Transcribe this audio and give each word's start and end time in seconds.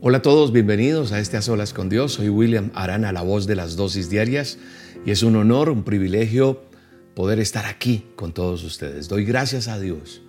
Hola 0.00 0.18
a 0.18 0.22
todos, 0.22 0.52
bienvenidos 0.52 1.10
a 1.10 1.18
este 1.18 1.38
A 1.38 1.42
Solas 1.42 1.74
con 1.74 1.88
Dios. 1.88 2.12
Soy 2.12 2.28
William 2.28 2.70
Arana, 2.72 3.10
la 3.10 3.22
voz 3.22 3.48
de 3.48 3.56
las 3.56 3.74
dosis 3.74 4.08
diarias, 4.08 4.56
y 5.04 5.10
es 5.10 5.24
un 5.24 5.34
honor, 5.34 5.70
un 5.70 5.82
privilegio 5.82 6.62
poder 7.16 7.40
estar 7.40 7.66
aquí 7.66 8.06
con 8.14 8.32
todos 8.32 8.62
ustedes. 8.62 9.08
Doy 9.08 9.24
gracias 9.24 9.66
a 9.66 9.80
Dios 9.80 10.22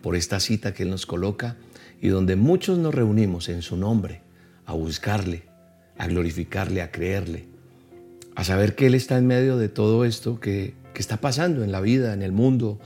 por 0.00 0.14
esta 0.14 0.38
cita 0.38 0.72
que 0.72 0.84
Él 0.84 0.90
nos 0.90 1.06
coloca 1.06 1.56
y 2.00 2.06
donde 2.06 2.36
muchos 2.36 2.78
nos 2.78 2.94
reunimos 2.94 3.48
en 3.48 3.62
su 3.62 3.76
nombre 3.76 4.22
a 4.64 4.74
buscarle, 4.74 5.42
a 5.98 6.06
glorificarle, 6.06 6.80
a 6.80 6.92
creerle, 6.92 7.48
a 8.36 8.44
saber 8.44 8.76
que 8.76 8.86
Él 8.86 8.94
está 8.94 9.18
en 9.18 9.26
medio 9.26 9.56
de 9.56 9.68
todo 9.68 10.04
esto 10.04 10.38
que, 10.38 10.74
que 10.94 11.00
está 11.00 11.16
pasando 11.16 11.64
en 11.64 11.72
la 11.72 11.80
vida, 11.80 12.14
en 12.14 12.22
el 12.22 12.30
mundo, 12.30 12.78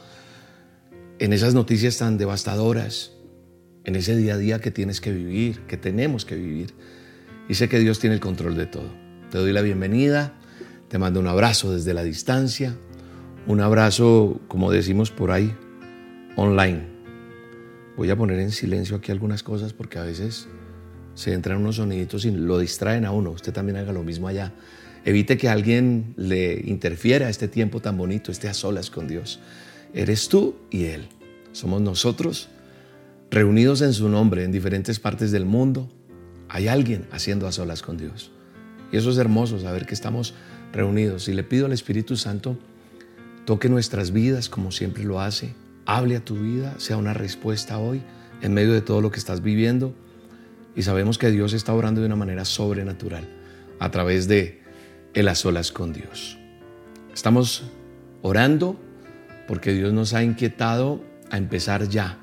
en 1.19 1.35
esas 1.35 1.53
noticias 1.53 1.99
tan 1.99 2.17
devastadoras 2.17 3.13
en 3.91 3.97
ese 3.97 4.17
día 4.17 4.35
a 4.35 4.39
día 4.39 4.61
que 4.61 4.71
tienes 4.71 5.01
que 5.01 5.13
vivir, 5.13 5.63
que 5.67 5.77
tenemos 5.77 6.25
que 6.25 6.37
vivir. 6.37 6.73
Y 7.49 7.55
sé 7.55 7.69
que 7.69 7.81
Dios 7.81 7.99
tiene 7.99 8.15
el 8.15 8.21
control 8.21 8.57
de 8.57 8.67
todo. 8.67 8.89
Te 9.31 9.39
doy 9.39 9.53
la 9.53 9.63
bienvenida, 9.63 10.35
te 10.89 10.99
mando 10.99 11.19
un 11.19 11.27
abrazo 11.27 11.73
desde 11.73 11.93
la 11.93 12.05
distancia, 12.05 12.77
un 13.49 13.61
abrazo, 13.61 14.41
como 14.47 14.71
decimos 14.71 15.11
por 15.11 15.33
ahí, 15.33 15.53
online. 16.37 16.85
Voy 17.97 18.11
a 18.11 18.17
poner 18.17 18.39
en 18.39 18.53
silencio 18.53 18.97
aquí 18.97 19.11
algunas 19.11 19.43
cosas 19.43 19.73
porque 19.73 19.99
a 19.99 20.05
veces 20.05 20.47
se 21.15 21.33
entran 21.33 21.59
unos 21.61 21.77
soniditos 21.77 22.25
y 22.25 22.31
lo 22.31 22.61
distraen 22.61 23.05
a 23.05 23.11
uno. 23.11 23.33
Usted 23.33 23.53
también 23.53 23.77
haga 23.77 23.93
lo 23.93 24.05
mismo 24.05 24.29
allá. 24.29 24.53
Evite 25.05 25.37
que 25.37 25.49
alguien 25.49 26.15
le 26.17 26.63
interfiera 26.65 27.27
a 27.27 27.31
este 27.31 27.49
tiempo 27.49 27.81
tan 27.81 27.99
bonito, 27.99 28.31
esté 28.31 28.49
a 28.49 28.55
solas 28.55 28.89
con 28.89 29.09
Dios. 29.09 29.41
Eres 29.93 30.29
tú 30.29 30.55
y 30.71 30.85
Él. 30.85 31.09
Somos 31.51 31.81
nosotros 31.81 32.49
reunidos 33.31 33.81
en 33.81 33.93
su 33.93 34.09
nombre 34.09 34.45
en 34.45 34.53
diferentes 34.53 34.99
partes 34.99 35.31
del 35.31 35.45
mundo, 35.45 35.89
hay 36.49 36.69
alguien 36.69 37.07
haciendo 37.13 37.47
a 37.47 37.53
solas 37.53 37.83
con 37.83 37.97
Dios. 37.97 38.33
Y 38.93 38.97
eso 38.97 39.11
es 39.11 39.19
hermoso, 39.19 39.59
saber 39.61 39.87
que 39.87 39.95
estamos 39.95 40.35
reunidos. 40.73 41.29
Y 41.29 41.35
le 41.35 41.45
pido 41.45 41.67
al 41.67 41.73
Espíritu 41.73 42.17
Santo, 42.17 42.59
toque 43.45 43.69
nuestras 43.69 44.11
vidas 44.11 44.49
como 44.49 44.73
siempre 44.73 45.05
lo 45.05 45.21
hace, 45.21 45.55
hable 45.87 46.17
a 46.17 46.25
tu 46.25 46.37
vida, 46.37 46.75
sea 46.79 46.97
una 46.97 47.15
respuesta 47.15 47.79
hoy 47.79 48.03
en 48.43 48.53
medio 48.53 48.73
de 48.73 48.81
todo 48.81 49.01
lo 49.01 49.13
que 49.13 49.21
estás 49.21 49.43
viviendo. 49.43 49.95
Y 50.75 50.83
sabemos 50.83 51.19
que 51.19 51.31
Dios 51.31 51.53
está 51.53 51.73
orando 51.73 52.01
de 52.01 52.09
una 52.09 52.17
manera 52.17 52.45
sobrenatural 52.45 53.29
a 53.79 53.91
través 53.91 54.27
de 54.27 54.61
el 55.15 55.29
a 55.29 55.37
solas 55.37 55.71
con 55.71 55.93
Dios. 55.93 56.37
Estamos 57.15 57.65
orando 58.23 58.77
porque 59.47 59.73
Dios 59.73 59.93
nos 59.93 60.15
ha 60.15 60.23
inquietado 60.23 61.03
a 61.31 61.39
empezar 61.39 61.89
ya 61.89 62.19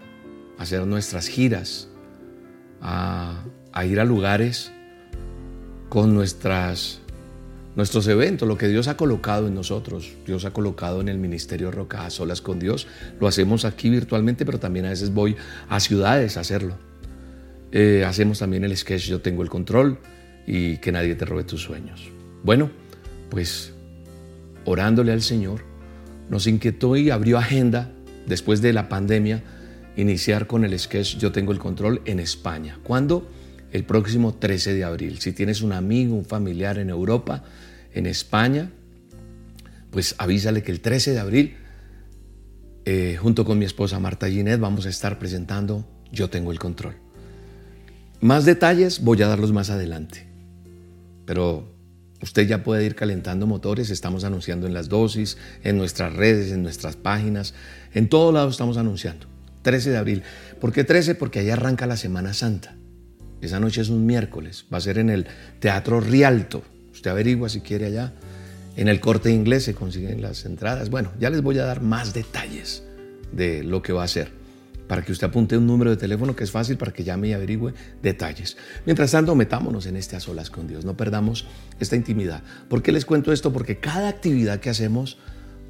hacer 0.57 0.85
nuestras 0.85 1.27
giras, 1.27 1.87
a, 2.81 3.43
ir 3.85 3.99
a 3.99 4.05
lugares 4.05 4.71
con 5.89 6.13
nuestras, 6.13 6.99
nuestros 7.75 8.07
eventos, 8.07 8.47
lo 8.47 8.57
que 8.57 8.67
Dios 8.67 8.87
ha 8.87 8.97
colocado 8.97 9.47
en 9.47 9.55
nosotros, 9.55 10.13
Dios 10.25 10.45
ha 10.45 10.51
colocado 10.51 11.01
en 11.01 11.09
el 11.09 11.17
Ministerio 11.17 11.71
Roca 11.71 12.05
a 12.05 12.09
solas 12.09 12.41
con 12.41 12.59
Dios. 12.59 12.87
Lo 13.19 13.27
hacemos 13.27 13.65
aquí 13.65 13.89
virtualmente, 13.89 14.45
pero 14.45 14.59
también 14.59 14.85
a 14.85 14.89
veces 14.89 15.13
voy 15.13 15.35
a 15.69 15.79
ciudades 15.79 16.37
a 16.37 16.41
hacerlo. 16.41 16.75
Eh, 17.71 18.05
hacemos 18.07 18.39
también 18.39 18.63
el 18.63 18.75
sketch 18.75 19.07
Yo 19.07 19.21
tengo 19.21 19.43
el 19.43 19.49
control 19.49 19.99
y 20.45 20.77
que 20.77 20.91
nadie 20.91 21.15
te 21.15 21.25
robe 21.25 21.43
tus 21.43 21.61
sueños. 21.61 22.09
Bueno, 22.43 22.71
pues 23.29 23.73
orándole 24.65 25.11
al 25.11 25.21
Señor, 25.21 25.61
nos 26.29 26.47
inquietó 26.47 26.95
y 26.95 27.09
abrió 27.09 27.37
agenda 27.37 27.91
después 28.25 28.61
de 28.61 28.73
la 28.73 28.89
pandemia 28.89 29.43
iniciar 29.97 30.47
con 30.47 30.63
el 30.63 30.79
sketch 30.79 31.17
Yo 31.17 31.31
tengo 31.31 31.51
el 31.51 31.59
control 31.59 32.01
en 32.05 32.19
España. 32.19 32.79
¿Cuándo? 32.83 33.27
El 33.71 33.83
próximo 33.83 34.33
13 34.35 34.73
de 34.73 34.83
abril. 34.85 35.19
Si 35.19 35.33
tienes 35.33 35.61
un 35.61 35.73
amigo, 35.73 36.15
un 36.15 36.23
familiar 36.23 36.77
en 36.77 36.89
Europa, 36.89 37.43
en 37.93 38.05
España, 38.05 38.71
pues 39.91 40.15
avísale 40.17 40.63
que 40.63 40.71
el 40.71 40.79
13 40.79 41.11
de 41.11 41.19
abril, 41.19 41.55
eh, 42.85 43.17
junto 43.19 43.43
con 43.43 43.59
mi 43.59 43.65
esposa 43.65 43.99
Marta 43.99 44.29
Ginet, 44.29 44.59
vamos 44.59 44.85
a 44.85 44.89
estar 44.89 45.19
presentando 45.19 45.85
Yo 46.11 46.29
tengo 46.29 46.51
el 46.51 46.59
control. 46.59 46.95
Más 48.21 48.45
detalles 48.45 49.01
voy 49.01 49.21
a 49.21 49.27
darlos 49.27 49.51
más 49.51 49.69
adelante. 49.69 50.25
Pero 51.25 51.75
usted 52.21 52.47
ya 52.47 52.63
puede 52.63 52.85
ir 52.85 52.95
calentando 52.95 53.47
motores, 53.47 53.89
estamos 53.89 54.23
anunciando 54.23 54.65
en 54.65 54.73
las 54.73 54.87
dosis, 54.87 55.37
en 55.63 55.77
nuestras 55.77 56.13
redes, 56.13 56.51
en 56.51 56.63
nuestras 56.63 56.95
páginas, 56.95 57.53
en 57.93 58.07
todo 58.07 58.31
lado 58.31 58.49
estamos 58.49 58.77
anunciando. 58.77 59.36
13 59.67 59.89
de 59.89 59.97
abril. 59.97 60.23
¿Por 60.61 60.71
qué 60.71 60.85
13? 60.85 61.15
Porque 61.15 61.39
ahí 61.39 61.49
arranca 61.49 61.87
la 61.87 61.97
Semana 61.97 62.33
Santa. 62.33 62.77
Esa 63.41 63.59
noche 63.59 63.81
es 63.81 63.89
un 63.89 64.05
miércoles. 64.05 64.65
Va 64.73 64.77
a 64.77 64.81
ser 64.81 64.97
en 64.97 65.09
el 65.09 65.27
Teatro 65.59 65.99
Rialto. 65.99 66.63
Usted 66.93 67.11
averigua 67.11 67.49
si 67.49 67.59
quiere 67.59 67.87
allá. 67.87 68.13
En 68.77 68.87
el 68.87 69.01
corte 69.01 69.29
inglés 69.29 69.65
se 69.65 69.75
consiguen 69.75 70.21
las 70.21 70.45
entradas. 70.45 70.89
Bueno, 70.89 71.11
ya 71.19 71.29
les 71.29 71.41
voy 71.41 71.59
a 71.59 71.65
dar 71.65 71.81
más 71.81 72.13
detalles 72.13 72.81
de 73.33 73.61
lo 73.61 73.81
que 73.81 73.91
va 73.91 74.05
a 74.05 74.07
ser. 74.07 74.31
Para 74.87 75.01
que 75.01 75.11
usted 75.11 75.27
apunte 75.27 75.57
un 75.57 75.67
número 75.67 75.91
de 75.91 75.97
teléfono 75.97 76.33
que 76.33 76.45
es 76.45 76.51
fácil 76.51 76.77
para 76.77 76.93
que 76.93 77.03
llame 77.03 77.27
y 77.27 77.33
averigüe 77.33 77.73
detalles. 78.01 78.55
Mientras 78.85 79.11
tanto, 79.11 79.35
metámonos 79.35 79.85
en 79.85 79.97
este 79.97 80.15
a 80.15 80.21
solas 80.21 80.49
con 80.49 80.69
Dios. 80.69 80.85
No 80.85 80.95
perdamos 80.95 81.45
esta 81.81 81.97
intimidad. 81.97 82.41
¿Por 82.69 82.81
qué 82.81 82.93
les 82.93 83.03
cuento 83.03 83.33
esto? 83.33 83.51
Porque 83.51 83.81
cada 83.81 84.07
actividad 84.07 84.61
que 84.61 84.69
hacemos 84.69 85.17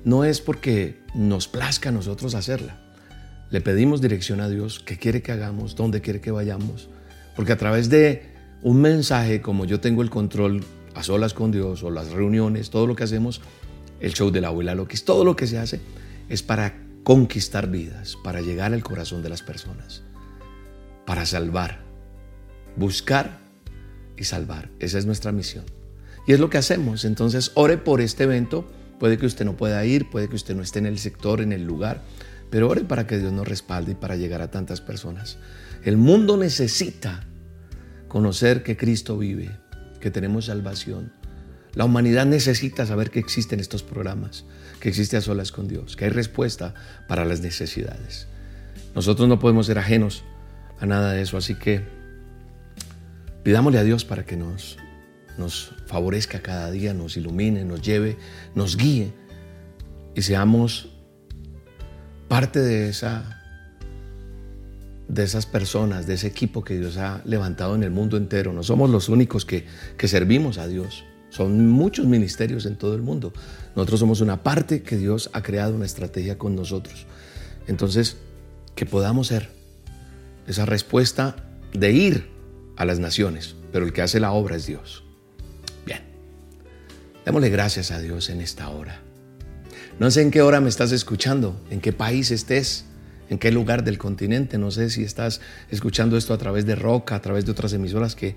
no 0.06 0.24
es 0.24 0.40
porque 0.40 1.00
nos 1.16 1.48
plazca 1.48 1.90
a 1.90 1.92
nosotros 1.92 2.36
hacerla 2.36 2.87
le 3.50 3.62
pedimos 3.62 4.02
dirección 4.02 4.42
a 4.42 4.50
Dios, 4.50 4.80
qué 4.80 4.98
quiere 4.98 5.22
que 5.22 5.32
hagamos, 5.32 5.76
dónde 5.76 6.02
quiere 6.02 6.22
que 6.22 6.32
vayamos. 6.32 6.90
Porque 7.36 7.54
a 7.54 7.58
través 7.58 7.90
de 7.90 8.24
un 8.62 8.82
mensaje, 8.82 9.42
como 9.42 9.66
yo 9.66 9.80
tengo 9.80 10.02
el 10.02 10.10
control 10.10 10.64
a 10.96 11.04
solas 11.04 11.34
con 11.34 11.52
Dios 11.52 11.84
o 11.84 11.92
las 11.92 12.12
reuniones, 12.12 12.70
todo 12.70 12.88
lo 12.88 12.96
que 12.96 13.04
hacemos, 13.04 13.42
el 14.00 14.14
show 14.14 14.32
de 14.32 14.42
la 14.42 14.50
abuela 14.50 14.76
Loquis, 14.76 15.06
todo 15.06 15.24
lo 15.24 15.36
que 15.36 15.48
se 15.48 15.58
hace 15.58 15.80
es 16.30 16.44
para 16.44 16.76
conquistar 17.04 17.70
vidas, 17.70 18.18
para 18.24 18.42
llegar 18.42 18.74
al 18.74 18.84
corazón 18.84 19.24
de 19.24 19.30
las 19.30 19.44
personas, 19.44 20.04
para 21.06 21.26
salvar, 21.26 21.80
buscar 22.76 23.40
y 24.18 24.26
salvar. 24.26 24.70
Esa 24.80 24.98
es 24.98 25.06
nuestra 25.06 25.32
misión. 25.32 25.66
Y 26.26 26.34
es 26.34 26.40
lo 26.40 26.50
que 26.50 26.58
hacemos. 26.58 27.06
Entonces, 27.06 27.52
ore 27.54 27.78
por 27.78 28.02
este 28.02 28.24
evento. 28.24 28.68
Puede 29.00 29.18
que 29.18 29.26
usted 29.26 29.46
no 29.46 29.56
pueda 29.56 29.86
ir, 29.86 30.10
puede 30.10 30.28
que 30.28 30.36
usted 30.36 30.56
no 30.56 30.62
esté 30.62 30.80
en 30.80 30.88
el 30.88 31.00
sector, 31.00 31.40
en 31.40 31.54
el 31.54 31.64
lugar, 31.64 32.04
pero 32.50 32.70
ore 32.70 32.82
para 32.82 33.08
que 33.08 33.18
Dios 33.18 33.32
nos 33.34 33.48
respalde 33.48 33.94
y 33.94 33.96
para 33.96 34.16
llegar 34.16 34.42
a 34.42 34.52
tantas 34.52 34.82
personas. 34.82 35.38
El 35.84 35.98
mundo 35.98 36.38
necesita 36.38 37.26
conocer 38.08 38.64
que 38.64 38.78
Cristo 38.78 39.18
vive, 39.18 39.52
que 40.00 40.12
tenemos 40.12 40.46
salvación. 40.46 41.12
La 41.74 41.86
humanidad 41.86 42.26
necesita 42.26 42.86
saber 42.86 43.12
que 43.12 43.20
existen 43.20 43.60
estos 43.60 43.84
programas, 43.84 44.46
que 44.80 44.90
existe 44.90 45.18
a 45.18 45.22
solas 45.22 45.52
con 45.52 45.68
Dios, 45.68 45.96
que 45.96 46.06
hay 46.06 46.12
respuesta 46.12 46.74
para 47.08 47.26
las 47.26 47.42
necesidades. 47.42 48.28
Nosotros 48.96 49.28
no 49.28 49.40
podemos 49.40 49.68
ser 49.68 49.78
ajenos 49.78 50.24
a 50.80 50.86
nada 50.86 51.14
de 51.14 51.22
eso, 51.22 51.38
así 51.38 51.56
que 51.56 51.84
pidámosle 53.44 53.80
a 53.80 53.84
Dios 53.84 54.06
para 54.06 54.26
que 54.26 54.38
nos, 54.38 54.78
nos 55.38 55.76
favorezca 55.86 56.42
cada 56.42 56.72
día, 56.72 56.94
nos 56.94 57.18
ilumine, 57.18 57.64
nos 57.64 57.82
lleve, 57.82 58.18
nos 58.56 58.78
guíe 58.78 59.14
y 60.16 60.24
seamos 60.24 60.97
parte 62.28 62.60
de, 62.60 62.90
esa, 62.90 63.44
de 65.08 65.24
esas 65.24 65.46
personas, 65.46 66.08
de 66.08 66.16
ese 66.16 66.28
equipo 66.28 66.64
que 66.64 66.78
Dios 66.78 66.98
ha 66.98 67.22
levantado 67.26 67.76
en 67.76 67.84
el 67.84 67.92
mundo 67.92 68.18
entero. 68.18 68.54
No 68.54 68.64
somos 68.64 68.90
los 68.90 69.10
únicos 69.10 69.46
que, 69.46 69.66
que 69.98 70.08
servimos 70.08 70.58
a 70.58 70.68
Dios. 70.68 71.06
Son 71.30 71.70
muchos 71.70 72.06
ministerios 72.06 72.66
en 72.66 72.78
todo 72.78 72.96
el 72.96 73.02
mundo. 73.02 73.34
Nosotros 73.76 74.00
somos 74.00 74.22
una 74.22 74.44
parte 74.44 74.82
que 74.82 74.98
Dios 74.98 75.30
ha 75.34 75.44
creado 75.44 75.76
una 75.76 75.86
estrategia 75.86 76.38
con 76.38 76.56
nosotros. 76.56 77.06
Entonces, 77.68 78.18
que 78.76 78.86
podamos 78.86 79.28
ser 79.28 79.50
esa 80.48 80.66
respuesta 80.66 81.36
de 81.74 81.92
ir 81.92 82.30
a 82.78 82.86
las 82.86 83.00
naciones, 83.00 83.56
pero 83.72 83.86
el 83.86 83.94
que 83.94 84.02
hace 84.02 84.20
la 84.20 84.32
obra 84.32 84.56
es 84.56 84.66
Dios. 84.66 85.04
Bien, 85.86 86.02
démosle 87.26 87.50
gracias 87.50 87.92
a 87.92 88.00
Dios 88.00 88.30
en 88.30 88.42
esta 88.42 88.70
hora. 88.70 89.02
No 90.00 90.12
sé 90.12 90.22
en 90.22 90.30
qué 90.30 90.44
hora 90.44 90.62
me 90.62 90.70
estás 90.70 90.92
escuchando, 90.92 91.60
en 91.72 91.82
qué 91.82 91.92
país 91.92 92.30
estés, 92.30 92.86
en 93.30 93.40
qué 93.40 93.52
lugar 93.52 93.84
del 93.84 93.98
continente. 93.98 94.60
No 94.60 94.70
sé 94.70 94.92
si 94.92 95.04
estás 95.04 95.42
escuchando 95.72 96.18
esto 96.18 96.36
a 96.36 96.38
través 96.38 96.68
de 96.68 96.76
Roca, 96.76 97.16
a 97.16 97.22
través 97.22 97.46
de 97.46 97.52
otras 97.52 97.74
emisoras 97.74 98.16
que, 98.16 98.36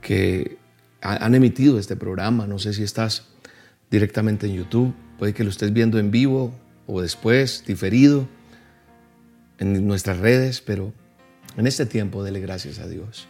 que 0.00 0.58
han 1.00 1.34
emitido 1.34 1.80
este 1.80 1.96
programa. 1.96 2.46
No 2.46 2.60
sé 2.60 2.72
si 2.72 2.84
estás 2.84 3.24
directamente 3.90 4.46
en 4.46 4.54
YouTube. 4.54 4.94
Puede 5.18 5.34
que 5.34 5.42
lo 5.42 5.50
estés 5.50 5.72
viendo 5.72 5.98
en 5.98 6.12
vivo 6.12 6.54
o 6.86 7.00
después, 7.00 7.64
diferido, 7.66 8.28
en 9.58 9.86
nuestras 9.86 10.18
redes, 10.18 10.60
pero 10.60 10.92
en 11.56 11.66
este 11.66 11.84
tiempo 11.84 12.22
dele 12.22 12.40
gracias 12.40 12.78
a 12.78 12.86
Dios. 12.86 13.26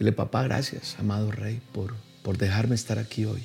Dile, 0.00 0.12
papá, 0.12 0.42
gracias, 0.42 0.96
amado 0.98 1.30
Rey, 1.30 1.60
por, 1.72 1.94
por 2.22 2.38
dejarme 2.38 2.74
estar 2.74 2.98
aquí 2.98 3.24
hoy. 3.24 3.44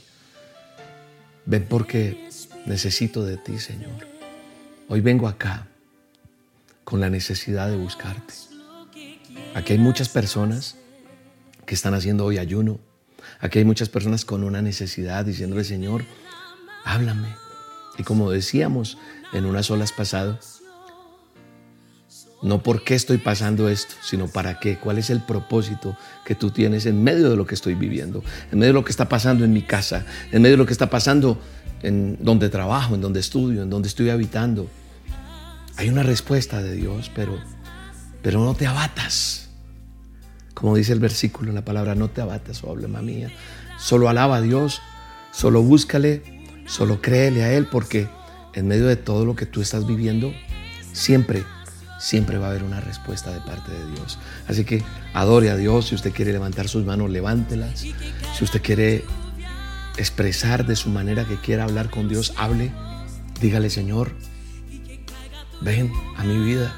Ven 1.46 1.66
porque 1.68 2.28
necesito 2.66 3.24
de 3.26 3.38
ti, 3.38 3.60
Señor. 3.60 4.08
Hoy 4.90 5.02
vengo 5.02 5.28
acá 5.28 5.68
con 6.84 7.00
la 7.00 7.10
necesidad 7.10 7.70
de 7.70 7.78
buscarte. 7.78 8.34
Aquí 9.56 9.74
hay 9.74 9.80
muchas 9.80 10.10
personas 10.10 10.76
que 11.66 11.76
están 11.76 11.94
haciendo 11.94 12.26
hoy 12.26 12.38
ayuno. 12.38 12.80
Aquí 13.40 13.60
hay 13.60 13.66
muchas 13.66 13.90
personas 13.90 14.26
con 14.26 14.44
una 14.44 14.62
necesidad 14.62 15.26
diciéndole, 15.26 15.64
Señor, 15.64 16.04
háblame. 16.84 17.36
Y 17.98 18.04
como 18.04 18.32
decíamos 18.32 18.98
en 19.34 19.46
unas 19.46 19.70
olas 19.72 19.92
pasado, 19.92 20.40
no 22.42 22.62
por 22.62 22.84
qué 22.84 22.94
estoy 22.94 23.18
pasando 23.18 23.70
esto, 23.70 23.96
sino 24.04 24.28
para 24.28 24.60
qué, 24.60 24.78
cuál 24.78 24.98
es 24.98 25.10
el 25.10 25.22
propósito 25.22 25.98
que 26.26 26.36
tú 26.36 26.52
tienes 26.52 26.86
en 26.86 27.02
medio 27.02 27.30
de 27.30 27.38
lo 27.38 27.46
que 27.46 27.56
estoy 27.56 27.74
viviendo, 27.74 28.22
en 28.52 28.60
medio 28.60 28.74
de 28.74 28.80
lo 28.80 28.84
que 28.84 28.92
está 28.92 29.08
pasando 29.08 29.46
en 29.46 29.54
mi 29.54 29.62
casa, 29.62 30.06
en 30.32 30.42
medio 30.42 30.56
de 30.56 30.58
lo 30.58 30.66
que 30.66 30.74
está 30.74 30.90
pasando 30.90 31.40
en 31.84 32.18
donde 32.22 32.50
trabajo, 32.50 32.96
en 32.96 33.02
donde 33.02 33.20
estudio, 33.20 33.62
en 33.62 33.70
donde 33.70 33.88
estoy 33.88 34.10
habitando. 34.10 34.68
Hay 35.76 35.90
una 35.90 36.04
respuesta 36.04 36.62
de 36.62 36.74
Dios, 36.74 37.12
pero, 37.14 37.38
pero 38.22 38.44
no 38.44 38.56
te 38.56 38.66
abatas. 38.66 39.50
Como 40.54 40.76
dice 40.76 40.94
el 40.94 41.00
versículo 41.00 41.50
en 41.50 41.56
la 41.56 41.66
palabra, 41.66 41.94
no 41.94 42.10
te 42.10 42.22
abatas, 42.22 42.64
oh 42.64 42.68
problema 42.68 43.02
mía. 43.02 43.30
Solo 43.78 44.08
alaba 44.10 44.38
a 44.38 44.42
Dios, 44.42 44.82
solo 45.32 45.62
búscale, 45.62 46.24
solo 46.66 47.02
créele 47.02 47.44
a 47.44 47.54
Él, 47.54 47.68
porque 47.68 48.08
en 48.54 48.68
medio 48.68 48.88
de 48.88 48.96
todo 48.96 49.26
lo 49.26 49.36
que 49.36 49.46
tú 49.46 49.62
estás 49.62 49.86
viviendo, 49.86 50.32
siempre 50.94 51.44
siempre 52.04 52.38
va 52.38 52.48
a 52.48 52.50
haber 52.50 52.64
una 52.64 52.82
respuesta 52.82 53.32
de 53.32 53.40
parte 53.40 53.72
de 53.72 53.92
Dios. 53.92 54.20
Así 54.48 54.66
que 54.66 54.84
adore 55.14 55.50
a 55.50 55.56
Dios. 55.56 55.88
Si 55.88 55.96
usted 55.96 56.12
quiere 56.12 56.34
levantar 56.34 56.68
sus 56.68 56.84
manos, 56.84 57.10
levántelas. 57.10 57.80
Si 57.80 58.44
usted 58.44 58.62
quiere 58.62 59.06
expresar 59.98 60.66
de 60.66 60.76
su 60.76 60.90
manera 60.90 61.26
que 61.26 61.40
quiera 61.40 61.64
hablar 61.64 61.90
con 61.90 62.08
Dios, 62.08 62.34
hable. 62.38 62.72
Dígale, 63.40 63.70
Señor, 63.70 64.14
ven 65.62 65.92
a 66.18 66.24
mi 66.24 66.38
vida. 66.44 66.76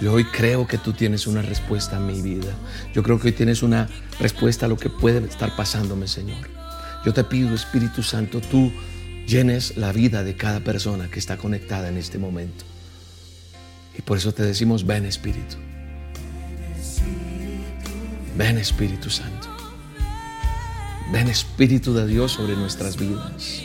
Yo 0.00 0.12
hoy 0.12 0.24
creo 0.24 0.66
que 0.66 0.78
tú 0.78 0.92
tienes 0.92 1.26
una 1.26 1.42
respuesta 1.42 1.96
a 1.96 2.00
mi 2.00 2.20
vida. 2.20 2.52
Yo 2.92 3.02
creo 3.02 3.20
que 3.20 3.28
hoy 3.28 3.32
tienes 3.32 3.62
una 3.62 3.88
respuesta 4.18 4.66
a 4.66 4.68
lo 4.68 4.76
que 4.76 4.90
puede 4.90 5.24
estar 5.24 5.54
pasándome, 5.54 6.08
Señor. 6.08 6.48
Yo 7.04 7.12
te 7.12 7.24
pido, 7.24 7.54
Espíritu 7.54 8.02
Santo, 8.02 8.40
tú 8.40 8.72
llenes 9.26 9.76
la 9.76 9.92
vida 9.92 10.24
de 10.24 10.36
cada 10.36 10.60
persona 10.60 11.08
que 11.08 11.18
está 11.18 11.36
conectada 11.36 11.88
en 11.88 11.98
este 11.98 12.18
momento. 12.18 12.64
Y 13.96 14.02
por 14.02 14.18
eso 14.18 14.32
te 14.32 14.42
decimos, 14.42 14.86
ven 14.86 15.06
Espíritu. 15.06 15.56
Ven 18.36 18.58
Espíritu 18.58 19.10
Santo. 19.10 19.51
Ven 21.12 21.28
Espíritu 21.28 21.92
de 21.92 22.06
Dios 22.06 22.32
sobre 22.32 22.56
nuestras 22.56 22.96
vidas. 22.96 23.62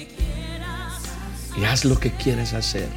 Y 1.58 1.64
haz 1.64 1.86
lo 1.86 1.98
que 1.98 2.12
quieras 2.12 2.54
hacer. 2.54 2.90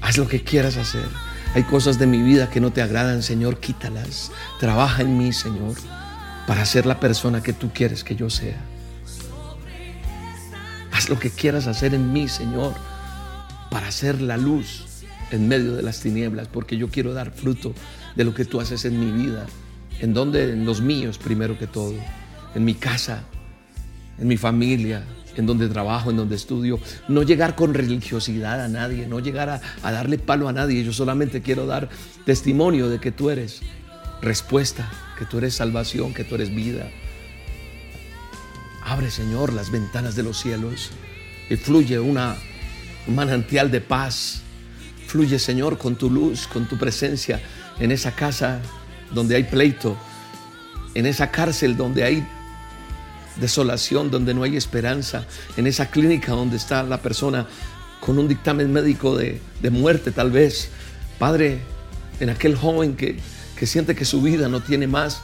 Haz 0.00 0.18
lo 0.18 0.26
que 0.26 0.42
quieras 0.42 0.76
hacer. 0.76 1.06
Hay 1.54 1.62
cosas 1.62 1.96
de 2.00 2.08
mi 2.08 2.20
vida 2.20 2.50
que 2.50 2.60
no 2.60 2.72
te 2.72 2.82
agradan, 2.82 3.22
Señor, 3.22 3.60
quítalas. 3.60 4.32
Trabaja 4.58 5.02
en 5.02 5.16
mí, 5.16 5.32
Señor, 5.32 5.76
para 6.48 6.66
ser 6.66 6.86
la 6.86 6.98
persona 6.98 7.40
que 7.40 7.52
tú 7.52 7.70
quieres 7.72 8.02
que 8.02 8.16
yo 8.16 8.30
sea. 8.30 8.60
Haz 10.90 11.08
lo 11.08 11.20
que 11.20 11.30
quieras 11.30 11.68
hacer 11.68 11.94
en 11.94 12.12
mí, 12.12 12.26
Señor, 12.26 12.74
para 13.70 13.92
ser 13.92 14.20
la 14.20 14.38
luz 14.38 14.86
en 15.30 15.46
medio 15.46 15.76
de 15.76 15.82
las 15.82 16.00
tinieblas, 16.00 16.48
porque 16.48 16.76
yo 16.76 16.88
quiero 16.88 17.14
dar 17.14 17.30
fruto 17.30 17.74
de 18.16 18.24
lo 18.24 18.34
que 18.34 18.44
tú 18.44 18.60
haces 18.60 18.84
en 18.86 18.98
mi 18.98 19.12
vida. 19.24 19.46
¿En 20.00 20.14
donde 20.14 20.50
En 20.52 20.64
los 20.64 20.80
míos, 20.80 21.16
primero 21.16 21.56
que 21.56 21.68
todo. 21.68 21.94
En 22.56 22.64
mi 22.64 22.74
casa, 22.74 23.22
en 24.22 24.28
mi 24.28 24.38
familia, 24.38 25.04
en 25.36 25.44
donde 25.44 25.68
trabajo, 25.68 26.10
en 26.10 26.16
donde 26.16 26.36
estudio. 26.36 26.80
No 27.08 27.22
llegar 27.22 27.54
con 27.54 27.74
religiosidad 27.74 28.64
a 28.64 28.68
nadie, 28.68 29.06
no 29.06 29.20
llegar 29.20 29.50
a, 29.50 29.60
darle 29.92 30.16
palo 30.16 30.48
a 30.48 30.52
nadie. 30.52 30.82
Yo 30.82 30.92
solamente 30.92 31.42
quiero 31.42 31.66
dar 31.66 31.90
testimonio 32.24 32.88
de 32.88 33.00
que 33.00 33.12
tú 33.12 33.28
eres 33.28 33.60
respuesta, 34.22 34.90
que 35.18 35.26
tú 35.26 35.38
eres 35.38 35.54
salvación, 35.54 36.14
que 36.14 36.24
tú 36.24 36.36
eres 36.36 36.54
vida. 36.54 36.88
Abre, 38.84 39.10
Señor, 39.10 39.52
las 39.52 39.70
ventanas 39.70 40.16
de 40.16 40.22
los 40.22 40.38
cielos 40.40 40.90
y 41.50 41.56
fluye 41.56 41.98
una, 41.98 42.36
un 43.06 43.14
manantial 43.14 43.70
de 43.70 43.80
paz 43.82 44.42
Fluye, 45.12 45.38
Señor, 45.38 45.76
con 45.76 45.96
tu 45.96 46.08
luz, 46.08 46.46
con 46.46 46.64
tu 46.66 46.78
presencia 46.78 47.38
en 47.78 47.92
esa 47.92 48.12
casa 48.12 48.60
donde 49.12 49.36
hay 49.36 49.44
pleito, 49.44 49.94
en 50.94 51.04
esa 51.04 51.30
cárcel 51.30 51.76
donde 51.76 52.02
hay 52.02 52.26
desolación, 53.36 54.10
donde 54.10 54.34
no 54.34 54.42
hay 54.42 54.56
esperanza, 54.56 55.26
en 55.56 55.66
esa 55.66 55.90
clínica 55.90 56.32
donde 56.32 56.56
está 56.56 56.82
la 56.82 57.00
persona 57.00 57.46
con 58.00 58.18
un 58.18 58.28
dictamen 58.28 58.72
médico 58.72 59.16
de, 59.16 59.40
muerte 59.70 60.10
tal 60.10 60.30
vez. 60.30 60.70
Padre, 61.18 61.60
en 62.20 62.30
aquel 62.30 62.56
joven 62.56 62.96
que, 62.96 63.18
que 63.56 63.66
siente 63.66 63.94
que 63.94 64.04
su 64.04 64.22
vida 64.22 64.48
no 64.48 64.60
tiene 64.60 64.86
más 64.86 65.22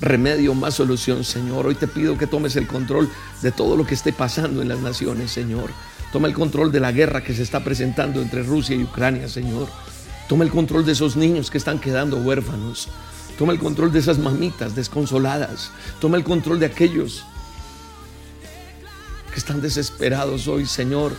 remedio, 0.00 0.54
más 0.54 0.74
solución, 0.74 1.24
Señor. 1.24 1.66
Hoy 1.66 1.74
te 1.74 1.86
pido 1.88 2.18
que 2.18 2.26
tomes 2.26 2.56
el 2.56 2.66
control 2.66 3.08
de 3.42 3.52
todo 3.52 3.76
lo 3.76 3.86
que 3.86 3.94
esté 3.94 4.12
pasando 4.12 4.62
en 4.62 4.68
las 4.68 4.80
naciones, 4.80 5.30
Señor. 5.30 5.70
Toma 6.12 6.28
el 6.28 6.34
control 6.34 6.70
de 6.70 6.80
la 6.80 6.92
guerra 6.92 7.22
que 7.22 7.34
se 7.34 7.42
está 7.42 7.64
presentando 7.64 8.22
entre 8.22 8.42
Rusia 8.42 8.76
y 8.76 8.84
Ucrania, 8.84 9.28
Señor. 9.28 9.68
Toma 10.28 10.44
el 10.44 10.50
control 10.50 10.86
de 10.86 10.92
esos 10.92 11.16
niños 11.16 11.50
que 11.50 11.58
están 11.58 11.80
quedando 11.80 12.18
huérfanos. 12.18 12.88
Toma 13.38 13.52
el 13.52 13.58
control 13.58 13.92
de 13.92 13.98
esas 13.98 14.18
mamitas 14.18 14.74
desconsoladas. 14.74 15.70
Toma 16.00 16.16
el 16.16 16.24
control 16.24 16.60
de 16.60 16.66
aquellos 16.66 17.24
que 19.32 19.38
están 19.38 19.60
desesperados 19.60 20.46
hoy, 20.46 20.66
Señor, 20.66 21.12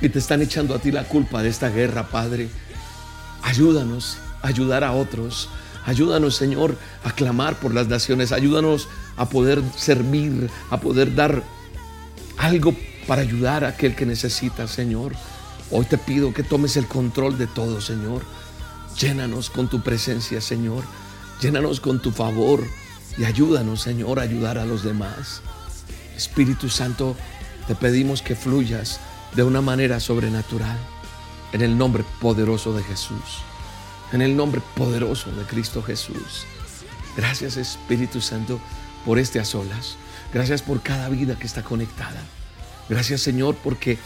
y 0.00 0.08
te 0.08 0.18
están 0.18 0.42
echando 0.42 0.74
a 0.74 0.78
ti 0.78 0.92
la 0.92 1.04
culpa 1.04 1.42
de 1.42 1.48
esta 1.48 1.68
guerra, 1.68 2.08
Padre. 2.08 2.48
Ayúdanos 3.42 4.18
a 4.42 4.48
ayudar 4.48 4.84
a 4.84 4.92
otros. 4.92 5.48
Ayúdanos, 5.84 6.36
Señor, 6.36 6.76
a 7.04 7.12
clamar 7.12 7.58
por 7.58 7.74
las 7.74 7.88
naciones. 7.88 8.32
Ayúdanos 8.32 8.88
a 9.16 9.28
poder 9.28 9.62
servir, 9.76 10.50
a 10.70 10.80
poder 10.80 11.14
dar 11.14 11.42
algo 12.38 12.74
para 13.06 13.22
ayudar 13.22 13.64
a 13.64 13.68
aquel 13.68 13.94
que 13.94 14.06
necesita, 14.06 14.68
Señor. 14.68 15.12
Hoy 15.70 15.84
te 15.86 15.98
pido 15.98 16.32
que 16.32 16.42
tomes 16.42 16.76
el 16.76 16.86
control 16.86 17.38
de 17.38 17.46
todo, 17.46 17.80
Señor. 17.80 18.22
Llénanos 18.98 19.50
con 19.50 19.68
tu 19.68 19.82
presencia, 19.82 20.40
Señor. 20.40 20.84
Llénanos 21.40 21.80
con 21.80 22.00
tu 22.00 22.12
favor 22.12 22.64
y 23.18 23.24
ayúdanos, 23.24 23.82
Señor, 23.82 24.18
a 24.18 24.22
ayudar 24.22 24.58
a 24.58 24.64
los 24.64 24.82
demás. 24.82 25.42
Espíritu 26.16 26.70
Santo, 26.70 27.14
te 27.66 27.74
pedimos 27.74 28.22
que 28.22 28.34
fluyas 28.34 29.00
de 29.34 29.42
una 29.42 29.60
manera 29.60 30.00
sobrenatural 30.00 30.78
en 31.52 31.60
el 31.60 31.76
nombre 31.76 32.04
poderoso 32.20 32.72
de 32.72 32.82
Jesús. 32.82 33.42
En 34.12 34.22
el 34.22 34.36
nombre 34.36 34.62
poderoso 34.76 35.30
de 35.32 35.44
Cristo 35.44 35.82
Jesús. 35.82 36.46
Gracias 37.16 37.56
Espíritu 37.56 38.20
Santo 38.20 38.60
por 39.04 39.18
este 39.18 39.38
a 39.38 39.44
solas. 39.44 39.96
Gracias 40.32 40.62
por 40.62 40.80
cada 40.80 41.08
vida 41.08 41.38
que 41.38 41.46
está 41.46 41.62
conectada. 41.62 42.20
Gracias 42.88 43.20
Señor 43.20 43.56
porque 43.62 43.98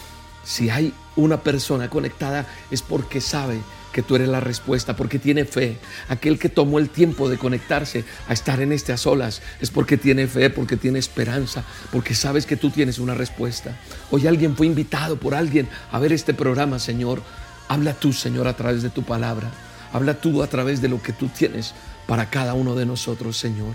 si 0.44 0.70
hay 0.70 0.94
una 1.16 1.42
persona 1.42 1.90
conectada 1.90 2.46
es 2.70 2.82
porque 2.82 3.20
sabe 3.20 3.60
que 3.92 4.02
tú 4.02 4.16
eres 4.16 4.28
la 4.28 4.40
respuesta, 4.40 4.96
porque 4.96 5.18
tiene 5.18 5.44
fe. 5.44 5.78
Aquel 6.08 6.38
que 6.38 6.48
tomó 6.48 6.78
el 6.78 6.90
tiempo 6.90 7.28
de 7.28 7.38
conectarse 7.38 8.04
a 8.28 8.32
estar 8.32 8.60
en 8.60 8.72
a 8.72 8.96
solas 8.96 9.42
es 9.60 9.70
porque 9.70 9.96
tiene 9.96 10.26
fe, 10.26 10.48
porque 10.50 10.76
tiene 10.76 10.98
esperanza, 10.98 11.64
porque 11.90 12.14
sabes 12.14 12.46
que 12.46 12.56
tú 12.56 12.70
tienes 12.70 12.98
una 12.98 13.14
respuesta. 13.14 13.76
Hoy 14.10 14.26
alguien 14.26 14.56
fue 14.56 14.66
invitado 14.66 15.16
por 15.16 15.34
alguien 15.34 15.68
a 15.90 15.98
ver 15.98 16.12
este 16.12 16.34
programa, 16.34 16.78
Señor. 16.78 17.22
Habla 17.68 17.94
tú, 17.94 18.12
Señor, 18.12 18.46
a 18.46 18.56
través 18.56 18.82
de 18.82 18.90
tu 18.90 19.02
palabra. 19.02 19.50
Habla 19.92 20.20
tú 20.20 20.42
a 20.42 20.46
través 20.46 20.80
de 20.80 20.88
lo 20.88 21.02
que 21.02 21.12
tú 21.12 21.28
tienes 21.28 21.74
para 22.06 22.30
cada 22.30 22.54
uno 22.54 22.74
de 22.74 22.86
nosotros, 22.86 23.36
Señor. 23.36 23.74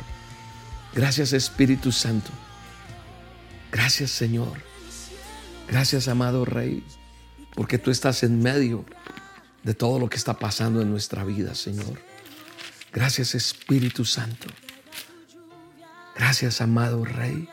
Gracias, 0.94 1.34
Espíritu 1.34 1.92
Santo. 1.92 2.32
Gracias, 3.72 4.12
Señor. 4.12 4.64
Gracias, 5.68 6.08
amado 6.08 6.46
Rey, 6.46 6.84
porque 7.56 7.78
tú 7.78 7.92
estás 7.92 8.24
en 8.24 8.42
medio 8.42 8.86
de 9.66 9.74
todo 9.74 9.98
lo 9.98 10.08
que 10.08 10.16
está 10.16 10.36
pasando 10.36 10.82
en 10.82 10.92
nuestra 10.92 11.24
vida, 11.26 11.56
Señor. 11.56 12.00
Gracias, 12.94 13.34
Espíritu 13.34 14.06
Santo. 14.06 14.48
Gracias, 16.16 16.62
amado 16.62 17.04
Rey. 17.04 17.50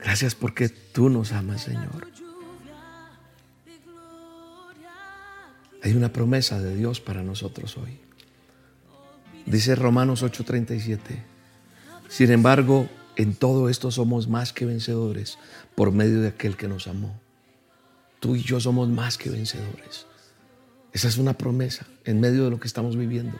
Gracias 0.00 0.34
porque 0.34 0.70
tú 0.70 1.10
nos 1.10 1.32
amas, 1.32 1.62
Señor. 1.62 2.08
Hay 5.82 5.92
una 5.92 6.12
promesa 6.12 6.60
de 6.60 6.74
Dios 6.74 7.00
para 7.00 7.22
nosotros 7.22 7.76
hoy. 7.76 8.00
Dice 9.44 9.74
Romanos 9.74 10.22
8:37. 10.22 10.98
Sin 12.08 12.30
embargo, 12.30 12.88
en 13.16 13.34
todo 13.34 13.68
esto 13.68 13.90
somos 13.90 14.28
más 14.28 14.54
que 14.54 14.64
vencedores 14.64 15.38
por 15.74 15.92
medio 15.92 16.22
de 16.22 16.28
aquel 16.28 16.56
que 16.56 16.68
nos 16.68 16.88
amó. 16.88 17.20
Tú 18.20 18.36
y 18.36 18.42
yo 18.42 18.60
somos 18.60 18.88
más 18.88 19.16
que 19.16 19.30
vencedores. 19.30 20.06
Esa 20.92 21.08
es 21.08 21.18
una 21.18 21.34
promesa 21.34 21.86
en 22.04 22.20
medio 22.20 22.44
de 22.44 22.50
lo 22.50 22.58
que 22.58 22.66
estamos 22.66 22.96
viviendo. 22.96 23.38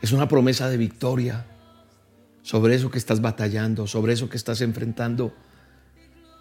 Es 0.00 0.12
una 0.12 0.28
promesa 0.28 0.68
de 0.68 0.76
victoria 0.76 1.46
sobre 2.42 2.74
eso 2.74 2.90
que 2.90 2.98
estás 2.98 3.20
batallando, 3.20 3.86
sobre 3.86 4.12
eso 4.12 4.28
que 4.28 4.36
estás 4.36 4.60
enfrentando. 4.60 5.34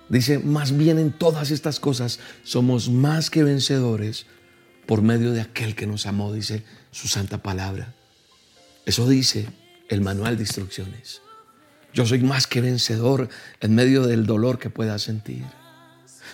Dice, 0.10 0.40
más 0.40 0.78
bien 0.78 1.00
en 1.00 1.12
todas 1.12 1.50
estas 1.50 1.80
cosas 1.80 2.20
somos 2.44 2.90
más 2.90 3.30
que 3.30 3.44
vencedores 3.44 4.26
por 4.86 5.02
medio 5.02 5.32
de 5.32 5.42
aquel 5.42 5.76
que 5.76 5.88
nos 5.88 6.06
amó, 6.06 6.34
dice 6.34 6.64
su 6.92 7.08
santa 7.08 7.42
palabra. 7.42 7.94
Eso 8.86 9.08
dice 9.08 9.48
el 9.90 10.02
manual 10.02 10.36
de 10.36 10.44
instrucciones. 10.44 11.22
Yo 11.94 12.06
soy 12.06 12.20
más 12.20 12.48
que 12.48 12.62
vencedor 12.62 13.30
en 13.62 13.76
medio 13.76 14.06
del 14.06 14.26
dolor 14.26 14.60
que 14.60 14.70
puedas 14.70 15.04
sentir. 15.04 15.46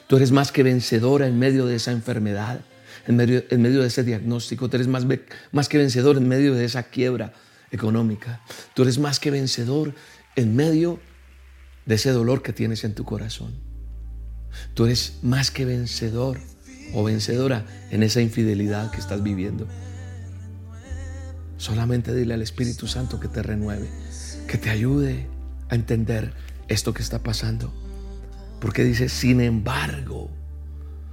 Tú 0.10 0.16
eres 0.16 0.32
más 0.32 0.52
que 0.52 0.64
vencedora 0.64 1.28
en 1.28 1.38
medio 1.38 1.68
de 1.68 1.76
esa 1.76 1.92
enfermedad, 1.92 2.62
en 3.06 3.16
medio, 3.16 3.44
de 3.44 3.86
ese 3.86 4.04
diagnóstico. 4.04 4.68
Tú 4.68 4.78
eres 4.78 4.88
más, 4.88 5.06
más 5.52 5.70
que 5.70 5.78
vencedor 5.78 6.18
en 6.18 6.28
medio 6.28 6.56
de 6.56 6.66
esa 6.66 6.82
quiebra 6.82 7.34
económica. 7.70 8.42
Tú 8.74 8.82
eres 8.82 8.98
más 8.98 9.20
que 9.20 9.30
vencedor 9.30 9.94
en 10.36 10.56
medio 10.56 11.00
de 11.86 11.94
ese 11.94 12.10
dolor 12.10 12.42
que 12.42 12.54
tienes 12.54 12.84
en 12.86 12.96
tu 12.96 13.06
corazón. 13.06 13.54
Tú 14.74 14.86
eres 14.86 15.20
más 15.22 15.52
que 15.52 15.66
vencedor 15.66 16.40
o 16.96 17.04
vencedora 17.04 17.68
en 17.92 18.02
esa 18.02 18.20
infidelidad 18.20 18.90
que 18.90 18.98
estás 18.98 19.22
viviendo. 19.22 19.68
Solamente 21.58 22.16
dile 22.16 22.34
al 22.34 22.42
Espíritu 22.42 22.88
Santo 22.88 23.20
que 23.20 23.28
te 23.28 23.44
renueve, 23.44 23.88
que 24.48 24.58
te 24.58 24.72
ayude 24.72 25.28
a 25.70 25.76
entender 25.76 26.34
esto 26.68 26.96
que 26.96 27.04
está 27.04 27.22
pasando. 27.22 27.89
Porque 28.60 28.84
dice, 28.84 29.10
sin 29.10 29.42
embargo, 29.42 30.30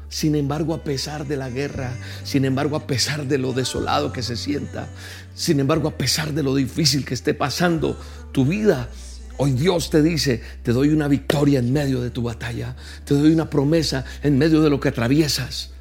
sin 0.08 0.34
embargo, 0.34 0.74
a 0.74 0.84
pesar 0.84 1.26
de 1.26 1.36
la 1.36 1.50
guerra, 1.50 1.92
sin 2.24 2.44
embargo, 2.44 2.76
a 2.76 2.86
pesar 2.86 3.26
de 3.26 3.38
lo 3.38 3.52
desolado 3.52 4.12
que 4.12 4.22
se 4.22 4.36
sienta, 4.36 4.88
sin 5.34 5.60
embargo, 5.60 5.88
a 5.88 5.98
pesar 5.98 6.32
de 6.32 6.42
lo 6.42 6.54
difícil 6.54 7.04
que 7.04 7.14
esté 7.14 7.34
pasando 7.34 7.98
tu 8.32 8.46
vida, 8.46 8.88
hoy 9.36 9.52
Dios 9.52 9.90
te 9.90 10.02
dice, 10.02 10.42
te 10.62 10.72
doy 10.72 10.90
una 10.90 11.08
victoria 11.08 11.58
en 11.58 11.72
medio 11.72 12.00
de 12.00 12.10
tu 12.10 12.22
batalla, 12.22 12.76
te 13.04 13.14
doy 13.14 13.32
una 13.32 13.50
promesa 13.50 14.04
en 14.22 14.38
medio 14.38 14.62
de 14.62 14.70
lo 14.70 14.80
que 14.80 14.88
atraviesas. 14.88 15.72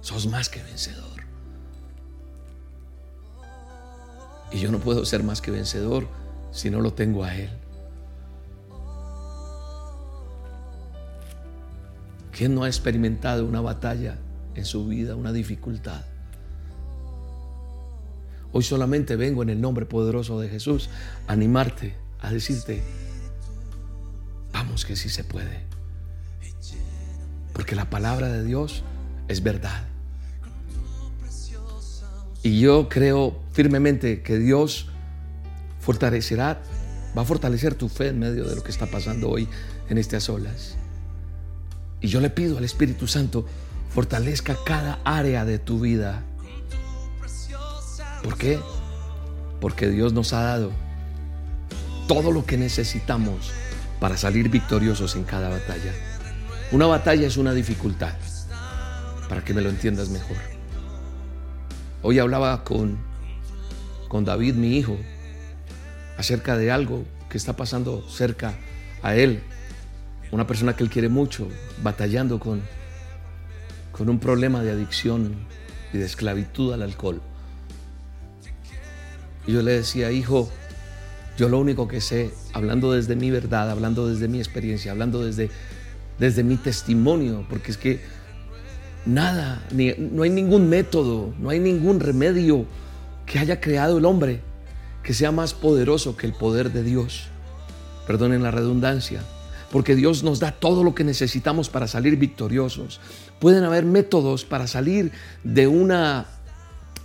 Sos 0.00 0.26
más 0.26 0.48
que 0.48 0.62
vencedor. 0.62 1.06
Y 4.52 4.58
yo 4.58 4.70
no 4.70 4.78
puedo 4.78 5.04
ser 5.04 5.22
más 5.22 5.40
que 5.40 5.50
vencedor 5.50 6.08
si 6.52 6.70
no 6.70 6.80
lo 6.80 6.92
tengo 6.92 7.24
a 7.24 7.36
Él. 7.36 7.50
¿Quién 12.36 12.54
no 12.54 12.64
ha 12.64 12.66
experimentado 12.66 13.46
una 13.46 13.62
batalla 13.62 14.18
en 14.54 14.66
su 14.66 14.86
vida, 14.86 15.16
una 15.16 15.32
dificultad? 15.32 16.02
Hoy 18.52 18.62
solamente 18.62 19.16
vengo 19.16 19.42
en 19.42 19.48
el 19.48 19.58
nombre 19.58 19.86
poderoso 19.86 20.38
de 20.38 20.50
Jesús 20.50 20.90
a 21.28 21.32
animarte, 21.32 21.96
a 22.20 22.30
decirte, 22.30 22.82
vamos 24.52 24.84
que 24.84 24.96
sí 24.96 25.08
se 25.08 25.24
puede. 25.24 25.62
Porque 27.54 27.74
la 27.74 27.88
palabra 27.88 28.28
de 28.28 28.44
Dios 28.44 28.82
es 29.28 29.42
verdad. 29.42 29.86
Y 32.42 32.60
yo 32.60 32.90
creo 32.90 33.40
firmemente 33.52 34.22
que 34.22 34.38
Dios 34.38 34.88
fortalecerá, 35.80 36.60
va 37.16 37.22
a 37.22 37.24
fortalecer 37.24 37.74
tu 37.76 37.88
fe 37.88 38.08
en 38.08 38.18
medio 38.18 38.46
de 38.46 38.56
lo 38.56 38.62
que 38.62 38.70
está 38.70 38.84
pasando 38.86 39.30
hoy 39.30 39.48
en 39.88 39.96
estas 39.96 40.28
olas. 40.28 40.75
Y 42.00 42.08
yo 42.08 42.20
le 42.20 42.30
pido 42.30 42.58
al 42.58 42.64
Espíritu 42.64 43.06
Santo, 43.06 43.46
fortalezca 43.90 44.56
cada 44.64 45.00
área 45.04 45.44
de 45.44 45.58
tu 45.58 45.80
vida. 45.80 46.22
¿Por 48.22 48.36
qué? 48.36 48.58
Porque 49.60 49.88
Dios 49.88 50.12
nos 50.12 50.32
ha 50.32 50.42
dado 50.42 50.72
todo 52.06 52.30
lo 52.30 52.44
que 52.44 52.56
necesitamos 52.56 53.52
para 54.00 54.16
salir 54.16 54.48
victoriosos 54.50 55.16
en 55.16 55.24
cada 55.24 55.48
batalla. 55.48 55.92
Una 56.72 56.86
batalla 56.86 57.26
es 57.26 57.36
una 57.36 57.54
dificultad, 57.54 58.14
para 59.28 59.42
que 59.42 59.54
me 59.54 59.62
lo 59.62 59.70
entiendas 59.70 60.08
mejor. 60.08 60.36
Hoy 62.02 62.18
hablaba 62.18 62.64
con, 62.64 62.98
con 64.08 64.24
David, 64.24 64.54
mi 64.54 64.76
hijo, 64.76 64.96
acerca 66.18 66.56
de 66.56 66.70
algo 66.70 67.04
que 67.30 67.38
está 67.38 67.56
pasando 67.56 68.08
cerca 68.08 68.54
a 69.02 69.14
él 69.14 69.42
una 70.36 70.46
persona 70.46 70.76
que 70.76 70.84
él 70.84 70.90
quiere 70.90 71.08
mucho, 71.08 71.48
batallando 71.82 72.38
con, 72.38 72.60
con 73.90 74.10
un 74.10 74.20
problema 74.20 74.62
de 74.62 74.70
adicción 74.70 75.34
y 75.94 75.96
de 75.96 76.04
esclavitud 76.04 76.74
al 76.74 76.82
alcohol. 76.82 77.22
Y 79.46 79.52
yo 79.54 79.62
le 79.62 79.72
decía, 79.72 80.12
hijo, 80.12 80.50
yo 81.38 81.48
lo 81.48 81.58
único 81.58 81.88
que 81.88 82.02
sé, 82.02 82.32
hablando 82.52 82.92
desde 82.92 83.16
mi 83.16 83.30
verdad, 83.30 83.70
hablando 83.70 84.06
desde 84.08 84.28
mi 84.28 84.36
experiencia, 84.36 84.92
hablando 84.92 85.24
desde, 85.24 85.48
desde 86.18 86.44
mi 86.44 86.56
testimonio, 86.56 87.46
porque 87.48 87.70
es 87.70 87.78
que 87.78 88.00
nada, 89.06 89.66
ni, 89.72 89.94
no 89.96 90.22
hay 90.22 90.30
ningún 90.30 90.68
método, 90.68 91.32
no 91.38 91.48
hay 91.48 91.60
ningún 91.60 91.98
remedio 91.98 92.66
que 93.24 93.38
haya 93.38 93.58
creado 93.58 93.96
el 93.96 94.04
hombre 94.04 94.42
que 95.02 95.14
sea 95.14 95.32
más 95.32 95.54
poderoso 95.54 96.14
que 96.14 96.26
el 96.26 96.34
poder 96.34 96.72
de 96.72 96.82
Dios. 96.82 97.28
Perdonen 98.06 98.42
la 98.42 98.50
redundancia 98.50 99.22
porque 99.70 99.94
Dios 99.94 100.22
nos 100.22 100.40
da 100.40 100.52
todo 100.52 100.84
lo 100.84 100.94
que 100.94 101.04
necesitamos 101.04 101.68
para 101.68 101.86
salir 101.86 102.16
victoriosos. 102.16 103.00
Pueden 103.40 103.64
haber 103.64 103.84
métodos 103.84 104.44
para 104.44 104.66
salir 104.66 105.12
de 105.44 105.66
una 105.66 106.26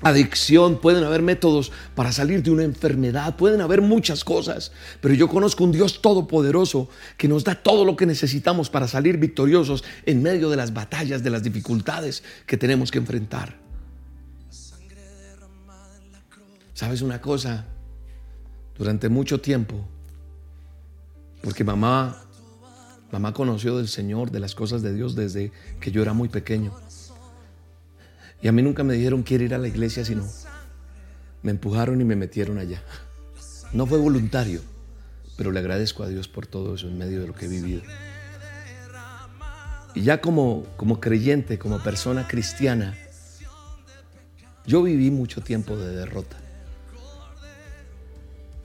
adicción, 0.02 0.80
pueden 0.80 1.04
haber 1.04 1.22
métodos 1.22 1.72
para 1.96 2.12
salir 2.12 2.42
de 2.44 2.52
una 2.52 2.64
enfermedad, 2.64 3.36
pueden 3.36 3.62
haber 3.62 3.82
muchas 3.82 4.24
cosas, 4.24 4.72
pero 5.00 5.14
yo 5.14 5.28
conozco 5.28 5.64
un 5.64 5.72
Dios 5.72 6.02
todopoderoso 6.02 6.90
que 7.18 7.28
nos 7.28 7.44
da 7.44 7.56
todo 7.56 7.86
lo 7.86 7.96
que 7.96 8.06
necesitamos 8.06 8.70
para 8.70 8.88
salir 8.88 9.18
victoriosos 9.18 9.84
en 10.06 10.24
medio 10.24 10.50
de 10.50 10.58
las 10.58 10.74
batallas, 10.74 11.24
de 11.24 11.30
las 11.30 11.44
dificultades 11.44 12.24
que 12.46 12.58
tenemos 12.58 12.92
que 12.92 12.98
enfrentar. 12.98 13.60
¿Sabes 16.74 17.04
una 17.04 17.22
cosa? 17.22 17.66
Durante 18.76 19.08
mucho 19.08 19.40
tiempo, 19.40 19.76
porque 21.44 21.64
mamá 21.64 22.24
Mamá 23.12 23.34
conoció 23.34 23.78
del 23.78 23.88
Señor, 23.88 24.32
de 24.32 24.40
las 24.40 24.56
cosas 24.56 24.82
de 24.82 24.94
Dios 24.94 25.16
desde 25.16 25.52
que 25.80 25.92
yo 25.92 26.02
era 26.02 26.14
muy 26.14 26.30
pequeño. 26.30 26.74
Y 28.42 28.48
a 28.48 28.52
mí 28.52 28.62
nunca 28.62 28.84
me 28.84 28.94
dijeron 28.94 29.24
quiero 29.24 29.44
ir 29.44 29.54
a 29.54 29.58
la 29.58 29.68
iglesia, 29.68 30.06
sino 30.06 30.26
me 31.44 31.52
empujaron 31.52 32.00
y 32.02 32.06
me 32.06 32.16
metieron 32.16 32.58
allá. 32.58 32.82
No 33.74 33.86
fue 33.86 34.00
voluntario, 34.00 34.62
pero 35.38 35.52
le 35.52 35.60
agradezco 35.60 36.04
a 36.04 36.08
Dios 36.08 36.28
por 36.28 36.48
todo 36.48 36.76
eso 36.76 36.88
en 36.88 36.98
medio 36.98 37.22
de 37.22 37.28
lo 37.28 37.34
que 37.34 37.46
he 37.46 37.50
vivido. 37.50 37.82
Y 39.94 40.04
ya 40.04 40.22
como, 40.22 40.66
como 40.78 41.00
creyente, 41.00 41.60
como 41.60 41.84
persona 41.84 42.28
cristiana, 42.28 42.98
yo 44.66 44.84
viví 44.84 45.12
mucho 45.12 45.42
tiempo 45.42 45.76
de 45.76 45.96
derrota. 45.96 46.41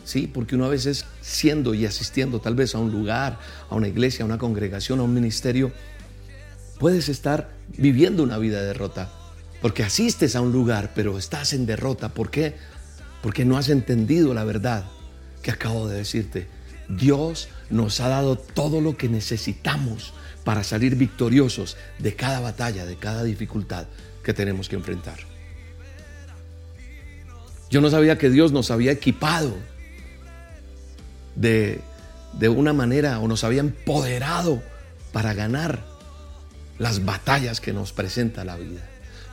Sí, 0.07 0.31
porque 0.33 0.55
uno 0.55 0.67
a 0.67 0.69
veces 0.69 1.05
siendo 1.21 1.75
y 1.75 1.85
asistiendo 1.85 2.41
tal 2.41 2.55
vez 2.55 2.77
a 2.77 2.79
un 2.79 2.93
lugar, 2.93 3.41
a 3.69 3.75
una 3.75 3.89
iglesia, 3.89 4.23
a 4.23 4.27
una 4.27 4.39
congregación, 4.39 5.01
a 5.01 5.03
un 5.03 5.13
ministerio, 5.13 5.73
puedes 6.79 7.09
estar 7.09 7.51
viviendo 7.77 8.23
una 8.23 8.39
vida 8.39 8.61
de 8.61 8.69
derrota. 8.69 9.11
Porque 9.61 9.83
asistes 9.83 10.37
a 10.37 10.43
un 10.43 10.53
lugar, 10.53 10.93
pero 10.95 11.19
estás 11.19 11.53
en 11.55 11.67
derrota. 11.67 12.11
¿Por 12.11 12.31
qué? 12.31 12.55
Porque 13.21 13.45
no 13.45 13.59
has 13.59 13.69
entendido 13.69 14.33
la 14.33 14.45
verdad 14.45 14.85
que 15.43 15.51
acabo 15.51 15.89
de 15.89 15.97
decirte. 15.97 16.47
Dios 16.89 17.49
nos 17.69 17.99
ha 17.99 18.07
dado 18.07 18.37
todo 18.37 18.81
lo 18.81 18.97
que 18.97 19.09
necesitamos 19.09 20.13
para 20.45 20.63
salir 20.63 20.95
victoriosos 20.95 21.77
de 21.99 22.15
cada 22.15 22.39
batalla, 22.39 22.87
de 22.87 22.95
cada 22.95 23.25
dificultad 23.25 23.89
que 24.23 24.33
tenemos 24.33 24.69
que 24.69 24.77
enfrentar. 24.77 25.19
Yo 27.71 27.81
no 27.81 27.91
sabía 27.91 28.19
que 28.19 28.31
Dios 28.31 28.53
nos 28.53 28.71
había 28.71 28.93
equipado 28.93 29.57
de, 31.37 31.81
una 32.49 32.73
manera 32.73 33.21
o 33.21 33.29
nos 33.29 33.45
había 33.45 33.61
empoderado 33.61 34.63
para 35.13 35.35
ganar 35.35 35.85
las 36.79 37.05
batallas 37.05 37.61
que 37.61 37.73
nos 37.73 37.93
presenta 37.93 38.45
la 38.45 38.57
vida. 38.57 38.83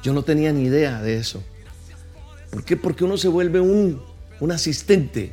Yo 0.04 0.14
no 0.14 0.24
tenía 0.24 0.52
ni 0.54 0.64
idea 0.64 1.02
de 1.02 1.18
eso. 1.18 1.44
¿Por 2.52 2.64
qué? 2.64 2.78
Porque 2.78 3.04
uno 3.04 3.18
se 3.18 3.28
vuelve 3.28 3.60
un, 3.60 4.02
un 4.40 4.52
asistente, 4.52 5.32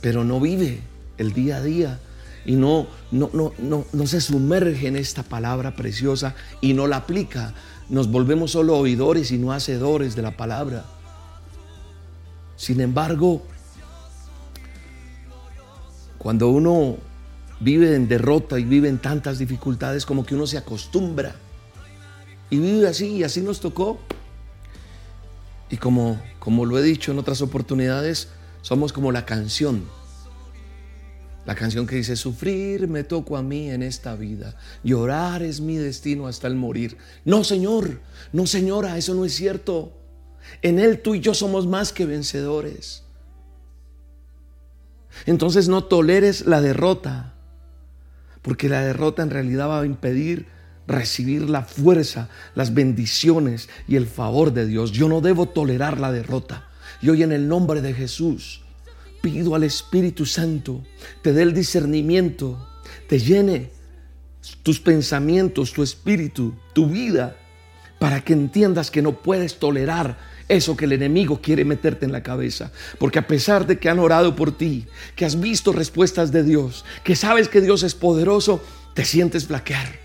pero 0.00 0.24
no 0.24 0.40
vive 0.40 0.80
el 1.18 1.32
día 1.32 1.56
a 1.56 1.62
día 1.62 2.00
y 2.44 2.56
no, 2.56 2.86
no, 3.10 3.30
no, 3.32 3.52
no, 3.58 3.84
no 3.92 4.06
se 4.06 4.20
sumerge 4.20 4.86
en 4.86 4.96
esta 4.96 5.22
palabra 5.22 5.74
preciosa 5.74 6.34
y 6.60 6.74
no 6.74 6.86
la 6.86 6.96
aplica. 6.96 7.54
Nos 7.88 8.10
volvemos 8.10 8.52
solo 8.52 8.76
oidores 8.76 9.30
y 9.32 9.38
no 9.38 9.52
hacedores 9.52 10.16
de 10.16 10.22
la 10.22 10.36
palabra. 10.36 10.84
Sin 12.56 12.80
embargo, 12.80 13.42
cuando 16.22 16.48
uno 16.50 16.98
vive 17.58 17.96
en 17.96 18.06
derrota 18.06 18.56
y 18.60 18.62
vive 18.62 18.88
en 18.88 18.98
tantas 18.98 19.40
dificultades, 19.40 20.06
como 20.06 20.24
que 20.24 20.36
uno 20.36 20.46
se 20.46 20.56
acostumbra. 20.56 21.34
Y 22.48 22.58
vive 22.58 22.86
así, 22.86 23.16
y 23.16 23.24
así 23.24 23.40
nos 23.40 23.58
tocó. 23.58 23.98
Y 25.68 25.78
como, 25.78 26.22
como 26.38 26.64
lo 26.64 26.78
he 26.78 26.82
dicho 26.82 27.10
en 27.10 27.18
otras 27.18 27.42
oportunidades, 27.42 28.28
somos 28.60 28.92
como 28.92 29.10
la 29.10 29.26
canción. 29.26 29.82
La 31.44 31.56
canción 31.56 31.88
que 31.88 31.96
dice, 31.96 32.14
sufrir 32.14 32.86
me 32.86 33.02
tocó 33.02 33.36
a 33.36 33.42
mí 33.42 33.68
en 33.70 33.82
esta 33.82 34.14
vida, 34.14 34.54
llorar 34.84 35.42
es 35.42 35.60
mi 35.60 35.76
destino 35.76 36.28
hasta 36.28 36.46
el 36.46 36.54
morir. 36.54 36.98
No, 37.24 37.42
Señor, 37.42 38.00
no, 38.32 38.46
Señora, 38.46 38.96
eso 38.96 39.12
no 39.14 39.24
es 39.24 39.34
cierto. 39.34 39.98
En 40.62 40.78
Él 40.78 41.02
tú 41.02 41.16
y 41.16 41.20
yo 41.20 41.34
somos 41.34 41.66
más 41.66 41.92
que 41.92 42.06
vencedores. 42.06 43.02
Entonces 45.26 45.68
no 45.68 45.84
toleres 45.84 46.46
la 46.46 46.60
derrota, 46.60 47.34
porque 48.42 48.68
la 48.68 48.82
derrota 48.82 49.22
en 49.22 49.30
realidad 49.30 49.68
va 49.68 49.80
a 49.80 49.86
impedir 49.86 50.46
recibir 50.86 51.48
la 51.48 51.62
fuerza, 51.62 52.28
las 52.54 52.74
bendiciones 52.74 53.68
y 53.86 53.96
el 53.96 54.06
favor 54.06 54.52
de 54.52 54.66
Dios. 54.66 54.92
Yo 54.92 55.08
no 55.08 55.20
debo 55.20 55.46
tolerar 55.46 56.00
la 56.00 56.12
derrota. 56.12 56.68
Y 57.00 57.08
hoy 57.10 57.22
en 57.22 57.32
el 57.32 57.48
nombre 57.48 57.80
de 57.82 57.94
Jesús 57.94 58.62
pido 59.20 59.54
al 59.54 59.62
Espíritu 59.62 60.26
Santo, 60.26 60.82
te 61.22 61.32
dé 61.32 61.42
el 61.42 61.54
discernimiento, 61.54 62.68
te 63.08 63.20
llene 63.20 63.70
tus 64.62 64.80
pensamientos, 64.80 65.72
tu 65.72 65.82
espíritu, 65.82 66.54
tu 66.72 66.88
vida, 66.88 67.36
para 68.00 68.22
que 68.24 68.32
entiendas 68.32 68.90
que 68.90 69.00
no 69.00 69.22
puedes 69.22 69.60
tolerar 69.60 70.18
eso 70.52 70.76
que 70.76 70.84
el 70.84 70.92
enemigo 70.92 71.40
quiere 71.40 71.64
meterte 71.64 72.06
en 72.06 72.12
la 72.12 72.22
cabeza. 72.22 72.70
Porque 72.98 73.18
a 73.18 73.26
pesar 73.26 73.66
de 73.66 73.78
que 73.78 73.88
han 73.88 73.98
orado 73.98 74.36
por 74.36 74.56
ti, 74.56 74.86
que 75.16 75.24
has 75.24 75.40
visto 75.40 75.72
respuestas 75.72 76.32
de 76.32 76.44
Dios, 76.44 76.84
que 77.04 77.16
sabes 77.16 77.48
que 77.48 77.60
Dios 77.60 77.82
es 77.82 77.94
poderoso, 77.94 78.62
te 78.94 79.04
sientes 79.04 79.46
flaquear. 79.46 80.00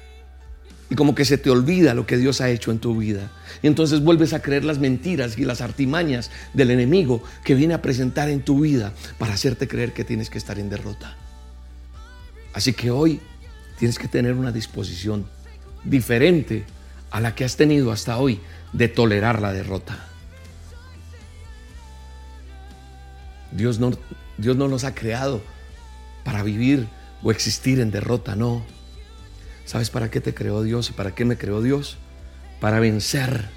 Y 0.89 0.95
como 0.95 1.15
que 1.15 1.25
se 1.25 1.37
te 1.37 1.49
olvida 1.49 1.93
lo 1.93 2.07
que 2.07 2.17
Dios 2.17 2.39
ha 2.39 2.49
hecho 2.49 2.71
en 2.71 2.79
tu 2.79 2.97
vida. 2.97 3.31
Y 3.61 3.67
entonces 3.67 4.01
vuelves 4.01 4.33
a 4.33 4.41
creer 4.41 4.63
las 4.63 4.79
mentiras 4.79 5.37
y 5.37 5.43
las 5.43 5.61
artimañas 5.61 6.31
del 6.53 6.71
enemigo 6.71 7.21
que 7.43 7.55
viene 7.55 7.73
a 7.73 7.81
presentar 7.81 8.29
en 8.29 8.41
tu 8.41 8.61
vida 8.61 8.93
para 9.17 9.33
hacerte 9.33 9.67
creer 9.67 9.93
que 9.93 10.05
tienes 10.05 10.29
que 10.29 10.37
estar 10.37 10.57
en 10.59 10.69
derrota. 10.69 11.17
Así 12.53 12.73
que 12.73 12.89
hoy 12.89 13.19
tienes 13.77 13.99
que 13.99 14.07
tener 14.07 14.33
una 14.33 14.51
disposición 14.51 15.27
diferente 15.83 16.63
a 17.11 17.19
la 17.19 17.35
que 17.35 17.45
has 17.45 17.57
tenido 17.57 17.91
hasta 17.91 18.17
hoy 18.17 18.39
de 18.73 18.87
tolerar 18.87 19.41
la 19.41 19.53
derrota. 19.53 20.06
Dios 23.57 23.79
no, 23.79 23.91
Dios 24.37 24.55
no 24.55 24.67
nos 24.67 24.83
ha 24.83 24.93
creado 24.93 25.41
para 26.23 26.43
vivir 26.43 26.87
o 27.23 27.31
existir 27.31 27.79
en 27.79 27.89
derrota, 27.89 28.35
no. 28.35 28.61
¿Sabes 29.65 29.89
para 29.89 30.11
qué 30.11 30.21
te 30.21 30.33
creó 30.33 30.61
Dios 30.61 30.91
y 30.91 30.93
para 30.93 31.15
qué 31.15 31.25
me 31.25 31.37
creó 31.37 31.61
Dios? 31.61 31.97
Para 32.61 32.79
vencer. 32.79 33.49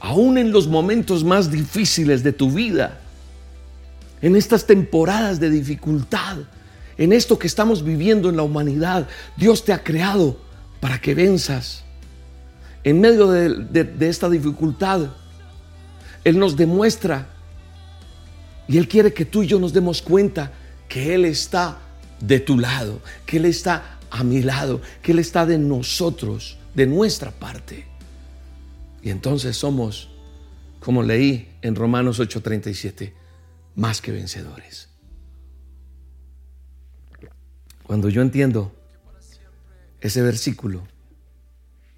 Aún 0.00 0.38
en 0.38 0.50
los 0.50 0.66
momentos 0.66 1.22
más 1.22 1.50
difíciles 1.52 2.24
de 2.24 2.32
tu 2.32 2.50
vida, 2.50 3.00
en 4.20 4.34
estas 4.34 4.66
temporadas 4.66 5.38
de 5.38 5.50
dificultad, 5.50 6.38
en 6.98 7.12
esto 7.12 7.38
que 7.38 7.46
estamos 7.46 7.84
viviendo 7.84 8.28
en 8.28 8.36
la 8.36 8.42
humanidad, 8.42 9.08
Dios 9.36 9.64
te 9.64 9.72
ha 9.72 9.84
creado 9.84 10.36
para 10.80 11.00
que 11.00 11.14
venzas. 11.14 11.84
En 12.82 13.00
medio 13.00 13.30
de, 13.30 13.84
de 13.84 14.08
esta 14.08 14.28
dificultad, 14.28 15.10
Él 16.24 16.38
nos 16.38 16.56
demuestra 16.56 17.28
y 18.70 18.78
Él 18.78 18.86
quiere 18.86 19.12
que 19.12 19.24
tú 19.24 19.42
y 19.42 19.48
yo 19.48 19.58
nos 19.58 19.72
demos 19.72 20.00
cuenta 20.00 20.52
que 20.88 21.12
Él 21.12 21.24
está 21.24 21.80
de 22.20 22.38
tu 22.38 22.56
lado, 22.56 23.02
que 23.26 23.38
Él 23.38 23.46
está 23.46 23.98
a 24.12 24.22
mi 24.22 24.42
lado, 24.42 24.80
que 25.02 25.10
Él 25.10 25.18
está 25.18 25.44
de 25.44 25.58
nosotros, 25.58 26.56
de 26.72 26.86
nuestra 26.86 27.32
parte. 27.32 27.84
Y 29.02 29.10
entonces 29.10 29.56
somos, 29.56 30.08
como 30.78 31.02
leí 31.02 31.48
en 31.62 31.74
Romanos 31.74 32.20
8:37, 32.20 33.12
más 33.74 34.00
que 34.00 34.12
vencedores. 34.12 34.88
Cuando 37.82 38.08
yo 38.08 38.22
entiendo 38.22 38.72
ese 40.00 40.22
versículo, 40.22 40.86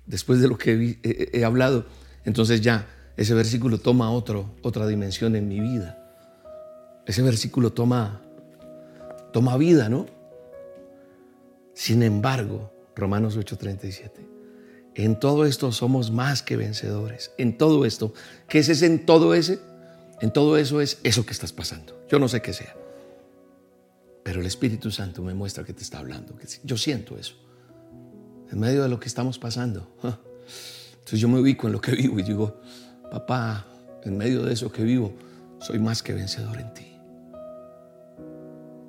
después 0.07 0.41
de 0.41 0.49
lo 0.49 0.57
que 0.57 0.99
he, 1.03 1.45
hablado, 1.45 1.85
entonces 2.25 2.63
ya 2.63 2.89
ese 3.19 3.35
versículo 3.35 3.77
toma 3.77 4.11
otro, 4.11 4.55
otra 4.63 4.87
dimensión 4.87 5.37
en 5.37 5.49
mi 5.49 5.61
vida. 5.61 5.99
Ese 7.07 7.23
versículo 7.23 7.73
toma, 7.73 8.21
toma 9.33 9.57
vida, 9.57 9.89
¿no? 9.89 10.07
Sin 11.75 12.03
embargo, 12.03 12.73
Romanos 12.95 13.37
8:37, 13.37 14.11
en 14.95 15.19
todo 15.19 15.47
esto 15.47 15.73
somos 15.73 16.11
más 16.11 16.43
que 16.43 16.57
vencedores. 16.57 17.33
En 17.39 17.59
todo 17.59 17.85
esto, 17.85 18.13
¿qué 18.49 18.59
es 18.61 18.69
ese 18.69 18.87
en 18.87 19.05
todo 19.05 19.35
ese? 19.35 19.59
En 20.21 20.33
todo 20.33 20.57
eso 20.57 20.81
es 20.81 20.99
eso 21.03 21.27
que 21.27 21.33
estás 21.33 21.53
pasando. 21.53 22.05
Yo 22.09 22.19
no 22.19 22.29
sé 22.29 22.43
qué 22.43 22.53
sea. 22.53 22.77
Pero 24.23 24.41
el 24.41 24.47
Espíritu 24.47 24.93
Santo 24.93 25.23
me 25.23 25.35
muestra 25.35 25.65
que 25.65 25.73
te 25.73 25.83
está 25.83 25.99
hablando. 25.99 26.35
Yo 26.63 26.77
siento 26.77 27.19
eso. 27.19 27.35
En 28.53 28.61
medio 28.61 28.83
de 28.83 28.89
lo 28.89 29.01
que 29.01 29.09
estamos 29.09 29.39
pasando. 29.41 29.89
Entonces 30.93 31.19
yo 31.19 31.29
me 31.29 31.41
ubico 31.41 31.67
en 31.67 31.73
lo 31.73 31.81
que 31.81 31.93
vivo 31.93 32.21
y 32.21 32.23
digo, 32.23 32.61
papá, 33.11 33.67
en 34.05 34.17
medio 34.17 34.45
de 34.45 34.53
eso 34.53 34.71
que 34.71 34.85
vivo, 34.85 35.13
soy 35.59 35.81
más 35.81 36.05
que 36.05 36.13
vencedor 36.13 36.61
en 36.61 36.73
ti 36.75 36.92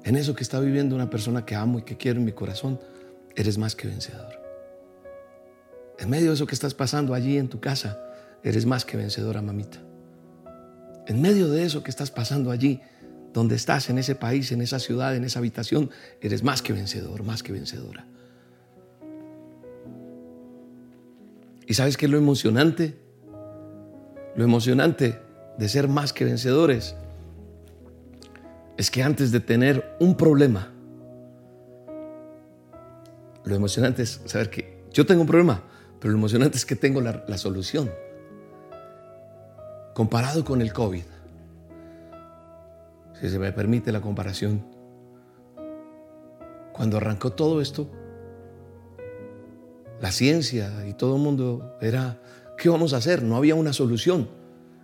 en 0.03 0.15
eso 0.15 0.35
que 0.35 0.43
está 0.43 0.59
viviendo 0.59 0.95
una 0.95 1.09
persona 1.09 1.45
que 1.45 1.55
amo 1.55 1.79
y 1.79 1.83
que 1.83 1.97
quiero 1.97 2.19
en 2.19 2.25
mi 2.25 2.33
corazón, 2.33 2.79
eres 3.35 3.57
más 3.57 3.75
que 3.75 3.87
vencedor. 3.87 4.39
En 5.97 6.09
medio 6.09 6.29
de 6.29 6.35
eso 6.35 6.45
que 6.45 6.55
estás 6.55 6.73
pasando 6.73 7.13
allí 7.13 7.37
en 7.37 7.47
tu 7.47 7.59
casa, 7.59 7.99
eres 8.43 8.65
más 8.65 8.83
que 8.83 8.97
vencedora, 8.97 9.41
mamita. 9.41 9.79
En 11.07 11.21
medio 11.21 11.49
de 11.49 11.63
eso 11.63 11.83
que 11.83 11.91
estás 11.91 12.11
pasando 12.11 12.51
allí, 12.51 12.81
donde 13.33 13.55
estás, 13.55 13.89
en 13.89 13.97
ese 13.97 14.15
país, 14.15 14.51
en 14.51 14.61
esa 14.61 14.79
ciudad, 14.79 15.15
en 15.15 15.23
esa 15.23 15.39
habitación, 15.39 15.89
eres 16.21 16.43
más 16.43 16.61
que 16.61 16.73
vencedor, 16.73 17.23
más 17.23 17.41
que 17.41 17.53
vencedora. 17.53 18.05
¿Y 21.65 21.73
sabes 21.73 21.97
qué 21.97 22.05
es 22.05 22.11
lo 22.11 22.17
emocionante? 22.17 22.97
Lo 24.35 24.43
emocionante 24.43 25.19
de 25.57 25.69
ser 25.69 25.87
más 25.87 26.11
que 26.13 26.25
vencedores 26.25 26.95
es 28.77 28.89
que 28.89 29.03
antes 29.03 29.31
de 29.31 29.39
tener 29.39 29.95
un 29.99 30.15
problema, 30.15 30.71
lo 33.45 33.55
emocionante 33.55 34.03
es 34.03 34.21
saber 34.25 34.49
que 34.49 34.83
yo 34.91 35.05
tengo 35.05 35.21
un 35.21 35.27
problema, 35.27 35.63
pero 35.99 36.11
lo 36.11 36.17
emocionante 36.17 36.57
es 36.57 36.65
que 36.65 36.75
tengo 36.75 37.01
la, 37.01 37.37
solución. 37.37 37.91
Comparado 39.93 40.43
con 40.43 40.61
el 40.61 40.73
COVID, 40.73 41.03
si 43.19 43.29
se 43.29 43.39
me 43.39 43.51
permite 43.51 43.91
la 43.91 44.01
comparación, 44.01 44.65
cuando 46.71 46.97
arrancó 46.97 47.31
todo 47.31 47.61
esto, 47.61 47.89
la 50.01 50.11
ciencia 50.11 50.85
y 50.87 50.93
todo 50.93 51.15
el 51.15 51.21
mundo 51.21 51.77
era, 51.79 52.19
¿qué 52.57 52.69
vamos 52.69 52.93
a 52.93 52.97
hacer? 52.97 53.21
No 53.23 53.37
había 53.37 53.55
una 53.55 53.71
solución. 53.71 54.27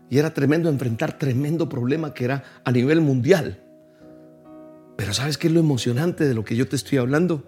Y 0.10 0.18
era 0.18 0.34
tremendo 0.34 0.70
enfrentar 0.70 1.18
tremendo 1.18 1.68
problema 1.70 2.14
que 2.14 2.26
era 2.26 2.44
a 2.64 2.72
nivel 2.72 3.02
mundial. 3.02 3.69
Pero 5.00 5.14
¿sabes 5.14 5.38
qué 5.38 5.48
es 5.48 5.54
lo 5.54 5.62
emocionante 5.62 6.28
de 6.28 6.34
lo 6.34 6.44
que 6.44 6.58
yo 6.58 6.68
te 6.68 6.76
estoy 6.76 6.98
hablando? 6.98 7.46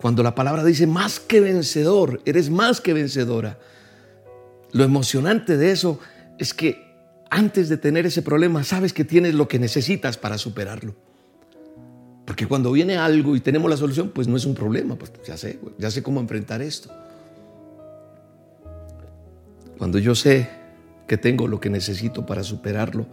Cuando 0.00 0.22
la 0.22 0.36
palabra 0.36 0.62
dice 0.62 0.86
más 0.86 1.18
que 1.18 1.40
vencedor, 1.40 2.22
eres 2.24 2.48
más 2.48 2.80
que 2.80 2.92
vencedora. 2.92 3.58
Lo 4.70 4.84
emocionante 4.84 5.56
de 5.56 5.72
eso 5.72 5.98
es 6.38 6.54
que 6.54 6.94
antes 7.28 7.68
de 7.68 7.76
tener 7.76 8.06
ese 8.06 8.22
problema, 8.22 8.62
sabes 8.62 8.92
que 8.92 9.04
tienes 9.04 9.34
lo 9.34 9.48
que 9.48 9.58
necesitas 9.58 10.16
para 10.16 10.38
superarlo. 10.38 10.94
Porque 12.24 12.46
cuando 12.46 12.70
viene 12.70 12.96
algo 12.96 13.34
y 13.34 13.40
tenemos 13.40 13.68
la 13.68 13.76
solución, 13.76 14.12
pues 14.14 14.28
no 14.28 14.36
es 14.36 14.46
un 14.46 14.54
problema, 14.54 14.94
pues 14.94 15.10
ya 15.26 15.36
sé, 15.36 15.58
ya 15.78 15.90
sé 15.90 16.04
cómo 16.04 16.20
enfrentar 16.20 16.62
esto. 16.62 16.88
Cuando 19.76 19.98
yo 19.98 20.14
sé 20.14 20.48
que 21.08 21.18
tengo 21.18 21.48
lo 21.48 21.58
que 21.58 21.68
necesito 21.68 22.24
para 22.24 22.44
superarlo, 22.44 23.06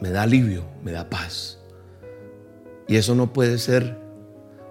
me 0.00 0.10
da 0.10 0.22
alivio, 0.22 0.64
me 0.82 0.90
da 0.90 1.08
paz. 1.08 1.59
Y 2.90 2.96
eso 2.96 3.14
no 3.14 3.32
puede 3.32 3.58
ser 3.58 3.96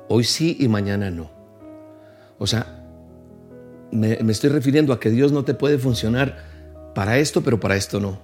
hoy 0.10 0.26
sí 0.26 0.58
y 0.60 0.68
mañana 0.68 1.10
no. 1.10 1.32
O 2.38 2.48
sea, 2.48 2.86
me, 3.94 4.20
estoy 4.30 4.50
refiriendo 4.50 4.92
a 4.92 5.00
que 5.00 5.10
Dios 5.10 5.32
no 5.32 5.46
te 5.46 5.54
puede 5.54 5.78
funcionar 5.78 6.92
para 6.94 7.18
esto, 7.18 7.42
pero 7.44 7.62
para 7.62 7.78
esto 7.78 8.02
no. 8.02 8.20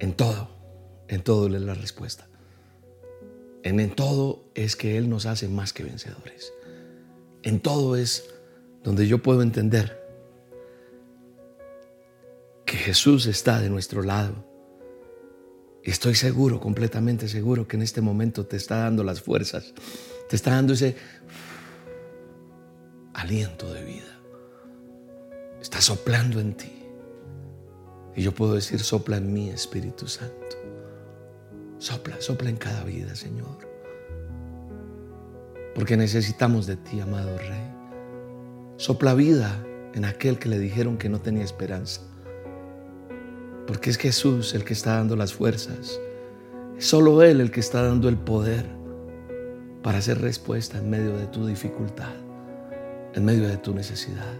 En 0.00 0.12
todo, 0.12 0.50
en 1.08 1.22
todo 1.22 1.46
es 1.46 1.62
la 1.62 1.72
respuesta. 1.72 2.28
En, 3.62 3.80
en 3.80 3.88
todo 3.88 4.44
es 4.54 4.76
que 4.76 4.98
Él 4.98 5.08
nos 5.08 5.24
hace 5.24 5.48
más 5.48 5.72
que 5.72 5.84
vencedores. 5.84 6.52
En 7.42 7.60
todo 7.60 7.96
es 7.96 8.28
donde 8.84 9.06
yo 9.06 9.22
puedo 9.22 9.40
entender 9.40 9.98
que 12.66 12.76
Jesús 12.76 13.24
está 13.24 13.60
de 13.60 13.70
nuestro 13.70 14.02
lado 14.02 14.44
estoy 15.84 16.14
seguro, 16.14 16.60
completamente 16.60 17.28
seguro, 17.28 17.66
que 17.66 17.76
en 17.76 17.82
este 17.82 18.00
momento 18.00 18.46
te 18.46 18.56
está 18.56 18.78
dando 18.78 19.04
las 19.04 19.20
fuerzas, 19.20 19.72
te 20.28 20.36
está 20.36 20.52
dando 20.52 20.74
ese 20.74 20.96
aliento 23.14 23.72
de 23.72 23.84
vida. 23.84 24.18
Está 25.60 25.80
soplando 25.80 26.40
en 26.40 26.54
ti. 26.54 26.72
Y 28.14 28.22
yo 28.22 28.34
puedo 28.34 28.54
decir, 28.54 28.80
sopla 28.80 29.16
en 29.16 29.32
mí, 29.32 29.50
Espíritu 29.50 30.06
Santo. 30.08 30.56
Sopla, 31.78 32.20
sopla 32.20 32.50
en 32.50 32.56
cada 32.56 32.84
vida, 32.84 33.14
Señor. 33.14 33.68
Porque 35.74 35.96
necesitamos 35.96 36.66
de 36.66 36.76
ti, 36.76 37.00
amado 37.00 37.38
Rey. 37.38 37.72
Sopla 38.76 39.14
vida 39.14 39.64
en 39.94 40.04
aquel 40.04 40.38
que 40.38 40.48
le 40.48 40.58
dijeron 40.58 40.98
que 40.98 41.08
no 41.08 41.20
tenía 41.20 41.44
esperanza. 41.44 42.02
Porque 43.68 43.90
es 43.90 43.98
Jesús 43.98 44.54
el 44.54 44.64
que 44.64 44.72
está 44.72 44.94
dando 44.94 45.14
las 45.14 45.34
fuerzas. 45.34 46.00
Es 46.78 46.86
solo 46.86 47.22
Él 47.22 47.42
el 47.42 47.50
que 47.50 47.60
está 47.60 47.82
dando 47.82 48.08
el 48.08 48.16
poder 48.16 48.64
para 49.82 49.98
hacer 49.98 50.22
respuesta 50.22 50.78
en 50.78 50.88
medio 50.88 51.14
de 51.18 51.26
tu 51.26 51.46
dificultad, 51.46 52.14
en 53.12 53.26
medio 53.26 53.46
de 53.46 53.58
tu 53.58 53.74
necesidad. 53.74 54.32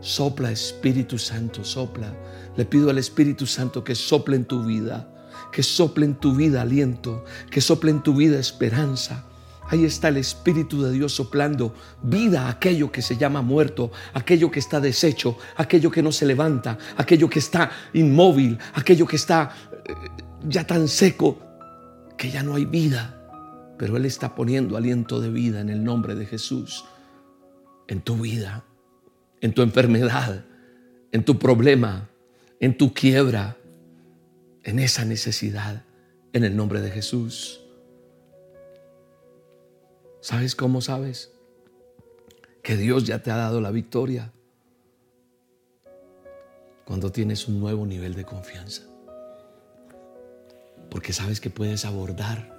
Sopla 0.00 0.50
Espíritu 0.50 1.16
Santo, 1.16 1.64
sopla. 1.64 2.14
Le 2.56 2.66
pido 2.66 2.90
al 2.90 2.98
Espíritu 2.98 3.46
Santo 3.46 3.82
que 3.82 3.94
sople 3.94 4.36
en 4.36 4.44
tu 4.44 4.62
vida, 4.64 5.10
que 5.50 5.62
sople 5.62 6.04
en 6.04 6.16
tu 6.16 6.36
vida 6.36 6.60
aliento, 6.60 7.24
que 7.50 7.62
sople 7.62 7.90
en 7.90 8.02
tu 8.02 8.14
vida 8.14 8.38
esperanza. 8.38 9.24
Ahí 9.68 9.84
está 9.84 10.08
el 10.08 10.16
Espíritu 10.16 10.82
de 10.82 10.92
Dios 10.92 11.14
soplando 11.14 11.74
vida 12.02 12.46
a 12.46 12.50
aquello 12.50 12.90
que 12.90 13.02
se 13.02 13.16
llama 13.16 13.42
muerto, 13.42 13.90
aquello 14.14 14.50
que 14.50 14.60
está 14.60 14.80
deshecho, 14.80 15.36
aquello 15.56 15.90
que 15.90 16.02
no 16.02 16.12
se 16.12 16.26
levanta, 16.26 16.78
aquello 16.96 17.28
que 17.28 17.38
está 17.38 17.70
inmóvil, 17.94 18.58
aquello 18.74 19.06
que 19.06 19.16
está 19.16 19.50
eh, 19.84 19.94
ya 20.48 20.66
tan 20.66 20.88
seco 20.88 21.38
que 22.16 22.30
ya 22.30 22.42
no 22.42 22.54
hay 22.54 22.64
vida. 22.64 23.12
Pero 23.78 23.96
Él 23.96 24.06
está 24.06 24.34
poniendo 24.34 24.76
aliento 24.76 25.20
de 25.20 25.30
vida 25.30 25.60
en 25.60 25.68
el 25.68 25.84
nombre 25.84 26.14
de 26.14 26.26
Jesús 26.26 26.84
en 27.88 28.00
tu 28.00 28.16
vida 28.16 28.64
en 29.40 29.52
tu 29.52 29.62
enfermedad, 29.62 30.44
en 31.12 31.24
tu 31.24 31.38
problema, 31.38 32.08
en 32.60 32.76
tu 32.76 32.92
quiebra, 32.92 33.56
en 34.64 34.78
esa 34.78 35.04
necesidad, 35.04 35.84
en 36.32 36.44
el 36.44 36.56
nombre 36.56 36.80
de 36.80 36.90
Jesús. 36.90 37.60
¿Sabes 40.26 40.56
cómo 40.56 40.80
sabes? 40.80 41.30
Que 42.60 42.76
Dios 42.76 43.04
ya 43.04 43.22
te 43.22 43.30
ha 43.30 43.36
dado 43.36 43.60
la 43.60 43.70
victoria 43.70 44.32
cuando 46.84 47.12
tienes 47.12 47.46
un 47.46 47.60
nuevo 47.60 47.86
nivel 47.86 48.14
de 48.14 48.24
confianza. 48.24 48.82
Porque 50.90 51.12
sabes 51.12 51.40
que 51.40 51.48
puedes 51.48 51.84
abordar 51.84 52.58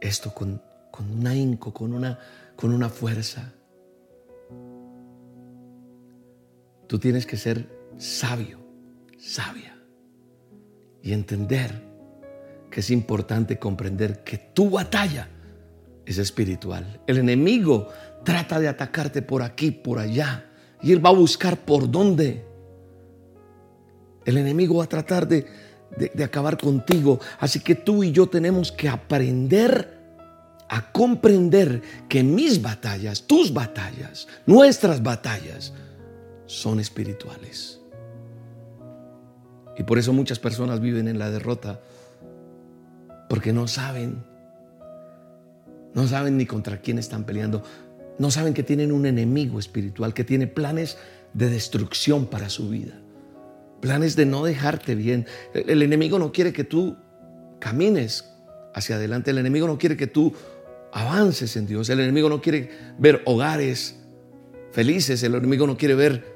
esto 0.00 0.32
con, 0.32 0.62
con 0.90 1.10
un 1.10 1.26
ahínco, 1.26 1.74
con 1.74 1.92
una, 1.92 2.18
con 2.56 2.72
una 2.72 2.88
fuerza 2.88 3.52
Tú 6.86 6.98
tienes 6.98 7.26
que 7.26 7.36
ser 7.36 7.68
sabio, 7.98 8.58
sabia 9.18 9.76
y 11.02 11.12
entender 11.12 11.82
que 12.70 12.80
es 12.80 12.90
importante 12.90 13.58
comprender 13.58 14.24
que 14.24 14.38
tu 14.38 14.70
batalla 14.70 15.28
es 16.12 16.18
espiritual. 16.18 17.00
El 17.06 17.18
enemigo 17.18 17.88
trata 18.24 18.60
de 18.60 18.68
atacarte 18.68 19.22
por 19.22 19.42
aquí, 19.42 19.70
por 19.70 19.98
allá, 19.98 20.46
y 20.80 20.92
él 20.92 21.04
va 21.04 21.10
a 21.10 21.14
buscar 21.14 21.58
por 21.58 21.90
dónde. 21.90 22.44
El 24.24 24.38
enemigo 24.38 24.76
va 24.76 24.84
a 24.84 24.88
tratar 24.88 25.26
de, 25.26 25.46
de, 25.96 26.24
acabar 26.24 26.56
contigo. 26.56 27.20
Así 27.40 27.60
que 27.60 27.74
tú 27.74 28.04
y 28.04 28.12
yo 28.12 28.28
tenemos 28.28 28.72
que 28.72 28.88
aprender 28.88 30.00
a 30.68 30.90
comprender 30.92 31.82
que 32.08 32.22
mis 32.22 32.62
batallas, 32.62 33.26
tus 33.26 33.52
batallas, 33.52 34.26
nuestras 34.46 35.02
batallas, 35.02 35.72
son 36.46 36.80
espirituales. 36.80 37.80
Y 39.76 39.82
por 39.84 39.98
eso 39.98 40.12
muchas 40.12 40.38
personas 40.38 40.80
viven 40.80 41.08
en 41.08 41.18
la 41.18 41.30
derrota, 41.30 41.80
porque 43.28 43.52
no 43.52 43.68
saben, 43.68 44.24
no 45.94 46.06
saben 46.06 46.36
ni 46.36 46.46
contra 46.46 46.80
quién 46.80 46.98
están 46.98 47.24
peleando, 47.24 47.62
no 48.18 48.30
saben 48.30 48.54
que 48.54 48.62
tienen 48.62 48.92
un 48.92 49.06
enemigo 49.06 49.58
espiritual, 49.58 50.14
que 50.14 50.24
tiene 50.24 50.46
planes 50.46 50.98
de 51.34 51.48
destrucción 51.48 52.26
para 52.26 52.48
su 52.48 52.68
vida, 52.68 53.00
planes 53.80 54.16
de 54.16 54.26
no 54.26 54.44
dejarte 54.44 54.94
bien. 54.94 55.26
El 55.54 55.82
enemigo 55.82 56.18
no 56.18 56.32
quiere 56.32 56.52
que 56.52 56.64
tú 56.64 56.96
camines 57.58 58.28
hacia 58.74 58.96
adelante, 58.96 59.30
el 59.30 59.38
enemigo 59.38 59.66
no 59.66 59.78
quiere 59.78 59.96
que 59.96 60.06
tú 60.06 60.32
avances 60.92 61.56
en 61.56 61.66
Dios, 61.66 61.88
el 61.88 62.00
enemigo 62.00 62.28
no 62.28 62.40
quiere 62.40 62.70
ver 62.98 63.22
hogares 63.24 63.96
felices, 64.72 65.22
el 65.22 65.34
enemigo 65.34 65.66
no 65.66 65.76
quiere 65.76 65.94
ver 65.94 66.31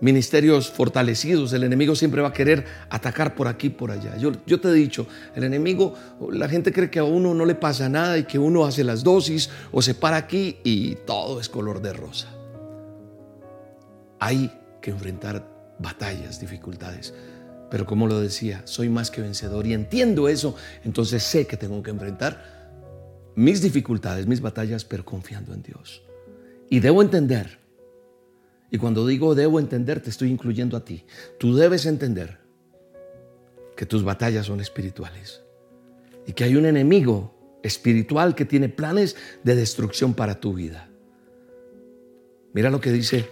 ministerios 0.00 0.70
fortalecidos, 0.70 1.52
el 1.52 1.64
enemigo 1.64 1.94
siempre 1.94 2.20
va 2.22 2.28
a 2.28 2.32
querer 2.32 2.64
atacar 2.90 3.34
por 3.34 3.48
aquí, 3.48 3.70
por 3.70 3.90
allá. 3.90 4.16
Yo, 4.16 4.32
yo, 4.46 4.60
te 4.60 4.68
he 4.68 4.72
dicho, 4.72 5.06
el 5.34 5.44
enemigo, 5.44 5.94
la 6.30 6.48
gente 6.48 6.72
cree 6.72 6.90
que 6.90 6.98
a 6.98 7.04
uno 7.04 7.34
no 7.34 7.44
le 7.44 7.54
pasa 7.54 7.88
nada 7.88 8.18
y 8.18 8.24
que 8.24 8.38
uno 8.38 8.64
hace 8.64 8.84
las 8.84 9.02
dosis 9.02 9.50
o 9.72 9.80
se 9.82 9.94
para 9.94 10.16
aquí 10.16 10.58
y 10.64 10.96
todo 11.06 11.40
es 11.40 11.48
color 11.48 11.80
de 11.80 11.92
rosa. 11.92 12.28
Hay 14.18 14.50
que 14.80 14.90
enfrentar 14.90 15.46
batallas, 15.78 16.40
dificultades. 16.40 17.14
Pero 17.70 17.86
como 17.86 18.06
lo 18.06 18.20
decía, 18.20 18.62
soy 18.64 18.88
más 18.88 19.10
que 19.10 19.20
vencedor 19.20 19.66
y 19.66 19.72
entiendo 19.72 20.28
eso, 20.28 20.54
entonces 20.84 21.22
sé 21.22 21.46
que 21.46 21.56
tengo 21.56 21.82
que 21.82 21.90
enfrentar 21.90 22.56
mis 23.34 23.60
dificultades, 23.60 24.26
mis 24.26 24.40
batallas, 24.40 24.84
pero 24.84 25.04
confiando 25.04 25.52
en 25.52 25.62
Dios. 25.62 26.02
Y 26.70 26.80
debo 26.80 27.02
entender 27.02 27.58
y 28.76 28.78
cuando 28.78 29.06
digo 29.06 29.34
debo 29.34 29.58
entender, 29.58 30.02
te 30.02 30.10
estoy 30.10 30.30
incluyendo 30.30 30.76
a 30.76 30.84
ti. 30.84 31.06
Tú 31.38 31.56
debes 31.56 31.86
entender 31.86 32.40
que 33.74 33.86
tus 33.86 34.04
batallas 34.04 34.44
son 34.44 34.60
espirituales 34.60 35.40
y 36.26 36.34
que 36.34 36.44
hay 36.44 36.56
un 36.56 36.66
enemigo 36.66 37.58
espiritual 37.62 38.34
que 38.34 38.44
tiene 38.44 38.68
planes 38.68 39.16
de 39.44 39.56
destrucción 39.56 40.12
para 40.12 40.40
tu 40.40 40.52
vida. 40.52 40.90
Mira 42.52 42.68
lo 42.68 42.78
que 42.78 42.92
dice 42.92 43.26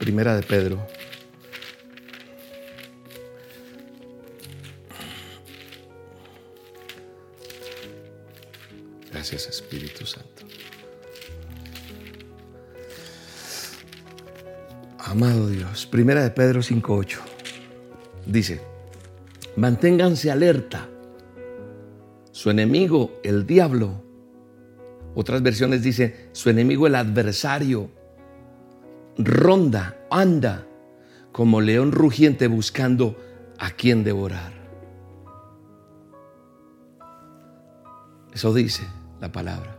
Primera 0.00 0.34
de 0.34 0.42
Pedro. 0.42 0.84
Gracias 9.12 9.46
Espíritu 9.46 10.04
Santo. 10.04 10.50
Amado 15.10 15.48
Dios, 15.48 15.86
primera 15.86 16.22
de 16.22 16.30
Pedro 16.30 16.60
5.8, 16.60 17.18
dice, 18.26 18.60
manténganse 19.56 20.30
alerta. 20.30 20.88
Su 22.30 22.48
enemigo, 22.48 23.18
el 23.24 23.44
diablo, 23.44 24.04
otras 25.16 25.42
versiones 25.42 25.82
dice, 25.82 26.28
su 26.30 26.48
enemigo, 26.48 26.86
el 26.86 26.94
adversario, 26.94 27.90
ronda, 29.18 29.96
anda 30.12 30.64
como 31.32 31.60
león 31.60 31.90
rugiente 31.90 32.46
buscando 32.46 33.16
a 33.58 33.72
quien 33.72 34.04
devorar. 34.04 34.52
Eso 38.32 38.54
dice 38.54 38.86
la 39.20 39.32
palabra. 39.32 39.76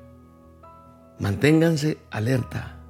Manténganse 1.20 2.00
alerta. 2.10 2.81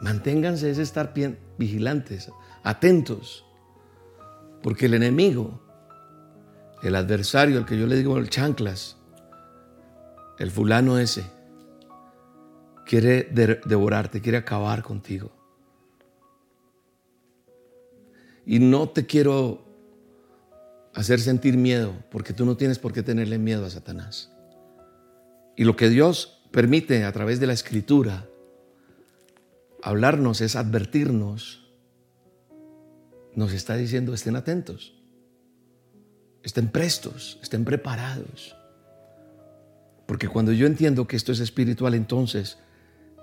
Manténganse 0.00 0.70
es 0.70 0.78
estar 0.78 1.12
vigilantes, 1.58 2.30
atentos, 2.62 3.44
porque 4.62 4.86
el 4.86 4.94
enemigo, 4.94 5.60
el 6.82 6.96
adversario, 6.96 7.58
el 7.58 7.66
que 7.66 7.78
yo 7.78 7.86
le 7.86 7.96
digo 7.96 8.16
el 8.16 8.30
chanclas, 8.30 8.96
el 10.38 10.50
fulano 10.50 10.98
ese, 10.98 11.24
quiere 12.86 13.24
devorarte, 13.24 14.22
quiere 14.22 14.38
acabar 14.38 14.82
contigo. 14.82 15.30
Y 18.46 18.58
no 18.58 18.88
te 18.88 19.04
quiero 19.04 19.66
hacer 20.94 21.20
sentir 21.20 21.58
miedo, 21.58 21.92
porque 22.10 22.32
tú 22.32 22.46
no 22.46 22.56
tienes 22.56 22.78
por 22.78 22.94
qué 22.94 23.02
tenerle 23.02 23.38
miedo 23.38 23.66
a 23.66 23.70
Satanás. 23.70 24.32
Y 25.56 25.64
lo 25.64 25.76
que 25.76 25.90
Dios 25.90 26.42
permite 26.50 27.04
a 27.04 27.12
través 27.12 27.38
de 27.38 27.46
la 27.46 27.52
escritura 27.52 28.29
hablarnos 29.82 30.40
es 30.40 30.56
advertirnos, 30.56 31.70
nos 33.34 33.52
está 33.52 33.76
diciendo 33.76 34.12
estén 34.12 34.36
atentos, 34.36 34.94
estén 36.42 36.68
prestos, 36.68 37.38
estén 37.42 37.64
preparados. 37.64 38.56
Porque 40.06 40.28
cuando 40.28 40.52
yo 40.52 40.66
entiendo 40.66 41.06
que 41.06 41.16
esto 41.16 41.32
es 41.32 41.40
espiritual, 41.40 41.94
entonces 41.94 42.58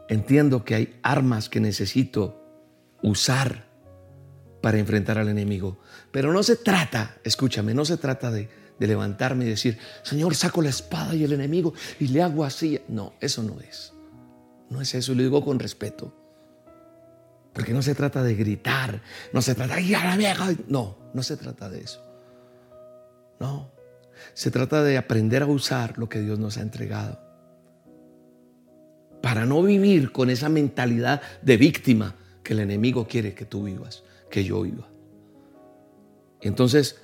entiendo 0.08 0.64
que 0.64 0.76
hay 0.76 1.00
armas 1.04 1.50
que 1.50 1.60
necesito 1.60 2.42
usar 3.04 3.68
para 4.62 4.80
enfrentar 4.80 5.18
al 5.18 5.28
enemigo. 5.28 5.80
Pero 6.12 6.32
no 6.32 6.44
se 6.44 6.56
trata, 6.56 7.18
escúchame, 7.24 7.74
no 7.74 7.84
se 7.84 7.98
trata 7.98 8.32
de, 8.32 8.50
de 8.80 8.88
levantarme 8.88 9.46
y 9.46 9.50
decir, 9.50 9.78
Señor, 10.04 10.36
saco 10.36 10.62
la 10.62 10.70
espada 10.70 11.14
y 11.14 11.24
el 11.24 11.34
enemigo 11.34 11.74
y 12.00 12.08
le 12.08 12.22
hago 12.22 12.46
así. 12.46 12.80
No, 12.88 13.14
eso 13.20 13.44
no 13.44 13.60
es. 13.60 13.94
No 14.70 14.82
es 14.82 14.96
eso, 14.96 15.14
lo 15.14 15.24
digo 15.24 15.44
con 15.44 15.60
respeto. 15.60 16.27
Porque 17.58 17.74
no 17.74 17.82
se 17.82 17.96
trata 17.96 18.22
de 18.22 18.36
gritar, 18.36 19.02
no 19.34 19.42
se 19.42 19.56
trata, 19.56 19.74
¡ay, 19.74 19.92
a 19.96 20.04
la 20.04 20.16
vieja! 20.16 20.48
No, 20.68 20.96
no 21.12 21.24
se 21.24 21.38
trata 21.38 21.68
de 21.68 21.80
eso. 21.80 22.00
No, 23.40 23.72
se 24.36 24.52
trata 24.52 24.84
de 24.84 24.96
aprender 24.96 25.42
a 25.42 25.48
usar 25.48 25.98
lo 25.98 26.08
que 26.08 26.22
Dios 26.22 26.38
nos 26.38 26.58
ha 26.58 26.62
entregado. 26.62 27.20
Para 29.24 29.48
no 29.48 29.64
vivir 29.64 30.12
con 30.12 30.30
esa 30.30 30.50
mentalidad 30.50 31.20
de 31.42 31.58
víctima 31.58 32.14
que 32.44 32.54
el 32.54 32.60
enemigo 32.60 33.08
quiere 33.08 33.34
que 33.34 33.46
tú 33.46 33.64
vivas, 33.64 34.04
que 34.30 34.44
yo 34.44 34.62
viva. 34.62 34.88
Entonces, 36.42 37.02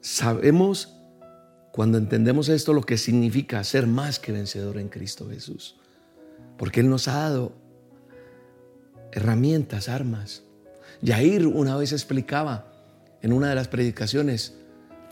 sabemos 0.00 0.96
cuando 1.70 1.98
entendemos 1.98 2.48
esto 2.48 2.72
lo 2.72 2.80
que 2.80 2.96
significa 2.96 3.62
ser 3.62 3.86
más 3.86 4.18
que 4.18 4.32
vencedor 4.32 4.78
en 4.78 4.88
Cristo 4.88 5.28
Jesús. 5.28 5.76
Porque 6.56 6.80
Él 6.80 6.88
nos 6.88 7.08
ha 7.08 7.18
dado 7.18 7.65
herramientas, 9.12 9.88
armas. 9.88 10.42
Yair 11.02 11.46
una 11.46 11.76
vez 11.76 11.92
explicaba 11.92 12.72
en 13.22 13.32
una 13.32 13.48
de 13.48 13.54
las 13.54 13.68
predicaciones, 13.68 14.54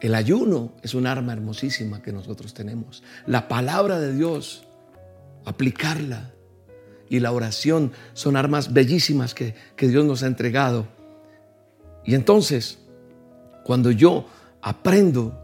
el 0.01 0.15
ayuno 0.15 0.73
es 0.83 0.95
un 0.95 1.07
arma 1.07 1.33
hermosísima 1.33 2.03
que 2.03 2.13
nosotros 2.13 2.55
tenemos. 2.55 3.03
La 3.27 3.49
palabra 3.49 3.99
de 3.99 4.15
Dios, 4.15 4.67
aplicarla 5.45 6.33
y 7.09 7.21
la 7.21 7.33
oración 7.33 7.93
son 8.13 8.37
armas 8.37 8.73
bellísimas 8.73 9.35
que, 9.35 9.55
que 9.77 9.89
Dios 9.89 10.05
nos 10.05 10.23
ha 10.23 10.27
entregado. 10.27 10.87
Y 12.05 12.15
entonces, 12.15 12.79
cuando 13.65 13.91
yo 13.91 14.27
aprendo 14.61 15.41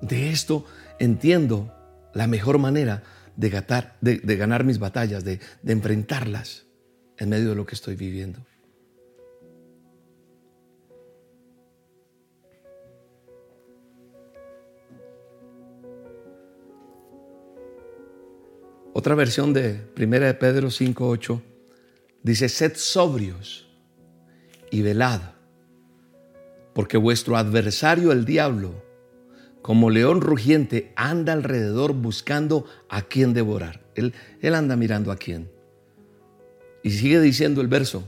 de 0.00 0.30
esto, 0.30 0.64
entiendo 0.98 1.72
la 2.14 2.26
mejor 2.26 2.58
manera 2.58 3.02
de, 3.36 3.50
ganar 4.36 4.64
mis 4.64 4.78
batallas, 4.78 5.24
de 5.24 5.40
enfrentarlas 5.66 6.66
en 7.22 7.28
medio 7.28 7.50
de 7.50 7.54
lo 7.54 7.64
que 7.64 7.76
estoy 7.76 7.94
viviendo. 7.94 8.40
Otra 18.92 19.14
versión 19.14 19.52
de 19.52 19.86
1 19.96 20.18
de 20.18 20.34
Pedro 20.34 20.66
5.8 20.66 21.40
dice, 22.24 22.48
sed 22.48 22.72
sobrios 22.74 23.68
y 24.72 24.82
velad, 24.82 25.20
porque 26.74 26.96
vuestro 26.96 27.36
adversario 27.36 28.10
el 28.10 28.24
diablo, 28.24 28.82
como 29.62 29.90
león 29.90 30.22
rugiente, 30.22 30.92
anda 30.96 31.32
alrededor 31.32 31.92
buscando 31.92 32.66
a 32.88 33.02
quien 33.02 33.32
devorar. 33.32 33.80
Él, 33.94 34.12
él 34.40 34.56
anda 34.56 34.74
mirando 34.74 35.12
a 35.12 35.16
quién. 35.16 35.51
Y 36.82 36.90
sigue 36.90 37.20
diciendo 37.20 37.60
el 37.60 37.68
verso, 37.68 38.04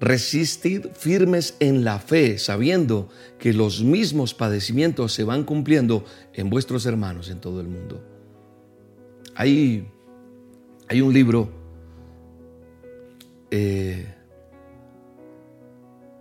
resistid 0.00 0.86
firmes 0.94 1.56
en 1.60 1.84
la 1.84 1.98
fe, 1.98 2.38
sabiendo 2.38 3.08
que 3.38 3.52
los 3.52 3.82
mismos 3.82 4.34
padecimientos 4.34 5.12
se 5.12 5.24
van 5.24 5.44
cumpliendo 5.44 6.04
en 6.32 6.48
vuestros 6.48 6.86
hermanos 6.86 7.28
en 7.28 7.40
todo 7.40 7.60
el 7.60 7.68
mundo. 7.68 8.02
Hay, 9.34 9.86
hay 10.88 11.00
un 11.02 11.12
libro 11.12 11.50
eh, 13.50 14.06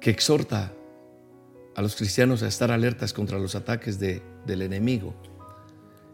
que 0.01 0.09
exhorta 0.09 0.73
a 1.75 1.81
los 1.81 1.95
cristianos 1.95 2.43
a 2.43 2.47
estar 2.47 2.71
alertas 2.71 3.13
contra 3.13 3.39
los 3.39 3.55
ataques 3.55 3.99
de, 3.99 4.21
del 4.45 4.61
enemigo. 4.61 5.15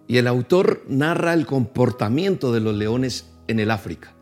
Y 0.07 0.17
el 0.17 0.27
autor 0.27 0.83
narra 0.87 1.33
el 1.33 1.47
comportamiento 1.47 2.53
de 2.53 2.59
los 2.59 2.75
leones 2.75 3.25
en 3.47 3.59
el 3.59 3.71
África. 3.71 4.15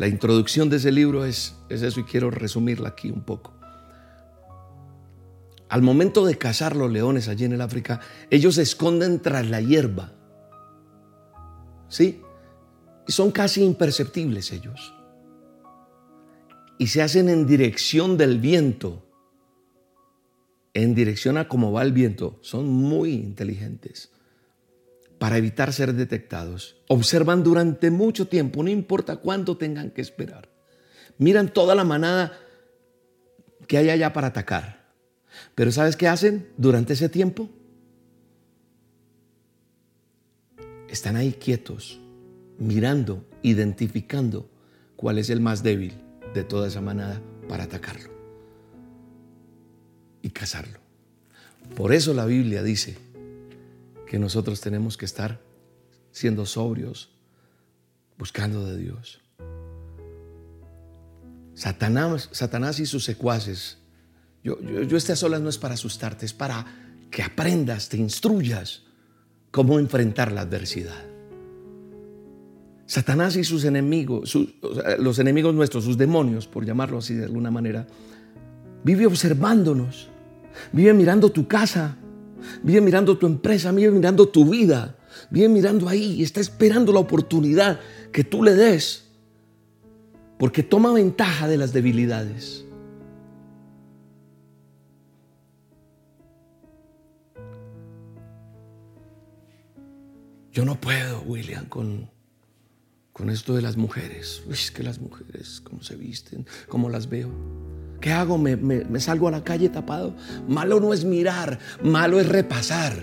La 0.00 0.08
introducción 0.08 0.70
de 0.70 0.78
ese 0.78 0.90
libro 0.92 1.26
es, 1.26 1.56
es 1.68 1.82
eso 1.82 2.00
y 2.00 2.04
quiero 2.04 2.30
resumirla 2.30 2.88
aquí 2.88 3.10
un 3.10 3.20
poco. 3.20 3.52
Al 5.68 5.82
momento 5.82 6.24
de 6.24 6.38
cazar 6.38 6.74
los 6.74 6.90
leones 6.90 7.28
allí 7.28 7.44
en 7.44 7.52
el 7.52 7.60
África, 7.60 8.00
ellos 8.30 8.54
se 8.54 8.62
esconden 8.62 9.20
tras 9.20 9.50
la 9.50 9.60
hierba 9.60 10.14
¿sí? 11.90 12.22
Y 13.06 13.12
son 13.12 13.30
casi 13.30 13.62
imperceptibles 13.62 14.52
ellos. 14.52 14.94
Y 16.78 16.86
se 16.86 17.02
hacen 17.02 17.28
en 17.28 17.46
dirección 17.46 18.16
del 18.16 18.38
viento, 18.38 19.04
en 20.72 20.94
dirección 20.94 21.36
a 21.36 21.46
cómo 21.46 21.72
va 21.72 21.82
el 21.82 21.92
viento. 21.92 22.38
Son 22.40 22.66
muy 22.66 23.12
inteligentes 23.12 24.10
para 25.20 25.36
evitar 25.38 25.72
ser 25.72 25.94
detectados. 25.94 26.82
Observan 26.88 27.44
durante 27.44 27.92
mucho 27.92 28.26
tiempo, 28.26 28.64
no 28.64 28.70
importa 28.70 29.18
cuánto 29.18 29.56
tengan 29.56 29.90
que 29.92 30.00
esperar. 30.00 30.48
Miran 31.18 31.52
toda 31.52 31.76
la 31.76 31.84
manada 31.84 32.32
que 33.68 33.78
hay 33.78 33.90
allá 33.90 34.12
para 34.12 34.26
atacar. 34.28 34.90
Pero 35.54 35.70
¿sabes 35.70 35.94
qué 35.94 36.08
hacen 36.08 36.48
durante 36.56 36.94
ese 36.94 37.08
tiempo? 37.08 37.48
están 40.90 41.16
ahí 41.16 41.32
quietos, 41.32 42.00
mirando, 42.58 43.24
identificando 43.42 44.50
cuál 44.96 45.18
es 45.18 45.30
el 45.30 45.40
más 45.40 45.62
débil 45.62 45.94
de 46.34 46.44
toda 46.44 46.68
esa 46.68 46.80
manada 46.80 47.22
para 47.48 47.64
atacarlo 47.64 48.10
y 50.22 50.30
cazarlo. 50.30 50.78
Por 51.76 51.92
eso 51.92 52.12
la 52.12 52.26
Biblia 52.26 52.62
dice 52.62 52.98
que 54.10 54.18
nosotros 54.18 54.60
tenemos 54.60 54.96
que 54.96 55.04
estar 55.04 55.40
siendo 56.10 56.44
sobrios, 56.44 57.10
buscando 58.18 58.66
de 58.66 58.76
Dios. 58.76 59.20
Satanás, 61.54 62.28
Satanás 62.32 62.80
y 62.80 62.86
sus 62.86 63.04
secuaces, 63.04 63.78
yo, 64.42 64.60
yo, 64.62 64.82
yo 64.82 64.96
estas 64.96 65.22
olas 65.22 65.40
no 65.40 65.48
es 65.48 65.58
para 65.58 65.74
asustarte, 65.74 66.26
es 66.26 66.32
para 66.34 66.66
que 67.08 67.22
aprendas, 67.22 67.88
te 67.88 67.98
instruyas 67.98 68.82
cómo 69.52 69.78
enfrentar 69.78 70.32
la 70.32 70.40
adversidad. 70.40 71.04
Satanás 72.86 73.36
y 73.36 73.44
sus 73.44 73.62
enemigos, 73.62 74.36
los 74.98 75.20
enemigos 75.20 75.54
nuestros, 75.54 75.84
sus 75.84 75.96
demonios, 75.96 76.48
por 76.48 76.66
llamarlo 76.66 76.98
así 76.98 77.14
de 77.14 77.26
alguna 77.26 77.52
manera, 77.52 77.86
vive 78.82 79.06
observándonos, 79.06 80.08
vive 80.72 80.94
mirando 80.94 81.30
tu 81.30 81.46
casa, 81.46 81.96
vive 82.62 82.80
mirando 82.80 83.16
tu 83.18 83.26
empresa, 83.26 83.72
vive 83.72 83.90
mirando 83.90 84.28
tu 84.28 84.48
vida, 84.48 84.96
vive 85.30 85.48
mirando 85.48 85.88
ahí 85.88 86.22
está 86.22 86.40
esperando 86.40 86.92
la 86.92 87.00
oportunidad 87.00 87.80
que 88.12 88.24
tú 88.24 88.42
le 88.42 88.54
des, 88.54 89.04
porque 90.38 90.62
toma 90.62 90.92
ventaja 90.92 91.48
de 91.48 91.56
las 91.56 91.72
debilidades. 91.72 92.64
Yo 100.52 100.64
no 100.64 100.80
puedo, 100.80 101.22
William, 101.22 101.66
con, 101.66 102.10
con 103.12 103.30
esto 103.30 103.54
de 103.54 103.62
las 103.62 103.76
mujeres. 103.76 104.42
Uy, 104.46 104.54
es 104.54 104.72
que 104.72 104.82
las 104.82 104.98
mujeres, 104.98 105.60
cómo 105.60 105.82
se 105.82 105.94
visten, 105.94 106.44
cómo 106.68 106.88
las 106.88 107.08
veo. 107.08 107.30
¿Qué 108.00 108.12
hago? 108.12 108.38
¿Me, 108.38 109.00
salgo 109.00 109.28
a 109.28 109.30
la 109.30 109.44
calle 109.44 109.68
tapado? 109.68 110.14
Malo 110.48 110.80
no 110.80 110.92
es 110.92 111.04
mirar, 111.04 111.58
malo 111.82 112.18
es 112.18 112.28
repasar. 112.28 112.94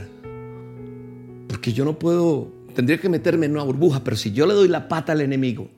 Porque 1.47 1.73
yo 1.73 1.85
no 1.85 1.99
puedo, 1.99 2.51
tendría 2.75 2.99
que 2.99 3.09
meterme 3.09 3.45
en 3.45 3.53
una 3.53 3.63
burbuja, 3.63 4.03
pero 4.03 4.17
si 4.17 4.31
yo 4.31 4.45
le 4.45 4.53
doy 4.53 4.67
la 4.67 4.87
pata 4.87 5.11
al 5.13 5.21
enemigo, 5.21 5.69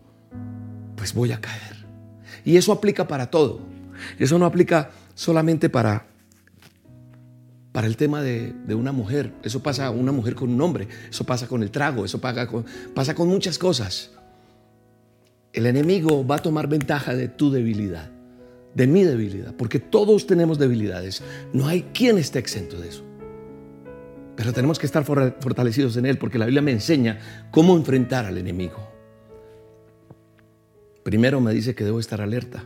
pues 0.95 1.13
voy 1.13 1.32
a 1.32 1.41
caer. 1.41 1.86
Y 2.45 2.58
eso 2.58 2.71
aplica 2.71 3.08
para 3.08 3.29
todo. 3.29 3.60
Eso 4.17 4.39
no 4.39 4.45
aplica 4.45 4.91
solamente 5.13 5.69
para 5.69 6.10
para 7.71 7.88
el 7.88 7.97
tema 7.97 8.21
de, 8.21 8.53
una 8.75 8.91
mujer. 8.91 9.32
Eso 9.43 9.62
pasa 9.62 9.86
a 9.86 9.91
una 9.91 10.12
mujer 10.12 10.36
con 10.36 10.49
un 10.49 10.62
hombre, 10.62 10.88
eso 11.10 11.23
pasa 11.23 11.47
con 11.47 11.63
el 11.63 11.71
trago, 11.71 12.05
eso 12.05 12.19
pasa 12.19 13.15
con 13.15 13.27
muchas 13.27 13.58
cosas. 13.58 14.12
El 15.53 15.65
enemigo 15.65 16.25
va 16.25 16.36
a 16.36 16.41
tomar 16.41 16.67
ventaja 16.67 17.15
de 17.15 17.27
tu 17.27 17.51
debilidad, 17.51 18.10
de 18.80 18.88
mi 18.88 19.04
debilidad, 19.04 19.54
porque 19.58 19.78
todos 19.82 20.26
tenemos 20.26 20.58
debilidades. 20.58 21.22
No 21.52 21.68
hay 21.68 21.84
quien 21.94 22.18
esté 22.18 22.39
exento 22.39 22.80
de 22.80 22.88
eso. 22.88 23.04
Pero 24.38 24.54
tenemos 24.54 24.80
que 24.80 24.86
estar 24.86 25.04
fortalecidos 25.04 25.98
en 25.98 26.06
él, 26.06 26.18
porque 26.18 26.38
la 26.38 26.46
Biblia 26.46 26.62
me 26.62 26.72
enseña 26.72 27.20
cómo 27.52 27.76
enfrentar 27.76 28.26
al 28.26 28.38
enemigo. 28.38 28.78
Primero 31.04 31.42
me 31.42 31.54
dice 31.54 31.76
que 31.76 31.84
debo 31.84 32.00
estar 32.00 32.22
alerta. 32.22 32.63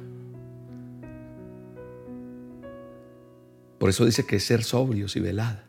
Por 3.80 3.90
eso 3.90 4.06
dice 4.06 4.24
que 4.24 4.40
ser 4.40 4.64
sobrios 4.64 5.16
y 5.16 5.20
velada. 5.20 5.68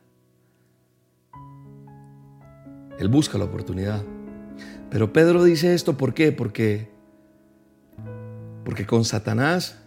Él 2.99 3.09
busca 3.09 3.39
la 3.39 3.45
oportunidad. 3.45 4.05
Pero 4.91 5.11
Pedro 5.11 5.43
dice 5.43 5.73
esto 5.73 5.97
¿por 5.97 6.13
qué? 6.13 6.33
Porque, 6.33 6.91
porque 8.63 8.85
con 8.85 9.07
Satanás 9.07 9.79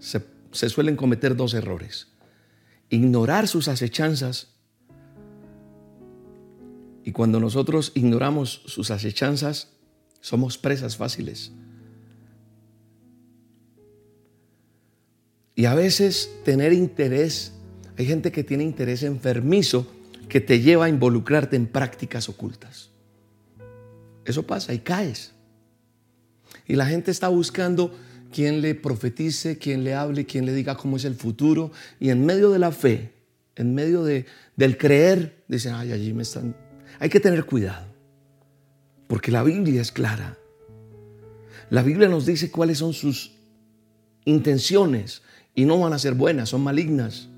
se, 0.00 0.20
suelen 0.68 0.96
cometer 0.96 1.36
dos 1.36 1.54
errores. 1.54 2.08
Ignorar 2.88 3.46
sus 3.46 3.68
acechanzas. 3.68 4.48
Y 7.04 7.12
cuando 7.12 7.38
nosotros 7.38 7.92
ignoramos 7.94 8.62
sus 8.66 8.90
acechanzas, 8.90 9.68
somos 10.20 10.58
presas 10.58 10.96
fáciles. 10.96 11.52
Y 15.54 15.66
a 15.66 15.74
veces 15.74 16.30
tener 16.44 16.72
interés 16.72 17.52
hay 18.00 18.06
gente 18.06 18.32
que 18.32 18.42
tiene 18.44 18.64
interés 18.64 19.02
enfermizo 19.02 19.86
que 20.30 20.40
te 20.40 20.60
lleva 20.60 20.86
a 20.86 20.88
involucrarte 20.88 21.56
en 21.56 21.66
prácticas 21.66 22.30
ocultas. 22.30 22.88
Eso 24.24 24.46
pasa 24.46 24.72
y 24.72 24.78
caes. 24.78 25.32
Y 26.66 26.76
la 26.76 26.86
gente 26.86 27.10
está 27.10 27.28
buscando 27.28 27.94
quien 28.32 28.60
le 28.60 28.74
profetice, 28.74 29.58
quien 29.58 29.84
le 29.84 29.94
hable, 29.94 30.26
quien 30.26 30.46
le 30.46 30.52
diga 30.52 30.76
cómo 30.76 30.96
es 30.96 31.04
el 31.04 31.14
futuro. 31.14 31.72
Y 31.98 32.10
en 32.10 32.24
medio 32.24 32.50
de 32.50 32.58
la 32.58 32.72
fe, 32.72 33.12
en 33.56 33.74
medio 33.74 34.04
de, 34.04 34.26
del 34.56 34.78
creer, 34.78 35.44
dicen, 35.48 35.74
ay, 35.74 35.92
allí 35.92 36.12
me 36.12 36.22
están... 36.22 36.56
Hay 36.98 37.08
que 37.08 37.20
tener 37.20 37.44
cuidado, 37.44 37.86
porque 39.06 39.30
la 39.30 39.42
Biblia 39.42 39.80
es 39.80 39.92
clara. 39.92 40.38
La 41.70 41.82
Biblia 41.82 42.08
nos 42.08 42.26
dice 42.26 42.50
cuáles 42.50 42.78
son 42.78 42.92
sus 42.92 43.32
intenciones 44.24 45.22
y 45.54 45.64
no 45.64 45.78
van 45.78 45.92
a 45.92 45.98
ser 45.98 46.14
buenas, 46.14 46.48
son 46.48 46.62
malignas. 46.62 47.28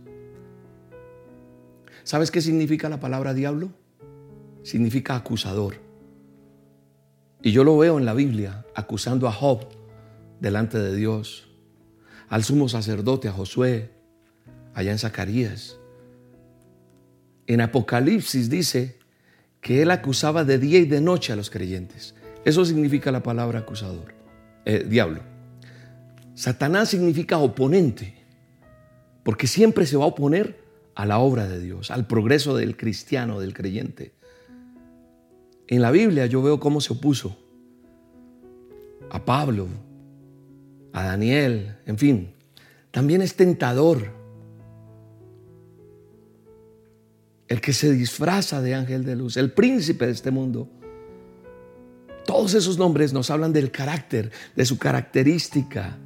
¿Sabes 2.02 2.30
qué 2.30 2.40
significa 2.40 2.88
la 2.88 2.98
palabra 2.98 3.34
diablo? 3.34 3.70
Significa 4.62 5.16
acusador. 5.16 5.76
Y 7.42 7.52
yo 7.52 7.64
lo 7.64 7.76
veo 7.76 7.98
en 7.98 8.04
la 8.04 8.14
Biblia, 8.14 8.64
acusando 8.74 9.28
a 9.28 9.32
Job 9.32 9.81
delante 10.42 10.76
de 10.76 10.94
Dios, 10.96 11.48
al 12.28 12.42
sumo 12.42 12.68
sacerdote, 12.68 13.28
a 13.28 13.32
Josué, 13.32 13.92
allá 14.74 14.90
en 14.90 14.98
Zacarías. 14.98 15.78
En 17.46 17.60
Apocalipsis 17.60 18.50
dice 18.50 18.98
que 19.60 19.82
él 19.82 19.92
acusaba 19.92 20.44
de 20.44 20.58
día 20.58 20.80
y 20.80 20.84
de 20.84 21.00
noche 21.00 21.32
a 21.32 21.36
los 21.36 21.48
creyentes. 21.48 22.16
Eso 22.44 22.64
significa 22.64 23.12
la 23.12 23.22
palabra 23.22 23.60
acusador, 23.60 24.14
eh, 24.64 24.84
diablo. 24.84 25.20
Satanás 26.34 26.88
significa 26.88 27.38
oponente, 27.38 28.16
porque 29.22 29.46
siempre 29.46 29.86
se 29.86 29.96
va 29.96 30.04
a 30.04 30.08
oponer 30.08 30.60
a 30.96 31.06
la 31.06 31.20
obra 31.20 31.46
de 31.46 31.60
Dios, 31.60 31.92
al 31.92 32.08
progreso 32.08 32.56
del 32.56 32.76
cristiano, 32.76 33.38
del 33.38 33.54
creyente. 33.54 34.12
En 35.68 35.82
la 35.82 35.92
Biblia 35.92 36.26
yo 36.26 36.42
veo 36.42 36.58
cómo 36.58 36.80
se 36.80 36.94
opuso 36.94 37.38
a 39.08 39.24
Pablo, 39.24 39.68
a 40.92 41.04
Daniel, 41.04 41.76
en 41.86 41.98
fin. 41.98 42.34
También 42.90 43.22
es 43.22 43.34
tentador 43.34 44.12
el 47.48 47.60
que 47.60 47.72
se 47.72 47.92
disfraza 47.92 48.62
de 48.62 48.74
ángel 48.74 49.04
de 49.04 49.16
luz, 49.16 49.36
el 49.36 49.52
príncipe 49.52 50.06
de 50.06 50.12
este 50.12 50.30
mundo. 50.30 50.68
Todos 52.24 52.54
esos 52.54 52.78
nombres 52.78 53.12
nos 53.12 53.30
hablan 53.30 53.52
del 53.52 53.70
carácter, 53.70 54.30
de 54.54 54.64
su 54.64 54.78
característica, 54.78 55.98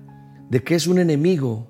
de 0.48 0.62
que 0.62 0.74
es 0.74 0.86
un 0.86 0.98
enemigo. 0.98 1.68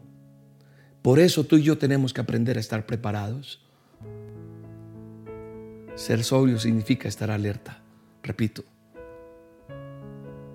Por 1.03 1.19
eso 1.19 1.45
tú 1.45 1.57
y 1.57 1.63
yo 1.63 1.79
tenemos 1.79 2.13
que 2.13 2.21
aprender 2.21 2.57
a 2.57 2.61
estar 2.61 2.87
preparados. 2.87 3.61
Ser 5.95 6.25
sobrio 6.25 6.59
significa 6.59 7.09
estar 7.09 7.31
alerta, 7.31 7.83
repito. 8.23 8.65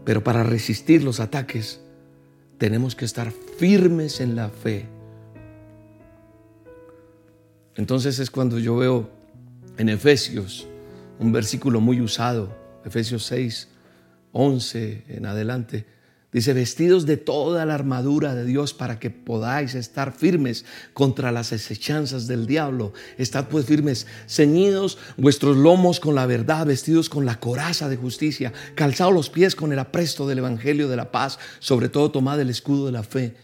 Pero 0.04 0.24
para 0.24 0.44
resistir 0.44 1.04
los 1.04 1.20
ataques 1.20 1.82
tenemos 2.62 2.94
que 2.94 3.06
estar 3.06 3.32
firmes 3.58 4.22
en 4.22 4.36
la 4.36 4.50
fe. 4.50 4.86
Entonces 7.76 8.20
es 8.20 8.30
cuando 8.30 8.60
yo 8.60 8.78
veo 8.78 9.10
en 9.80 9.90
Efesios 9.90 10.68
un 11.18 11.32
versículo 11.32 11.82
muy 11.82 12.02
usado, 12.02 12.56
Efesios 12.86 13.26
6, 13.26 13.68
11 14.34 15.06
en 15.08 15.26
adelante, 15.26 15.88
Dice, 16.32 16.54
vestidos 16.54 17.06
de 17.06 17.18
toda 17.18 17.66
la 17.66 17.76
armadura 17.76 18.34
de 18.34 18.46
Dios 18.46 18.74
para 18.74 19.00
que 19.00 19.10
podáis 19.10 19.76
estar 19.76 20.14
firmes 20.14 20.64
contra 20.94 21.32
las 21.34 21.52
acechanzas 21.52 22.26
del 22.26 22.48
diablo. 22.48 22.94
Estad 23.18 23.50
pues 23.50 23.66
firmes, 23.66 24.08
ceñidos 24.28 24.98
vuestros 25.18 25.58
lomos 25.58 26.00
con 26.00 26.16
la 26.16 26.26
verdad, 26.26 26.66
vestidos 26.66 27.10
con 27.10 27.26
la 27.26 27.42
coraza 27.42 27.90
de 27.90 27.98
justicia, 27.98 28.54
calzados 28.76 29.14
los 29.14 29.30
pies 29.30 29.58
con 29.58 29.74
el 29.74 29.80
apresto 29.80 30.26
del 30.26 30.38
Evangelio 30.38 30.88
de 30.88 30.96
la 30.96 31.12
paz, 31.12 31.38
sobre 31.60 31.90
todo 31.90 32.12
tomad 32.12 32.40
el 32.40 32.50
escudo 32.50 32.86
de 32.86 32.92
la 32.94 33.04
fe 33.04 33.36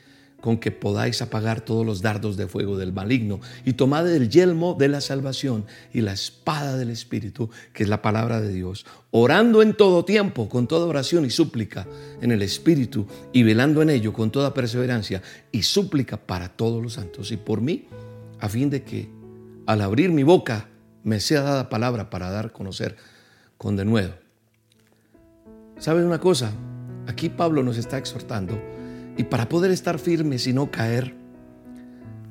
con 0.42 0.58
que 0.60 0.72
podáis 0.72 1.22
apagar 1.22 1.62
todos 1.62 1.86
los 1.86 2.02
dardos 2.02 2.38
de 2.38 2.48
fuego 2.48 2.78
del 2.78 2.94
maligno, 2.94 3.40
y 3.66 3.74
tomad 3.74 4.10
el 4.10 4.30
yelmo 4.30 4.76
de 4.78 4.88
la 4.88 5.02
salvación 5.02 5.66
y 5.94 6.02
la 6.02 6.14
espada 6.14 6.78
del 6.78 6.90
Espíritu, 6.90 7.50
que 7.74 7.84
es 7.84 7.90
la 7.90 8.02
palabra 8.02 8.40
de 8.40 8.54
Dios, 8.54 8.86
orando 9.12 9.62
en 9.62 9.74
todo 9.74 10.06
tiempo, 10.06 10.48
con 10.48 10.68
toda 10.68 10.86
oración 10.86 11.26
y 11.26 11.30
súplica 11.30 11.88
en 12.22 12.32
el 12.32 12.42
Espíritu, 12.42 13.08
y 13.34 13.44
velando 13.44 13.82
en 13.82 13.90
ello 13.90 14.14
con 14.14 14.32
toda 14.32 14.54
perseverancia 14.54 15.22
y 15.52 15.64
súplica 15.64 16.18
para 16.18 16.50
todos 16.50 16.82
los 16.84 16.94
santos, 16.94 17.32
y 17.32 17.38
por 17.38 17.62
mí, 17.62 17.88
a 18.40 18.48
fin 18.48 18.70
de 18.70 18.84
que 18.84 19.10
al 19.66 19.82
abrir 19.82 20.12
mi 20.12 20.24
boca 20.24 20.70
me 21.04 21.20
sea 21.20 21.42
dada 21.42 21.70
palabra 21.70 22.10
para 22.10 22.30
dar 22.30 22.52
conocer 22.52 22.96
con 23.58 23.76
denuedo. 23.76 24.14
¿Saben 25.80 26.06
una 26.06 26.20
cosa? 26.20 26.52
Aquí 27.08 27.30
Pablo 27.30 27.64
nos 27.64 27.78
está 27.78 27.98
exhortando 27.98 28.77
y 29.18 29.24
para 29.24 29.50
poder 29.50 29.72
estar 29.72 29.98
firmes 29.98 30.46
y 30.48 30.54
no 30.54 30.70
caer, 30.70 31.14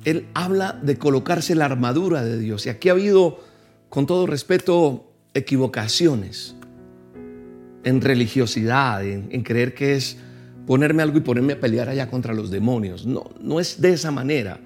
Él 0.05 0.27
habla 0.33 0.79
de 0.81 0.97
colocarse 0.97 1.53
la 1.53 1.65
armadura 1.65 2.23
de 2.23 2.39
Dios. 2.39 2.65
Y 2.65 2.69
aquí 2.69 2.87
ha 2.89 2.93
habido, 2.93 3.39
con 3.89 4.05
todo 4.05 4.25
respeto, 4.25 5.11
equivocaciones 5.33 6.55
en 7.83 8.01
religiosidad, 8.01 9.05
en, 9.05 9.43
creer 9.43 9.73
que 9.73 9.95
es 9.95 10.17
ponerme 10.65 11.03
algo 11.03 11.17
y 11.17 11.21
ponerme 11.21 11.53
a 11.53 11.59
pelear 11.59 11.89
allá 11.89 12.09
contra 12.09 12.33
los 12.33 12.49
demonios. 12.49 13.05
No, 13.05 13.31
no 13.39 13.59
es 13.59 13.81
de 13.81 13.91
esa 13.91 14.11
manera. 14.11 14.59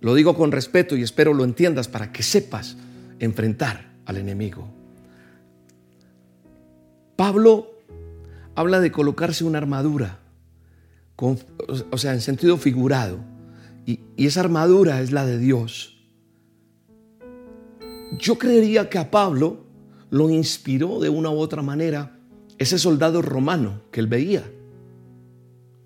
Lo 0.00 0.14
digo 0.14 0.34
con 0.34 0.50
respeto 0.50 0.96
y 0.96 1.02
espero 1.02 1.32
lo 1.32 1.44
entiendas 1.44 1.88
para 1.88 2.10
que 2.12 2.22
sepas 2.22 2.76
enfrentar 3.18 3.90
al 4.06 4.16
enemigo. 4.16 4.68
Pablo 7.16 7.70
habla 8.54 8.80
de 8.80 8.90
colocarse 8.90 9.44
una 9.44 9.58
armadura 9.58 10.18
o 11.16 11.98
sea, 11.98 12.12
en 12.12 12.20
sentido 12.20 12.56
figurado. 12.56 13.18
Y, 13.86 14.00
esa 14.16 14.40
armadura 14.40 15.00
es 15.00 15.12
la 15.12 15.24
de 15.24 15.38
Dios. 15.38 15.96
Yo 18.18 18.38
creería 18.38 18.88
que 18.88 18.98
a 18.98 19.10
Pablo 19.10 19.64
lo 20.10 20.30
inspiró 20.30 21.00
de 21.00 21.08
una 21.08 21.30
u 21.30 21.38
otra 21.38 21.62
manera 21.62 22.18
ese 22.58 22.78
soldado 22.78 23.20
romano 23.20 23.82
que 23.90 24.00
él 24.00 24.06
veía, 24.06 24.44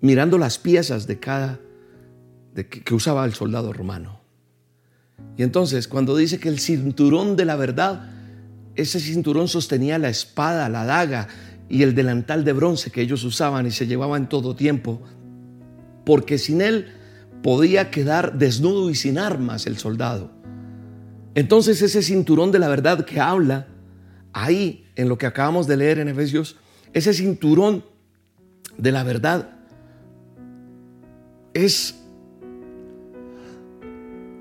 mirando 0.01 0.37
las 0.37 0.59
piezas 0.59 1.07
de 1.07 1.19
cada 1.19 1.59
de 2.53 2.67
que, 2.67 2.81
que, 2.83 2.93
usaba 2.93 3.25
el 3.25 3.33
soldado 3.33 3.73
romano. 3.73 4.19
Y 5.37 5.43
entonces, 5.43 5.87
cuando 5.87 6.15
dice 6.15 6.39
que 6.39 6.49
el 6.49 6.59
cinturón 6.59 7.35
de 7.35 7.45
la 7.45 7.55
verdad, 7.55 8.11
ese 8.75 8.99
cinturón 8.99 9.47
sostenía 9.47 9.97
la 9.97 10.09
espada, 10.09 10.69
la 10.69 10.85
daga 10.85 11.27
y 11.69 11.83
el 11.83 11.95
delantal 11.95 12.43
de 12.43 12.53
bronce 12.53 12.91
que 12.91 13.01
ellos 13.01 13.23
usaban 13.23 13.65
y 13.65 13.71
se 13.71 13.87
llevaban 13.87 14.29
todo 14.29 14.55
tiempo 14.55 15.01
porque 16.09 16.39
sin 16.39 16.61
él 16.61 16.87
podía 17.43 17.91
quedar 17.91 18.39
desnudo 18.39 18.89
y 18.89 18.95
sin 18.95 19.19
armas 19.19 19.67
el 19.67 19.77
soldado. 19.77 20.31
Entonces 21.35 21.83
ese 21.83 22.01
cinturón 22.01 22.51
de 22.51 22.57
la 22.57 22.67
verdad 22.67 23.05
que 23.05 23.19
habla 23.19 23.67
ahí 24.33 24.87
en 24.95 25.07
lo 25.07 25.19
que 25.19 25.27
acabamos 25.27 25.67
de 25.67 25.77
leer 25.77 25.99
en 25.99 26.07
Efesios, 26.07 26.57
ese 26.93 27.13
cinturón 27.13 27.85
de 28.75 28.91
la 28.91 29.03
verdad 29.03 29.51
es 31.53 32.01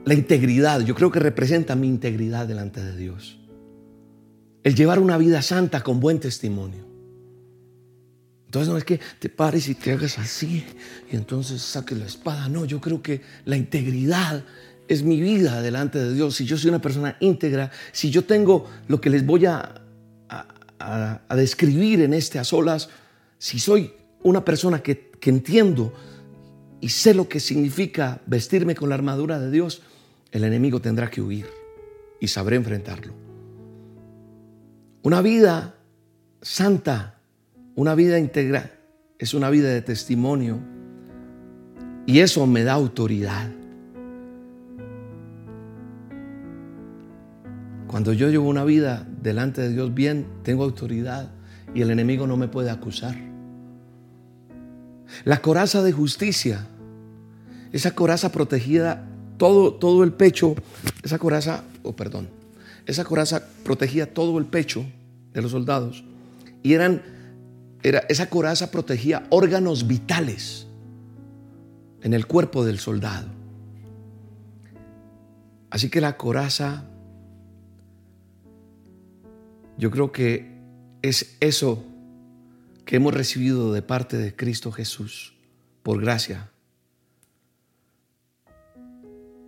la 0.07 0.15
integridad. 0.15 0.81
Yo 0.81 0.95
creo 0.95 1.11
que 1.11 1.21
representa 1.21 1.77
mi 1.77 1.87
integridad 1.87 2.47
delante 2.47 2.83
de 2.83 2.97
Dios. 2.97 3.39
El 4.63 4.75
llevar 4.75 5.01
una 5.01 5.19
vida 5.19 5.43
santa 5.43 5.83
con 5.83 6.01
buen 6.01 6.19
testimonio. 6.19 6.88
Entonces 8.49 8.73
no 8.73 8.79
es 8.79 8.85
que 8.85 8.99
te 9.19 9.29
pares 9.29 9.69
y 9.69 9.75
te 9.75 9.93
hagas 9.93 10.19
así 10.19 10.65
y 11.13 11.17
entonces 11.17 11.61
saques 11.61 11.99
la 11.99 12.07
espada. 12.07 12.49
No, 12.49 12.65
yo 12.65 12.81
creo 12.81 13.03
que 13.03 13.21
la 13.45 13.59
integridad 13.59 14.43
es 14.89 15.03
mi 15.03 15.21
vida 15.21 15.61
delante 15.61 15.99
de 15.99 16.15
Dios. 16.15 16.37
Si 16.37 16.47
yo 16.47 16.57
soy 16.57 16.71
una 16.71 16.81
persona 16.81 17.19
íntegra, 17.21 17.71
si 17.93 18.11
yo 18.11 18.25
tengo 18.25 18.65
lo 18.89 19.03
que 19.03 19.11
les 19.11 19.27
voy 19.27 19.45
a, 19.45 19.83
a, 20.79 21.37
describir 21.37 22.01
en 22.01 22.15
este 22.15 22.39
a 22.39 22.45
solas, 22.45 22.89
si 23.37 23.59
soy 23.59 23.93
una 24.23 24.43
persona 24.47 24.83
que, 24.83 25.11
que 25.21 25.29
entiendo 25.29 25.93
y 26.81 26.89
sé 26.89 27.13
lo 27.13 27.29
que 27.29 27.41
significa 27.41 28.23
vestirme 28.25 28.75
con 28.75 28.89
la 28.89 28.95
armadura 28.95 29.39
de 29.39 29.51
Dios, 29.51 29.83
el 30.33 30.43
enemigo 30.43 30.81
tendrá 30.81 31.11
que 31.11 31.21
huir 31.21 31.47
y 32.19 32.29
sabré 32.29 32.57
enfrentarlo. 32.57 33.13
Una 35.03 35.21
vida 35.21 35.75
santa 36.41 37.18
una 37.79 37.95
vida 37.95 38.19
íntegra 38.19 38.73
es 39.21 39.35
una 39.35 39.51
vida 39.51 39.69
de 39.69 39.83
testimonio 39.83 40.59
y 42.07 42.19
eso 42.19 42.45
me 42.45 42.65
da 42.65 42.73
autoridad. 42.73 43.53
Cuando 47.87 48.13
yo 48.13 48.31
llevo 48.31 48.49
una 48.49 48.65
vida 48.65 49.07
delante 49.23 49.61
de 49.61 49.69
Dios 49.69 49.95
bien, 49.95 50.27
tengo 50.43 50.65
autoridad 50.65 51.31
y 51.73 51.83
el 51.83 51.93
enemigo 51.93 52.27
no 52.27 52.37
me 52.37 52.49
puede 52.49 52.69
acusar. 52.69 53.15
La 55.25 55.41
coraza 55.41 55.81
de 55.81 55.93
justicia, 55.93 56.67
esa 57.71 57.95
coraza 57.95 58.33
protegida 58.33 59.07
todo, 59.37 59.75
todo 59.75 60.03
el 60.03 60.13
pecho, 60.13 60.57
esa 61.05 61.21
coraza, 61.21 61.63
oh, 61.85 61.95
perdón, 61.95 62.29
esa 62.87 63.05
coraza 63.05 63.47
protegía 63.63 64.13
todo 64.13 64.37
el 64.41 64.47
pecho 64.47 64.85
de 65.33 65.43
los 65.43 65.53
soldados 65.53 66.03
y 66.65 66.73
eran 66.73 67.18
esa 67.83 68.29
coraza 68.29 68.71
protegía 68.71 69.27
órganos 69.31 69.87
vitales. 69.87 70.65
en 72.01 72.15
el 72.15 72.27
cuerpo 72.27 72.65
del 72.65 72.79
soldado. 72.79 73.29
Así 75.71 75.91
que 75.91 76.01
la 76.01 76.17
coraza, 76.17 76.85
yo 79.77 79.91
creo 79.91 80.13
que 80.13 80.59
es 81.03 81.37
eso 81.41 81.85
que 82.85 82.97
hemos 82.97 83.13
recibido 83.13 83.73
de 83.73 83.83
parte 83.83 84.17
de 84.17 84.35
Cristo 84.35 84.73
Jesús 84.73 85.35
por 85.83 86.01
gracia. 86.01 86.51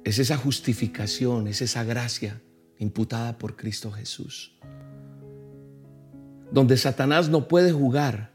Es 0.05 0.19
esa 0.19 0.37
justificación, 0.37 1.47
es 1.47 1.63
esa 1.63 1.85
gracia 1.85 2.41
imputada 2.79 3.39
por 3.39 3.57
Cristo 3.57 3.91
Jesús. 3.93 4.59
Donde 6.53 6.77
Satanás 6.77 7.29
no 7.29 7.49
puede 7.49 7.73
jugar 7.73 8.31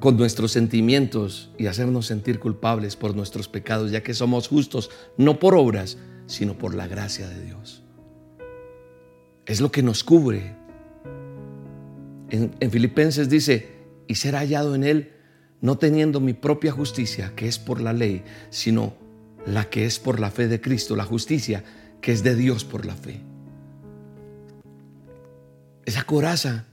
con 0.00 0.16
nuestros 0.16 0.52
sentimientos 0.52 1.50
y 1.58 1.66
hacernos 1.66 2.06
sentir 2.06 2.38
culpables 2.38 2.96
por 2.96 3.16
nuestros 3.16 3.48
pecados, 3.48 3.90
ya 3.90 4.02
que 4.02 4.14
somos 4.14 4.48
justos 4.48 4.90
no 5.16 5.38
por 5.38 5.54
obras, 5.54 5.98
sino 6.26 6.56
por 6.58 6.74
la 6.74 6.86
gracia 6.86 7.28
de 7.28 7.42
Dios. 7.42 7.82
Es 9.46 9.60
lo 9.60 9.70
que 9.70 9.82
nos 9.82 10.04
cubre. 10.04 10.54
En, 12.30 12.70
Filipenses 12.70 13.28
dice, 13.28 13.68
y 14.06 14.16
ser 14.16 14.34
hallado 14.34 14.74
en 14.74 14.84
Él, 14.84 15.12
no 15.60 15.78
teniendo 15.78 16.20
mi 16.20 16.34
propia 16.34 16.72
justicia, 16.72 17.32
que 17.34 17.48
es 17.48 17.58
por 17.58 17.80
la 17.80 17.92
ley, 17.92 18.22
sino 18.50 18.94
la 19.46 19.70
que 19.70 19.86
es 19.86 19.98
por 19.98 20.20
la 20.20 20.30
fe 20.30 20.48
de 20.48 20.60
Cristo, 20.60 20.96
la 20.96 21.04
justicia 21.04 21.64
que 22.00 22.12
es 22.12 22.22
de 22.22 22.34
Dios 22.34 22.64
por 22.64 22.84
la 22.84 22.94
fe. 22.94 23.20
Esa 25.86 26.02
coraza 26.02 26.64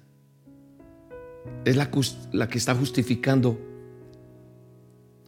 es 1.65 1.75
la, 1.75 2.47
que 2.47 2.57
está 2.57 2.73
justificando 2.73 3.59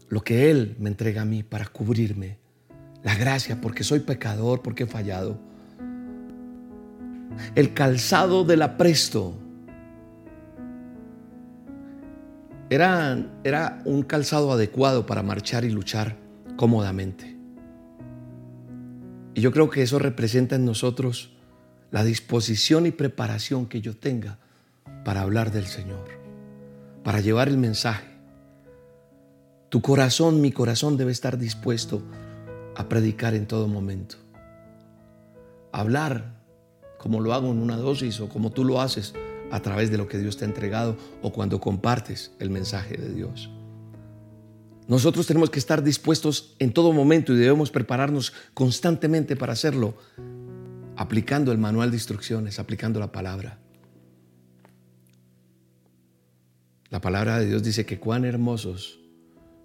lo 0.10 0.24
que 0.24 0.50
Él 0.50 0.76
me 0.80 0.90
entrega 0.90 1.22
a 1.22 1.26
mí 1.26 1.44
para 1.44 1.68
cubrirme. 1.68 2.40
La 3.04 3.14
gracia, 3.16 3.62
porque 3.62 3.84
soy 3.84 4.00
pecador, 4.00 4.64
porque 4.64 4.84
he 4.84 4.88
fallado. 4.88 5.38
El 7.54 7.76
calzado 7.76 8.44
del 8.44 8.64
apresto. 8.64 9.36
Era, 12.72 13.24
era 13.44 13.84
un 13.86 14.02
calzado 14.02 14.52
adecuado 14.52 15.06
para 15.06 15.22
marchar 15.22 15.64
y 15.64 15.70
luchar 15.70 16.18
cómodamente. 16.56 17.38
Y 19.36 19.42
yo 19.42 19.52
creo 19.52 19.70
que 19.70 19.84
eso 19.84 20.00
representa 20.00 20.56
en 20.56 20.66
nosotros 20.66 21.35
la 21.96 22.04
disposición 22.04 22.86
y 22.86 22.92
preparación 22.92 23.68
que 23.68 23.80
yo 23.80 23.96
tenga 23.96 24.38
para 25.06 25.22
hablar 25.22 25.54
del 25.54 25.66
Señor, 25.66 26.10
para 27.06 27.22
llevar 27.22 27.48
el 27.48 27.58
mensaje. 27.58 28.06
Tu 29.70 29.82
corazón, 29.82 30.42
mi 30.42 30.52
corazón 30.52 30.98
debe 30.98 31.14
estar 31.14 31.38
dispuesto 31.38 32.04
a 32.76 32.90
predicar 32.90 33.34
en 33.34 33.48
todo 33.48 33.70
momento. 33.70 34.18
Hablar 35.72 36.36
como 36.98 37.22
lo 37.22 37.34
hago 37.34 37.50
en 37.50 37.60
una 37.60 37.78
dosis 37.78 38.20
o 38.20 38.28
como 38.28 38.52
tú 38.52 38.66
lo 38.66 38.82
haces 38.82 39.14
a 39.50 39.62
través 39.62 39.90
de 39.90 39.98
lo 39.98 40.10
que 40.10 40.18
Dios 40.18 40.36
te 40.36 40.44
ha 40.44 40.50
entregado 40.50 40.98
o 41.22 41.32
cuando 41.32 41.62
compartes 41.62 42.34
el 42.40 42.50
mensaje 42.50 42.98
de 42.98 43.14
Dios. 43.14 43.50
Nosotros 44.90 45.28
tenemos 45.28 45.50
que 45.50 45.60
estar 45.60 45.82
dispuestos 45.82 46.58
en 46.60 46.74
todo 46.74 46.92
momento 46.92 47.32
y 47.32 47.38
debemos 47.38 47.72
prepararnos 47.72 48.34
constantemente 48.54 49.38
para 49.38 49.54
hacerlo, 49.54 49.96
aplicando 50.96 51.52
el 51.52 51.58
manual 51.58 51.92
de 51.92 51.98
instrucciones, 51.98 52.60
aplicando 52.60 53.00
la 53.00 53.12
palabra. 53.12 53.60
La 56.90 57.02
palabra 57.02 57.40
de 57.40 57.48
Dios 57.48 57.64
dice 57.64 57.86
que 57.86 58.00
cuán 58.00 58.26
hermosos 58.26 59.00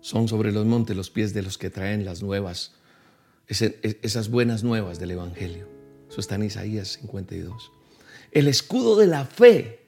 son 0.00 0.28
sobre 0.28 0.52
los 0.52 0.66
montes 0.66 0.96
los 0.96 1.10
pies 1.10 1.34
de 1.34 1.42
los 1.42 1.58
que 1.58 1.70
traen 1.70 2.04
las 2.04 2.22
nuevas, 2.22 2.72
esas 3.46 4.30
buenas 4.30 4.64
nuevas 4.64 4.98
del 4.98 5.12
Evangelio. 5.12 5.68
Eso 6.08 6.20
está 6.20 6.36
en 6.36 6.44
Isaías 6.44 6.98
52. 7.00 7.70
El 8.32 8.48
escudo 8.48 8.96
de 8.96 9.06
la 9.06 9.24
fe. 9.26 9.80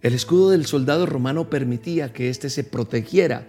El 0.00 0.14
escudo 0.14 0.50
del 0.50 0.66
soldado 0.66 1.06
romano 1.06 1.50
permitía 1.50 2.12
que 2.12 2.28
éste 2.30 2.48
se 2.48 2.64
protegiera. 2.64 3.48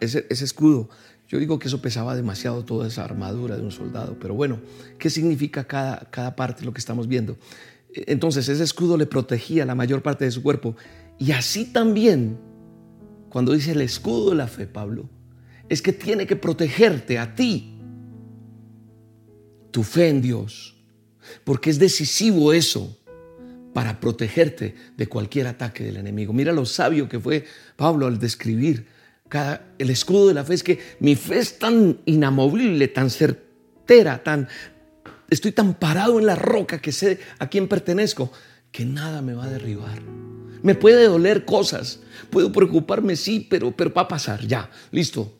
ese, 0.00 0.26
ese 0.30 0.44
escudo 0.44 0.88
yo 1.28 1.38
digo 1.38 1.58
que 1.58 1.68
eso 1.68 1.82
pesaba 1.82 2.14
demasiado 2.14 2.64
toda 2.64 2.86
esa 2.86 3.04
armadura 3.04 3.56
de 3.56 3.62
un 3.62 3.72
soldado, 3.72 4.16
pero 4.20 4.34
bueno, 4.34 4.60
¿qué 4.98 5.10
significa 5.10 5.64
cada, 5.64 6.08
cada 6.10 6.36
parte 6.36 6.64
lo 6.64 6.72
que 6.72 6.78
estamos 6.78 7.08
viendo? 7.08 7.36
Entonces 7.92 8.48
ese 8.48 8.62
escudo 8.62 8.96
le 8.96 9.06
protegía 9.06 9.64
la 9.64 9.74
mayor 9.74 10.02
parte 10.02 10.24
de 10.24 10.30
su 10.30 10.42
cuerpo 10.42 10.76
y 11.18 11.32
así 11.32 11.64
también, 11.64 12.38
cuando 13.28 13.52
dice 13.52 13.72
el 13.72 13.80
escudo 13.80 14.30
de 14.30 14.36
la 14.36 14.46
fe, 14.46 14.66
Pablo, 14.66 15.08
es 15.68 15.82
que 15.82 15.92
tiene 15.92 16.26
que 16.26 16.36
protegerte 16.36 17.18
a 17.18 17.34
ti, 17.34 17.80
tu 19.70 19.82
fe 19.82 20.08
en 20.08 20.22
Dios, 20.22 20.76
porque 21.44 21.70
es 21.70 21.78
decisivo 21.78 22.52
eso 22.52 22.98
para 23.72 24.00
protegerte 24.00 24.74
de 24.96 25.06
cualquier 25.06 25.48
ataque 25.48 25.84
del 25.84 25.96
enemigo. 25.96 26.32
Mira 26.32 26.52
lo 26.52 26.64
sabio 26.64 27.08
que 27.08 27.20
fue 27.20 27.44
Pablo 27.76 28.06
al 28.06 28.18
describir 28.18 28.86
cada, 29.28 29.74
el 29.78 29.90
escudo 29.90 30.28
de 30.28 30.34
la 30.34 30.44
fe, 30.44 30.54
es 30.54 30.62
que 30.62 30.78
mi 31.00 31.16
fe 31.16 31.38
es 31.38 31.58
tan 31.58 31.98
inamovible, 32.04 32.88
tan 32.88 33.10
certera, 33.10 34.22
tan... 34.22 34.48
Estoy 35.28 35.52
tan 35.52 35.74
parado 35.74 36.20
en 36.20 36.26
la 36.26 36.36
roca 36.36 36.80
que 36.80 36.92
sé 36.92 37.18
a 37.38 37.48
quién 37.48 37.66
pertenezco, 37.66 38.30
que 38.70 38.84
nada 38.84 39.22
me 39.22 39.34
va 39.34 39.44
a 39.44 39.50
derribar. 39.50 40.00
Me 40.62 40.74
puede 40.74 41.06
doler 41.06 41.44
cosas, 41.44 42.00
puedo 42.30 42.52
preocuparme, 42.52 43.16
sí, 43.16 43.46
pero, 43.48 43.72
pero 43.72 43.92
va 43.92 44.02
a 44.02 44.08
pasar, 44.08 44.46
ya, 44.46 44.70
listo. 44.90 45.32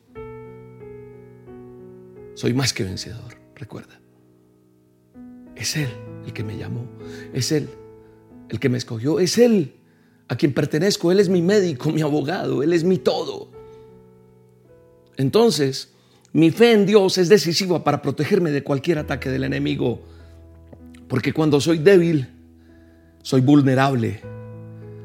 Soy 2.35 2.53
más 2.53 2.73
que 2.73 2.85
vencedor, 2.85 3.39
recuerda. 3.55 4.01
Es 5.55 5.77
Él 5.77 5.89
el 6.27 6.33
que 6.33 6.45
me 6.45 6.57
llamó, 6.57 6.87
es 7.33 7.53
Él 7.53 7.69
el 8.49 8.61
que 8.61 8.69
me 8.69 8.79
escogió, 8.79 9.19
es 9.21 9.39
Él 9.39 9.75
a 10.29 10.37
quien 10.37 10.53
pertenezco, 10.53 11.11
Él 11.13 11.21
es 11.21 11.29
mi 11.29 11.43
médico, 11.43 11.91
mi 11.91 12.03
abogado, 12.03 12.63
Él 12.63 12.73
es 12.73 12.85
mi 12.85 12.99
todo. 12.99 13.56
Entonces, 15.17 15.93
mi 16.33 16.51
fe 16.51 16.73
en 16.73 16.87
Dios 16.87 17.19
es 17.19 17.29
decisiva 17.29 17.83
para 17.83 18.03
protegerme 18.03 18.51
de 18.51 18.63
cualquier 18.63 18.99
ataque 18.99 19.31
del 19.31 19.45
enemigo, 19.45 20.03
porque 21.09 21.33
cuando 21.33 21.61
soy 21.61 21.79
débil, 21.79 22.29
soy 23.23 23.41
vulnerable 23.41 24.21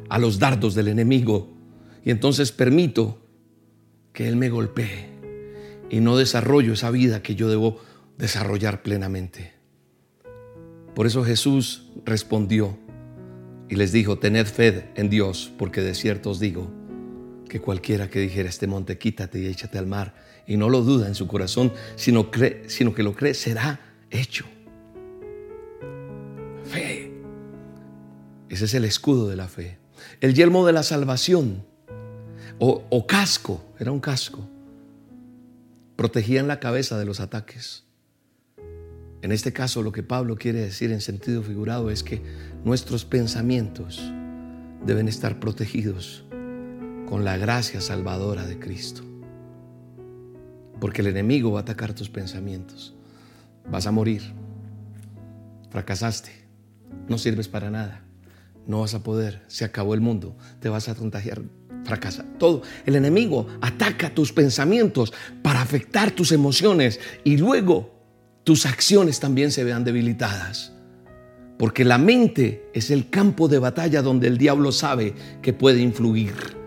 a 0.10 0.20
los 0.20 0.40
dardos 0.40 0.76
del 0.76 0.90
enemigo 0.90 1.50
y 2.04 2.12
entonces 2.12 2.52
permito 2.52 3.18
que 4.12 4.28
Él 4.28 4.36
me 4.36 4.50
golpee 4.50 5.08
y 5.90 6.02
no 6.02 6.18
desarrollo 6.18 6.74
esa 6.74 6.92
vida 6.92 7.22
que 7.22 7.36
yo 7.36 7.50
debo 7.50 7.80
desarrollar 8.18 8.84
plenamente. 8.84 9.54
Por 10.94 11.08
eso 11.08 11.24
Jesús 11.24 11.90
respondió 12.06 12.78
y 13.70 13.76
les 13.76 13.94
dijo, 13.94 14.20
tened 14.20 14.48
fe 14.48 14.90
en 14.96 15.10
Dios, 15.10 15.52
porque 15.58 15.82
de 15.82 15.96
cierto 15.96 16.32
os 16.32 16.40
digo 16.40 16.81
que 17.52 17.60
cualquiera 17.60 18.10
que 18.10 18.22
dijera 18.22 18.48
este 18.48 18.66
monte, 18.66 18.98
quítate 18.98 19.38
y 19.40 19.48
échate 19.48 19.78
al 19.78 19.88
mar, 19.88 20.16
y 20.48 20.56
no 20.56 20.70
lo 20.70 20.82
duda 20.82 21.08
en 21.08 21.16
su 21.16 21.28
corazón, 21.28 21.74
sino, 21.98 22.32
sino 22.68 22.96
que 22.96 23.04
lo 23.04 23.14
cree, 23.14 23.34
será 23.34 23.82
hecho. 24.10 24.46
Fe. 26.64 27.12
Ese 28.48 28.64
es 28.64 28.74
el 28.74 28.86
escudo 28.86 29.28
de 29.28 29.36
la 29.36 29.50
fe 29.50 29.82
el 30.20 30.34
yelmo 30.34 30.66
de 30.66 30.74
la 30.74 30.84
salvación 30.84 31.66
o, 32.60 33.08
casco, 33.08 33.64
era 33.80 33.92
un 33.92 34.00
casco, 34.00 34.48
protegían 35.96 36.48
la 36.48 36.60
cabeza 36.60 37.00
de 37.00 37.06
los 37.06 37.20
ataques. 37.20 37.86
En 39.24 39.32
este 39.32 39.52
caso 39.52 39.82
lo 39.82 39.92
que 39.92 40.04
Pablo 40.04 40.36
quiere 40.36 40.60
decir 40.62 40.92
en 40.92 41.02
sentido 41.02 41.42
figurado 41.42 41.90
es 41.90 42.04
que 42.04 42.22
nuestros 42.64 43.04
pensamientos 43.04 44.00
deben 44.86 45.08
estar 45.08 45.40
protegidos 45.40 46.24
con 47.12 47.24
la 47.24 47.38
gracia 47.38 47.80
salvadora 47.80 48.48
de 48.48 48.58
Cristo. 48.58 49.04
Porque 50.80 51.02
el 51.02 51.08
enemigo 51.08 51.52
va 51.52 51.60
a 51.60 51.62
atacar 51.62 51.94
tus 51.94 52.10
pensamientos. 52.10 52.96
Vas 53.70 53.86
a 53.86 53.92
morir. 53.92 54.24
Fracasaste. 55.70 56.32
No 57.08 57.20
sirves 57.20 57.48
para 57.48 57.70
nada 57.70 58.02
no 58.68 58.82
vas 58.82 58.94
a 58.94 59.04
poder, 59.04 59.42
se 59.48 59.66
acabó 59.66 59.94
el 59.94 60.02
mundo, 60.02 60.36
te 60.60 60.70
vas 60.70 60.90
a 60.90 60.96
contagiar, 60.96 61.42
fracasa. 61.84 62.26
Todo. 62.38 62.62
El 62.86 62.96
enemigo 62.96 63.48
ataca 63.62 64.14
tus 64.14 64.32
pensamientos 64.32 65.14
para 65.42 65.62
afectar 65.62 66.12
tus 66.12 66.32
emociones 66.32 67.00
y 67.24 67.38
luego 67.38 67.94
tus 68.44 68.66
acciones 68.66 69.20
también 69.20 69.52
se 69.52 69.64
vean 69.64 69.84
debilitadas. 69.84 70.74
Porque 71.58 71.86
la 71.86 71.98
mente 71.98 72.70
es 72.74 72.90
el 72.90 73.10
campo 73.10 73.48
de 73.48 73.60
batalla 73.60 74.02
donde 74.02 74.28
el 74.28 74.38
diablo 74.38 74.72
sabe 74.72 75.14
que 75.42 75.54
puede 75.54 75.82
influir. 75.82 76.61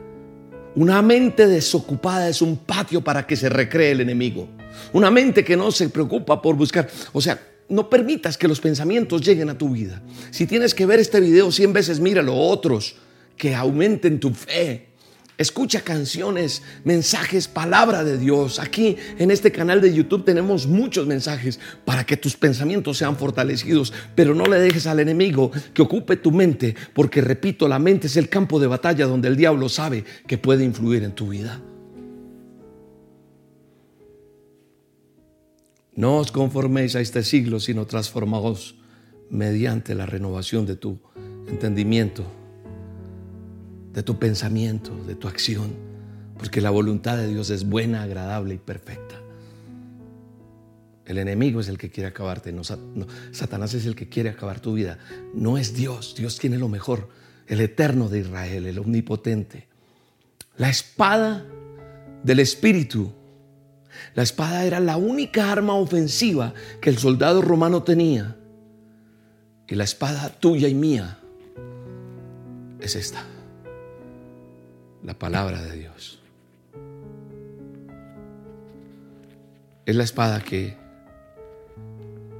Una 0.76 1.02
mente 1.02 1.46
desocupada 1.46 2.28
es 2.28 2.42
un 2.42 2.56
patio 2.56 3.00
para 3.00 3.26
que 3.26 3.36
se 3.36 3.48
recree 3.48 3.92
el 3.92 4.00
enemigo. 4.00 4.48
Una 4.92 5.10
mente 5.10 5.44
que 5.44 5.56
no 5.56 5.70
se 5.70 5.88
preocupa 5.88 6.42
por 6.42 6.56
buscar, 6.56 6.88
o 7.12 7.20
sea, 7.20 7.40
no 7.68 7.88
permitas 7.88 8.36
que 8.36 8.48
los 8.48 8.60
pensamientos 8.60 9.22
lleguen 9.22 9.50
a 9.50 9.56
tu 9.56 9.70
vida. 9.70 10.02
Si 10.30 10.46
tienes 10.46 10.74
que 10.74 10.86
ver 10.86 10.98
este 10.98 11.20
video 11.20 11.52
100 11.52 11.72
veces, 11.72 12.00
míralo. 12.00 12.34
Otros 12.34 12.96
que 13.36 13.54
aumenten 13.54 14.18
tu 14.18 14.30
fe, 14.30 14.88
Escucha 15.36 15.80
canciones, 15.80 16.62
mensajes, 16.84 17.48
palabra 17.48 18.04
de 18.04 18.18
Dios. 18.18 18.60
Aquí 18.60 18.96
en 19.18 19.32
este 19.32 19.50
canal 19.50 19.80
de 19.80 19.92
YouTube 19.92 20.24
tenemos 20.24 20.68
muchos 20.68 21.08
mensajes 21.08 21.58
para 21.84 22.06
que 22.06 22.16
tus 22.16 22.36
pensamientos 22.36 22.98
sean 22.98 23.16
fortalecidos, 23.16 23.92
pero 24.14 24.32
no 24.32 24.46
le 24.46 24.60
dejes 24.60 24.86
al 24.86 25.00
enemigo 25.00 25.50
que 25.72 25.82
ocupe 25.82 26.16
tu 26.16 26.30
mente, 26.30 26.76
porque 26.92 27.20
repito, 27.20 27.66
la 27.66 27.80
mente 27.80 28.06
es 28.06 28.16
el 28.16 28.28
campo 28.28 28.60
de 28.60 28.68
batalla 28.68 29.06
donde 29.06 29.26
el 29.26 29.36
diablo 29.36 29.68
sabe 29.68 30.04
que 30.28 30.38
puede 30.38 30.64
influir 30.64 31.02
en 31.02 31.12
tu 31.12 31.28
vida. 31.28 31.60
No 35.96 36.18
os 36.18 36.30
conforméis 36.30 36.94
a 36.94 37.00
este 37.00 37.24
siglo, 37.24 37.58
sino 37.58 37.86
transformaos 37.86 38.76
mediante 39.30 39.96
la 39.96 40.06
renovación 40.06 40.64
de 40.64 40.76
tu 40.76 41.00
entendimiento 41.48 42.43
de 43.94 44.02
tu 44.02 44.18
pensamiento, 44.18 44.92
de 45.06 45.14
tu 45.14 45.28
acción, 45.28 45.72
porque 46.36 46.60
la 46.60 46.70
voluntad 46.70 47.16
de 47.16 47.28
Dios 47.28 47.50
es 47.50 47.64
buena, 47.64 48.02
agradable 48.02 48.54
y 48.54 48.58
perfecta. 48.58 49.20
El 51.06 51.18
enemigo 51.18 51.60
es 51.60 51.68
el 51.68 51.78
que 51.78 51.90
quiere 51.90 52.08
acabarte, 52.08 52.52
no, 52.52 52.62
Satanás 52.64 53.74
es 53.74 53.86
el 53.86 53.94
que 53.94 54.08
quiere 54.08 54.30
acabar 54.30 54.58
tu 54.58 54.74
vida. 54.74 54.98
No 55.32 55.58
es 55.58 55.74
Dios, 55.74 56.14
Dios 56.16 56.38
tiene 56.38 56.58
lo 56.58 56.68
mejor, 56.68 57.08
el 57.46 57.60
eterno 57.60 58.08
de 58.08 58.20
Israel, 58.20 58.66
el 58.66 58.78
omnipotente. 58.78 59.68
La 60.56 60.70
espada 60.70 61.44
del 62.24 62.40
Espíritu. 62.40 63.12
La 64.14 64.24
espada 64.24 64.64
era 64.64 64.80
la 64.80 64.96
única 64.96 65.52
arma 65.52 65.74
ofensiva 65.74 66.52
que 66.80 66.90
el 66.90 66.98
soldado 66.98 67.42
romano 67.42 67.82
tenía. 67.84 68.36
Y 69.68 69.74
la 69.76 69.84
espada 69.84 70.30
tuya 70.30 70.68
y 70.68 70.74
mía 70.74 71.18
es 72.80 72.96
esta 72.96 73.24
la 75.04 75.18
palabra 75.18 75.62
de 75.62 75.76
Dios. 75.76 76.18
Es 79.84 79.94
la 79.94 80.02
espada 80.02 80.40
que, 80.40 80.76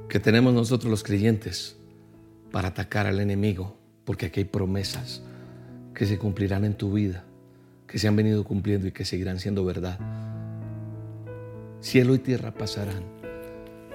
que 0.08 0.18
tenemos 0.18 0.54
nosotros 0.54 0.90
los 0.90 1.02
creyentes 1.02 1.76
para 2.50 2.68
atacar 2.68 3.06
al 3.06 3.20
enemigo, 3.20 3.76
porque 4.06 4.26
aquí 4.26 4.40
hay 4.40 4.46
promesas 4.46 5.22
que 5.92 6.06
se 6.06 6.18
cumplirán 6.18 6.64
en 6.64 6.74
tu 6.74 6.92
vida, 6.92 7.24
que 7.86 7.98
se 7.98 8.08
han 8.08 8.16
venido 8.16 8.44
cumpliendo 8.44 8.86
y 8.86 8.92
que 8.92 9.04
seguirán 9.04 9.38
siendo 9.38 9.64
verdad. 9.64 9.98
Cielo 11.82 12.14
y 12.14 12.18
tierra 12.18 12.54
pasarán, 12.54 13.04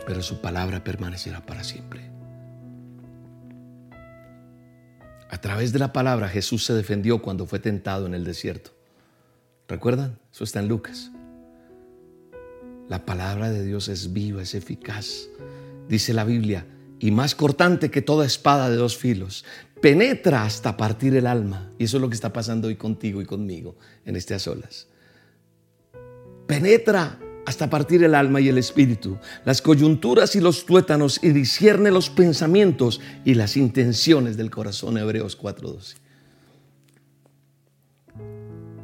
pero 0.06 0.22
su 0.22 0.42
palabra 0.42 0.84
permanecerá 0.84 1.44
para 1.44 1.64
siempre. 1.64 2.09
A 5.30 5.40
través 5.40 5.72
de 5.72 5.80
la 5.80 5.94
palabra 5.94 6.28
Jesús 6.28 6.66
se 6.66 6.74
defendió 6.74 7.22
cuando 7.22 7.46
fue 7.46 7.60
tentado 7.60 8.08
en 8.08 8.16
el 8.16 8.26
desierto. 8.26 8.72
¿Recuerdan? 9.68 10.20
Eso 10.34 10.44
está 10.44 10.60
en 10.60 10.68
Lucas. 10.68 11.12
La 12.88 13.06
palabra 13.06 13.52
de 13.52 13.64
Dios 13.64 13.88
es 13.88 14.12
viva, 14.12 14.42
es 14.42 14.56
eficaz. 14.56 15.30
Dice 15.88 16.14
la 16.14 16.24
Biblia, 16.24 16.66
y 17.00 17.12
más 17.12 17.36
cortante 17.36 17.92
que 17.92 18.02
toda 18.02 18.26
espada 18.26 18.70
de 18.72 18.76
dos 18.76 18.98
filos. 18.98 19.46
Penetra 19.80 20.44
hasta 20.44 20.76
partir 20.76 21.16
el 21.16 21.28
alma. 21.28 21.72
Y 21.78 21.86
eso 21.86 21.98
es 21.98 22.02
lo 22.02 22.10
que 22.10 22.16
está 22.16 22.34
pasando 22.34 22.68
hoy 22.68 22.76
contigo 22.76 23.22
y 23.22 23.26
conmigo 23.26 23.78
en 24.06 24.16
estas 24.16 24.48
olas. 24.48 24.88
Penetra 26.48 27.20
hasta 27.50 27.68
partir 27.68 28.04
el 28.04 28.14
alma 28.14 28.39
y 28.39 28.47
el 28.47 28.60
espíritu, 28.60 29.18
las 29.43 29.60
coyunturas 29.64 30.36
y 30.36 30.39
los 30.39 30.68
tuétanos, 30.68 31.20
y 31.24 31.32
discierne 31.32 31.89
los 31.89 32.12
pensamientos 32.12 33.02
y 33.26 33.34
las 33.34 33.58
intenciones 33.58 34.38
del 34.38 34.52
corazón. 34.52 35.00
Hebreos 35.00 35.36
4:12. 35.36 35.95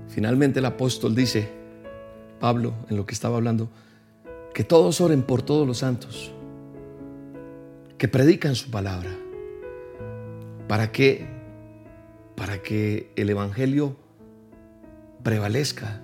Finalmente 0.09 0.59
el 0.59 0.66
apóstol 0.66 1.13
dice, 1.13 1.47
Pablo, 2.39 2.74
en 2.89 2.97
lo 2.97 3.05
que 3.05 3.13
estaba 3.13 3.38
hablando, 3.38 3.70
que 4.51 4.63
todos 4.63 4.99
oren 4.99 5.22
por 5.22 5.43
todos 5.43 5.68
los 5.68 5.78
santos, 5.78 6.32
que 7.99 8.07
predican 8.07 8.55
su 8.55 8.72
palabra, 8.72 9.11
para 10.68 10.91
que, 10.91 11.28
para 12.36 12.63
que 12.63 13.11
el 13.16 13.30
evangelio 13.30 13.95
prevalezca, 15.22 16.01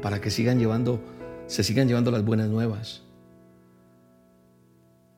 para 0.00 0.20
que 0.20 0.30
sigan 0.30 0.60
llevando 0.60 1.13
se 1.46 1.62
sigan 1.62 1.88
llevando 1.88 2.10
las 2.10 2.24
buenas 2.24 2.48
nuevas 2.48 3.02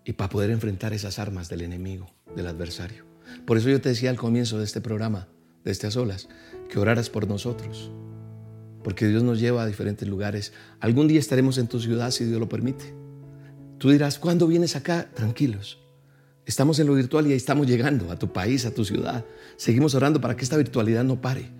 y 0.05 0.13
para 0.13 0.31
poder 0.31 0.51
enfrentar 0.51 0.93
esas 0.93 1.19
armas 1.19 1.49
del 1.49 1.63
enemigo, 1.63 2.07
del 2.35 2.47
adversario. 2.47 3.05
Por 3.45 3.59
eso 3.59 3.69
yo 3.69 3.81
te 3.81 3.89
decía 3.89 4.11
al 4.11 4.17
comienzo 4.17 4.59
de 4.59 4.65
este 4.65 4.81
programa, 4.81 5.29
de 5.65 5.73
estas 5.73 5.97
olas, 5.97 6.29
que 6.69 6.79
oraras 6.79 7.11
por 7.11 7.29
nosotros, 7.29 7.91
porque 8.85 9.09
Dios 9.09 9.23
nos 9.23 9.41
lleva 9.41 9.63
a 9.63 9.67
diferentes 9.67 10.07
lugares. 10.07 10.53
Algún 10.81 11.09
día 11.09 11.19
estaremos 11.19 11.59
en 11.59 11.67
tu 11.67 11.81
ciudad 11.81 12.11
si 12.13 12.25
Dios 12.25 12.39
lo 12.39 12.49
permite. 12.49 12.95
Tú 13.79 13.91
dirás, 13.91 14.19
¿cuándo 14.19 14.47
vienes 14.47 14.77
acá? 14.77 15.11
Tranquilos. 15.13 15.81
Estamos 16.45 16.79
en 16.79 16.87
lo 16.87 16.95
virtual 16.95 17.27
y 17.27 17.33
ahí 17.33 17.37
estamos 17.37 17.67
llegando 17.67 18.13
a 18.13 18.19
tu 18.19 18.33
país, 18.33 18.65
a 18.65 18.73
tu 18.73 18.85
ciudad. 18.85 19.25
Seguimos 19.57 19.97
orando 19.97 20.21
para 20.21 20.37
que 20.37 20.45
esta 20.45 20.57
virtualidad 20.57 21.03
no 21.03 21.21
pare. 21.21 21.51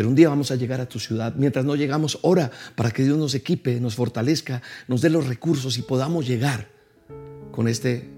Pero 0.00 0.08
un 0.08 0.14
día 0.14 0.30
vamos 0.30 0.50
a 0.50 0.56
llegar 0.56 0.80
a 0.80 0.88
tu 0.88 0.98
ciudad. 0.98 1.34
Mientras 1.36 1.66
no 1.66 1.76
llegamos, 1.76 2.20
ora 2.22 2.50
para 2.74 2.90
que 2.90 3.04
Dios 3.04 3.18
nos 3.18 3.34
equipe, 3.34 3.78
nos 3.80 3.96
fortalezca, 3.96 4.62
nos 4.88 5.02
dé 5.02 5.10
los 5.10 5.26
recursos 5.26 5.76
y 5.76 5.82
podamos 5.82 6.26
llegar 6.26 6.70
con, 7.52 7.68
este, 7.68 8.08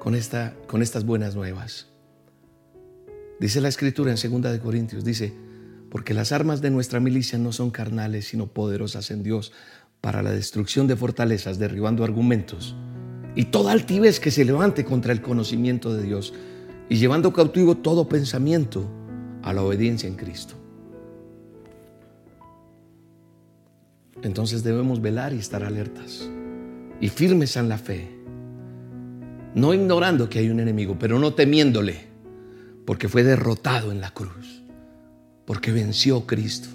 con, 0.00 0.16
esta, 0.16 0.56
con 0.66 0.82
estas 0.82 1.06
buenas 1.06 1.36
nuevas. 1.36 1.86
Dice 3.38 3.60
la 3.60 3.68
escritura 3.68 4.12
en 4.12 4.16
2 4.16 4.50
de 4.50 4.58
Corintios, 4.58 5.04
dice, 5.04 5.32
porque 5.88 6.14
las 6.14 6.32
armas 6.32 6.60
de 6.60 6.70
nuestra 6.70 6.98
milicia 6.98 7.38
no 7.38 7.52
son 7.52 7.70
carnales, 7.70 8.26
sino 8.26 8.48
poderosas 8.48 9.12
en 9.12 9.22
Dios 9.22 9.52
para 10.00 10.20
la 10.20 10.32
destrucción 10.32 10.88
de 10.88 10.96
fortalezas, 10.96 11.60
derribando 11.60 12.02
argumentos 12.02 12.74
y 13.36 13.44
toda 13.44 13.70
altivez 13.70 14.18
que 14.18 14.32
se 14.32 14.44
levante 14.44 14.84
contra 14.84 15.12
el 15.12 15.22
conocimiento 15.22 15.94
de 15.94 16.02
Dios 16.02 16.34
y 16.88 16.96
llevando 16.96 17.32
cautivo 17.32 17.76
todo 17.76 18.08
pensamiento 18.08 18.90
a 19.44 19.52
la 19.52 19.62
obediencia 19.62 20.08
en 20.08 20.16
Cristo. 20.16 20.56
Entonces 24.22 24.62
debemos 24.62 25.00
velar 25.00 25.32
y 25.32 25.38
estar 25.38 25.64
alertas 25.64 26.28
y 27.00 27.08
firmes 27.08 27.56
en 27.56 27.68
la 27.68 27.78
fe, 27.78 28.08
no 29.54 29.74
ignorando 29.74 30.28
que 30.28 30.38
hay 30.38 30.48
un 30.48 30.60
enemigo, 30.60 30.96
pero 30.98 31.18
no 31.18 31.34
temiéndole, 31.34 32.06
porque 32.86 33.08
fue 33.08 33.24
derrotado 33.24 33.90
en 33.90 34.00
la 34.00 34.12
cruz, 34.12 34.62
porque 35.44 35.72
venció 35.72 36.24
Cristo 36.26 36.68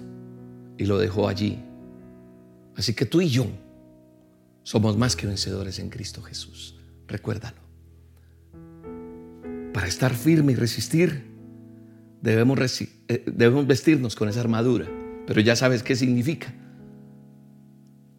y 0.76 0.84
lo 0.84 0.98
dejó 0.98 1.28
allí. 1.28 1.58
Así 2.76 2.92
que 2.92 3.06
tú 3.06 3.22
y 3.22 3.28
yo 3.28 3.46
somos 4.62 4.98
más 4.98 5.16
que 5.16 5.26
vencedores 5.26 5.78
en 5.78 5.88
Cristo 5.88 6.22
Jesús. 6.22 6.78
Recuérdalo. 7.08 7.56
Para 9.72 9.86
estar 9.86 10.14
firme 10.14 10.52
y 10.52 10.56
resistir, 10.56 11.24
debemos, 12.20 12.58
eh, 13.08 13.24
debemos 13.26 13.66
vestirnos 13.66 14.14
con 14.14 14.28
esa 14.28 14.40
armadura. 14.40 14.86
Pero 15.26 15.40
ya 15.40 15.56
sabes 15.56 15.82
qué 15.82 15.96
significa 15.96 16.54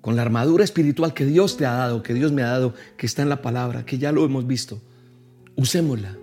con 0.01 0.15
la 0.15 0.21
armadura 0.21 0.63
espiritual 0.63 1.13
que 1.13 1.25
Dios 1.25 1.57
te 1.57 1.65
ha 1.65 1.73
dado, 1.73 2.03
que 2.03 2.13
Dios 2.13 2.31
me 2.31 2.41
ha 2.41 2.47
dado, 2.47 2.73
que 2.97 3.05
está 3.05 3.21
en 3.21 3.29
la 3.29 3.41
palabra, 3.41 3.85
que 3.85 3.97
ya 3.97 4.11
lo 4.11 4.25
hemos 4.25 4.47
visto. 4.47 4.81
Usémosla. 5.55 6.17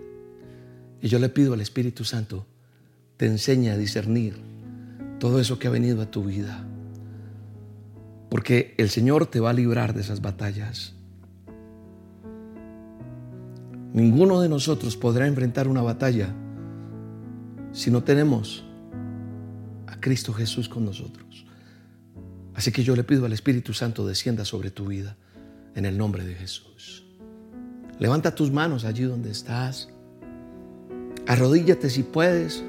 Y 1.02 1.08
yo 1.08 1.18
le 1.18 1.28
pido 1.28 1.52
al 1.52 1.60
Espíritu 1.60 2.04
Santo, 2.04 2.46
te 3.16 3.26
enseñe 3.26 3.70
a 3.70 3.76
discernir 3.76 4.38
todo 5.18 5.40
eso 5.40 5.58
que 5.58 5.68
ha 5.68 5.70
venido 5.70 6.00
a 6.02 6.10
tu 6.10 6.24
vida. 6.24 6.64
Porque 8.30 8.74
el 8.78 8.88
Señor 8.88 9.26
te 9.26 9.40
va 9.40 9.50
a 9.50 9.54
librar 9.54 9.94
de 9.94 10.00
esas 10.00 10.20
batallas. 10.20 10.94
Ninguno 13.92 14.40
de 14.40 14.48
nosotros 14.48 14.96
podrá 14.96 15.26
enfrentar 15.26 15.68
una 15.68 15.82
batalla 15.82 16.34
si 17.72 17.90
no 17.90 18.02
tenemos 18.02 18.64
a 19.86 20.00
Cristo 20.00 20.32
Jesús 20.32 20.68
con 20.68 20.84
nosotros. 20.84 21.25
Así 22.56 22.72
que 22.72 22.82
yo 22.82 22.96
le 22.96 23.04
pido 23.04 23.26
al 23.26 23.34
Espíritu 23.34 23.74
Santo 23.74 24.06
descienda 24.06 24.46
sobre 24.46 24.70
tu 24.70 24.86
vida 24.86 25.16
en 25.74 25.84
el 25.84 25.98
nombre 25.98 26.24
de 26.24 26.34
Jesús. 26.34 27.04
Levanta 27.98 28.34
tus 28.34 28.50
manos 28.50 28.86
allí 28.86 29.04
donde 29.04 29.30
estás. 29.30 29.90
Arrodíllate 31.26 31.90
si 31.90 32.02
puedes. 32.02 32.64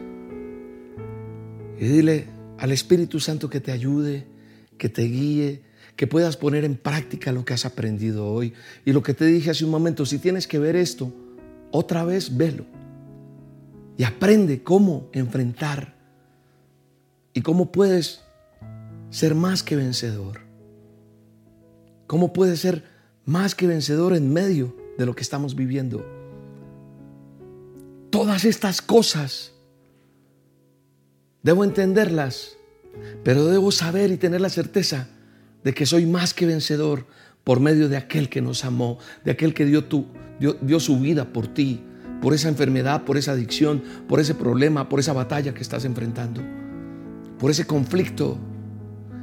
Y 1.80 1.86
dile 1.86 2.28
al 2.58 2.74
Espíritu 2.74 3.22
Santo 3.22 3.50
que 3.50 3.62
te 3.62 3.72
ayude, 3.72 4.28
que 4.78 4.90
te 4.90 5.04
guíe, 5.04 5.64
que 5.96 6.06
puedas 6.06 6.36
poner 6.36 6.66
en 6.66 6.76
práctica 6.76 7.32
lo 7.32 7.46
que 7.46 7.54
has 7.54 7.66
aprendido 7.66 8.28
hoy. 8.28 8.54
Y 8.84 8.92
lo 8.92 9.02
que 9.02 9.14
te 9.14 9.26
dije 9.26 9.52
hace 9.52 9.64
un 9.64 9.72
momento, 9.72 10.06
si 10.06 10.20
tienes 10.20 10.48
que 10.48 10.60
ver 10.60 10.76
esto, 10.76 11.14
otra 11.72 12.04
vez 12.04 12.36
velo. 12.36 12.66
Y 13.98 14.04
aprende 14.04 14.64
cómo 14.64 15.10
enfrentar 15.14 15.96
y 17.34 17.42
cómo 17.42 17.72
puedes 17.72 18.27
ser 19.10 19.36
más 19.36 19.64
que 19.64 19.76
vencedor? 19.76 20.42
¿Cómo 22.08 22.34
puede 22.34 22.58
ser 22.58 22.84
más 23.26 23.56
que 23.56 23.68
vencedor 23.68 24.16
en 24.16 24.32
medio 24.32 24.76
de 24.98 25.06
lo 25.06 25.16
que 25.16 25.24
estamos 25.24 25.56
viviendo? 25.56 26.06
Todas 28.10 28.46
estas 28.46 28.82
cosas 28.82 29.54
debo 31.44 31.64
entenderlas 31.64 32.58
Pero 33.24 33.46
debo 33.46 33.72
saber 33.72 34.12
y 34.12 34.18
tener 34.18 34.42
la 34.42 34.50
certeza 34.50 35.08
de 35.64 35.74
que 35.74 35.86
soy 35.86 36.06
más 36.06 36.34
que 36.34 36.46
vencedor 36.46 37.06
por 37.44 37.60
medio 37.60 37.90
de 37.90 37.98
aquel 37.98 38.30
que 38.30 38.42
nos 38.42 38.66
amó, 38.66 39.00
de 39.24 39.32
aquel 39.32 39.54
que 39.54 39.66
dio, 39.66 39.86
tu, 39.86 40.08
dio, 40.40 40.80
su 40.80 41.00
vida 41.00 41.32
por 41.32 41.48
ti, 41.48 41.82
por 42.22 42.34
esa 42.34 42.50
enfermedad, 42.50 43.04
por 43.04 43.18
esa 43.18 43.34
adicción, 43.34 43.84
por 44.08 44.20
ese 44.20 44.36
problema, 44.36 44.90
por 44.90 45.00
esa 45.00 45.14
batalla 45.14 45.54
que 45.54 45.62
estás 45.62 45.86
enfrentando, 45.86 46.42
por 47.40 47.52
ese 47.52 47.66
conflicto. 47.66 48.38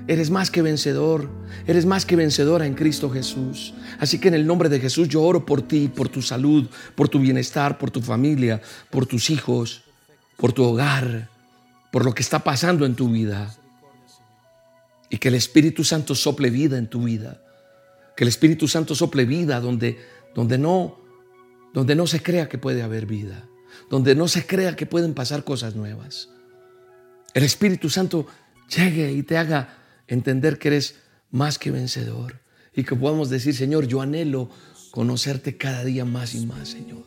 Eres 0.07 0.31
más 0.31 0.51
que 0.51 0.61
vencedor, 0.61 1.31
eres 1.67 1.87
más 1.87 2.05
que 2.05 2.15
vencedora 2.15 2.67
en 2.67 2.75
Cristo 2.75 3.09
Jesús. 3.09 3.73
Así 3.99 4.19
que 4.19 4.29
en 4.29 4.35
el 4.35 4.47
nombre 4.47 4.69
de 4.69 4.79
Jesús 4.79 5.09
yo 5.09 5.23
oro 5.23 5.47
por 5.47 5.63
ti, 5.63 5.89
por 5.89 6.11
tu 6.11 6.21
salud, 6.21 6.69
por 6.95 7.09
tu 7.09 7.19
bienestar, 7.21 7.79
por 7.79 7.91
tu 7.91 8.03
familia, 8.03 8.61
por 8.91 9.07
tus 9.07 9.31
hijos, 9.31 9.83
por 10.37 10.53
tu 10.53 10.63
hogar, 10.63 11.31
por 11.91 12.05
lo 12.05 12.15
que 12.15 12.23
está 12.23 12.41
pasando 12.41 12.85
en 12.85 12.97
tu 12.97 13.09
vida. 13.09 13.55
Y 15.09 15.17
que 15.17 15.29
el 15.29 15.37
Espíritu 15.37 15.85
Santo 15.85 16.15
sople 16.15 16.51
vida 16.51 16.77
en 16.77 16.89
tu 16.89 17.05
vida. 17.05 17.41
Que 18.15 18.25
el 18.25 18.29
Espíritu 18.29 18.69
Santo 18.69 18.95
sople 18.95 19.25
vida 19.25 19.59
donde, 19.61 19.99
donde, 20.35 20.59
no, 20.59 20.99
donde 21.73 21.95
no 21.95 22.07
se 22.07 22.23
crea 22.23 22.51
que 22.51 22.59
puede 22.59 22.83
haber 22.83 23.07
vida. 23.07 23.49
Donde 23.89 24.15
no 24.15 24.29
se 24.29 24.47
crea 24.47 24.77
que 24.77 24.85
pueden 24.85 25.15
pasar 25.15 25.45
cosas 25.45 25.77
nuevas. 25.77 26.29
El 27.33 27.43
Espíritu 27.43 27.89
Santo 27.89 28.27
llegue 28.69 29.11
y 29.11 29.23
te 29.23 29.39
haga 29.39 29.84
entender 30.09 30.59
que 30.59 30.69
eres 30.69 30.97
más 31.31 31.59
que 31.59 31.71
vencedor. 31.71 32.41
Y 32.75 32.85
que 32.85 32.97
podamos 32.97 33.31
decir, 33.31 33.55
Señor, 33.55 33.87
yo 33.87 34.01
anhelo 34.01 34.51
conocerte 34.91 35.57
cada 35.57 35.85
día 35.85 36.05
más 36.05 36.35
y 36.35 36.47
más, 36.47 36.69
Señor. 36.69 37.05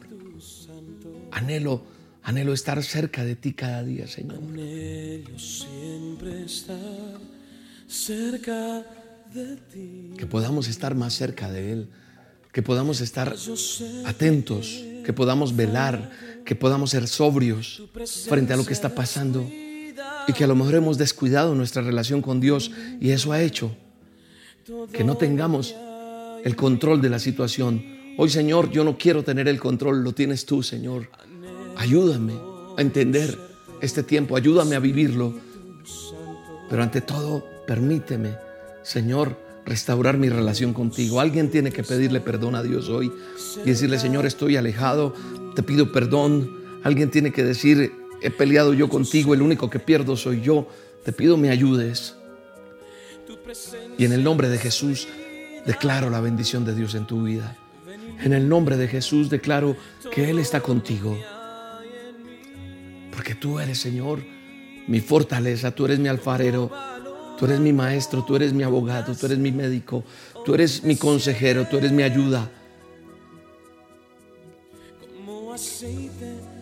Anhelo, 1.31 1.83
anhelo 2.23 2.53
estar 2.53 2.81
cerca 2.83 3.23
de 3.23 3.35
ti 3.35 3.53
cada 3.53 3.83
día, 3.83 4.07
Señor. 4.07 4.37
Anhelo 4.37 5.37
siempre 5.37 6.45
estar 6.45 7.19
cerca 7.87 8.85
de 9.33 9.57
ti. 9.71 10.13
Que 10.17 10.25
podamos 10.25 10.67
estar 10.67 10.95
más 10.95 11.13
cerca 11.13 11.51
de 11.51 11.73
Él, 11.73 11.89
que 12.51 12.61
podamos 12.61 13.01
estar 13.01 13.35
atentos, 14.05 14.83
que 15.05 15.13
podamos 15.13 15.55
velar, 15.55 16.11
que 16.45 16.55
podamos 16.55 16.91
ser 16.91 17.07
sobrios 17.07 17.83
frente 18.27 18.53
a 18.53 18.57
lo 18.57 18.65
que 18.65 18.73
está 18.73 18.95
pasando 18.95 19.49
y 20.27 20.33
que 20.33 20.43
a 20.43 20.47
lo 20.47 20.55
mejor 20.55 20.75
hemos 20.75 20.97
descuidado 20.97 21.55
nuestra 21.55 21.81
relación 21.81 22.21
con 22.21 22.39
Dios 22.39 22.71
y 22.99 23.11
eso 23.11 23.31
ha 23.31 23.41
hecho 23.41 23.75
que 24.91 25.03
no 25.03 25.15
tengamos 25.15 25.75
el 26.43 26.55
control 26.55 27.01
de 27.01 27.09
la 27.09 27.19
situación. 27.19 27.83
Hoy, 28.17 28.29
Señor, 28.29 28.69
yo 28.71 28.83
no 28.83 28.97
quiero 28.97 29.23
tener 29.23 29.47
el 29.47 29.59
control, 29.59 30.03
lo 30.03 30.13
tienes 30.13 30.45
tú, 30.45 30.63
Señor. 30.63 31.09
Ayúdame 31.77 32.33
a 32.77 32.81
entender 32.81 33.37
este 33.81 34.03
tiempo, 34.03 34.35
ayúdame 34.35 34.75
a 34.75 34.79
vivirlo. 34.79 35.33
Pero 36.69 36.83
ante 36.83 37.01
todo, 37.01 37.57
Permíteme, 37.67 38.37
Señor, 38.81 39.37
restaurar 39.65 40.17
mi 40.17 40.29
relación 40.29 40.73
contigo. 40.73 41.19
Alguien 41.19 41.51
tiene 41.51 41.69
que 41.71 41.83
pedirle 41.83 42.21
perdón 42.21 42.55
a 42.55 42.63
Dios 42.63 42.87
hoy 42.87 43.11
y 43.61 43.69
decirle, 43.69 43.99
Señor, 43.99 44.25
estoy 44.25 44.55
alejado, 44.55 45.13
te 45.53 45.63
pido 45.63 45.91
perdón. 45.91 46.49
Alguien 46.83 47.11
tiene 47.11 47.33
que 47.33 47.43
decir, 47.43 47.91
he 48.21 48.29
peleado 48.29 48.73
yo 48.73 48.89
contigo, 48.89 49.33
el 49.33 49.41
único 49.41 49.69
que 49.69 49.79
pierdo 49.79 50.15
soy 50.15 50.41
yo, 50.41 50.67
te 51.03 51.11
pido 51.13 51.37
me 51.37 51.49
ayudes. 51.49 52.15
Y 53.97 54.05
en 54.05 54.13
el 54.13 54.23
nombre 54.23 54.49
de 54.49 54.57
Jesús 54.57 55.07
declaro 55.65 56.09
la 56.09 56.21
bendición 56.21 56.65
de 56.65 56.75
Dios 56.75 56.95
en 56.95 57.07
tu 57.07 57.23
vida. 57.23 57.57
En 58.19 58.33
el 58.33 58.49
nombre 58.49 58.77
de 58.77 58.87
Jesús 58.87 59.29
declaro 59.29 59.75
que 60.11 60.29
Él 60.29 60.39
está 60.39 60.61
contigo. 60.61 61.17
Porque 63.11 63.35
tú 63.35 63.59
eres, 63.59 63.79
Señor, 63.79 64.23
mi 64.87 64.99
fortaleza, 64.99 65.71
tú 65.71 65.85
eres 65.85 65.99
mi 65.99 66.07
alfarero 66.07 66.71
Tú 67.37 67.45
eres 67.45 67.59
mi 67.59 67.71
maestro, 67.71 68.23
tú 68.23 68.35
eres 68.35 68.51
mi 68.51 68.63
abogado, 68.63 69.15
tú 69.15 69.27
eres 69.27 69.37
mi 69.37 69.51
médico, 69.51 70.03
tú 70.43 70.55
eres 70.55 70.83
mi 70.83 70.95
consejero, 70.95 71.67
tú 71.67 71.77
eres 71.77 71.91
mi 71.91 72.01
ayuda. 72.01 72.49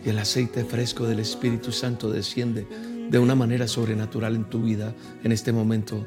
Y 0.06 0.10
el 0.10 0.20
aceite 0.20 0.64
fresco 0.64 1.08
del 1.08 1.20
Espíritu 1.20 1.72
Santo 1.72 2.12
desciende 2.12 2.68
de 3.10 3.20
una 3.20 3.34
manera 3.34 3.68
sobrenatural 3.68 4.36
en 4.36 4.46
tu 4.46 4.62
vida 4.62 4.94
en 5.24 5.32
este 5.32 5.52
momento. 5.52 6.06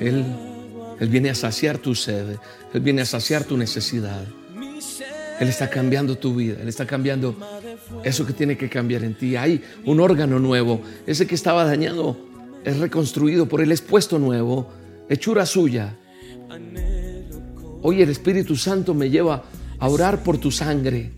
Él, 0.00 0.24
él 1.00 1.08
viene 1.08 1.30
a 1.30 1.34
saciar 1.34 1.78
tu 1.78 1.94
sed, 1.94 2.36
Él 2.72 2.80
viene 2.80 3.02
a 3.02 3.06
saciar 3.06 3.44
tu 3.44 3.56
necesidad. 3.56 4.24
Él 5.40 5.48
está 5.48 5.68
cambiando 5.68 6.16
tu 6.16 6.34
vida, 6.34 6.58
Él 6.60 6.68
está 6.68 6.86
cambiando 6.86 7.34
eso 8.04 8.24
que 8.24 8.32
tiene 8.32 8.56
que 8.56 8.68
cambiar 8.68 9.02
en 9.02 9.14
ti. 9.14 9.34
Hay 9.34 9.62
un 9.84 9.98
órgano 9.98 10.38
nuevo, 10.38 10.80
ese 11.06 11.26
que 11.26 11.34
estaba 11.34 11.64
dañado 11.64 12.16
es 12.64 12.78
reconstruido 12.78 13.48
por 13.48 13.60
el 13.60 13.72
expuesto 13.72 14.18
nuevo, 14.18 14.70
hechura 15.08 15.44
suya. 15.44 15.96
Hoy 17.82 18.00
el 18.00 18.10
Espíritu 18.10 18.56
Santo 18.56 18.94
me 18.94 19.10
lleva 19.10 19.44
orar 19.88 20.22
por 20.22 20.38
tu 20.38 20.50
sangre. 20.50 21.12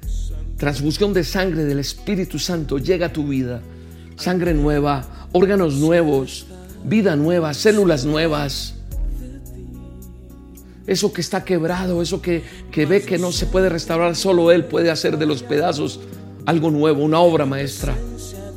Transfusión 0.56 1.12
de 1.12 1.24
sangre 1.24 1.64
del 1.64 1.78
Espíritu 1.78 2.38
Santo 2.38 2.78
llega 2.78 3.06
a 3.06 3.12
tu 3.12 3.26
vida. 3.26 3.60
Sangre 4.16 4.54
nueva, 4.54 5.28
órganos 5.32 5.74
nuevos, 5.74 6.46
vida 6.84 7.16
nueva, 7.16 7.52
células 7.52 8.04
nuevas 8.04 8.76
eso 10.86 11.12
que 11.12 11.20
está 11.20 11.44
quebrado, 11.44 12.00
eso 12.00 12.22
que, 12.22 12.42
ve 12.72 13.02
que 13.02 13.18
no 13.18 13.32
se 13.32 13.46
puede 13.46 13.68
restaurar, 13.68 14.14
solo 14.14 14.52
Él 14.52 14.64
puede 14.66 14.90
hacer 14.90 15.18
de 15.18 15.26
los 15.26 15.42
pedazos 15.42 16.00
algo 16.44 16.70
nuevo, 16.70 17.02
una 17.02 17.18
obra 17.18 17.44
maestra, 17.44 17.94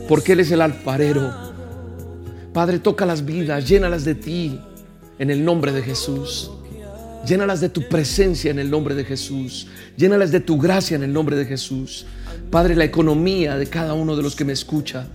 porque 0.07 0.33
Él 0.33 0.41
es 0.41 0.51
el 0.51 0.61
alfarero. 0.61 1.33
Padre, 2.53 2.79
toca 2.79 3.05
las 3.05 3.25
vidas, 3.25 3.67
llénalas 3.67 4.05
de 4.05 4.15
ti 4.15 4.59
en 5.17 5.31
el 5.31 5.43
nombre 5.43 5.71
de 5.71 5.81
Jesús. 5.81 6.51
Llénalas 7.25 7.61
de 7.61 7.69
tu 7.69 7.87
presencia 7.87 8.49
en 8.49 8.59
el 8.59 8.69
nombre 8.69 8.95
de 8.95 9.05
Jesús. 9.05 9.67
Llénalas 9.97 10.31
de 10.31 10.39
tu 10.39 10.57
gracia 10.57 10.95
en 10.95 11.03
el 11.03 11.13
nombre 11.13 11.35
de 11.35 11.45
Jesús. 11.45 12.05
Padre, 12.49 12.75
la 12.75 12.85
economía 12.85 13.57
de 13.57 13.67
cada 13.67 13.93
uno 13.93 14.15
de 14.15 14.23
los 14.23 14.35
que 14.35 14.45
me 14.45 14.53
escucha, 14.53 15.07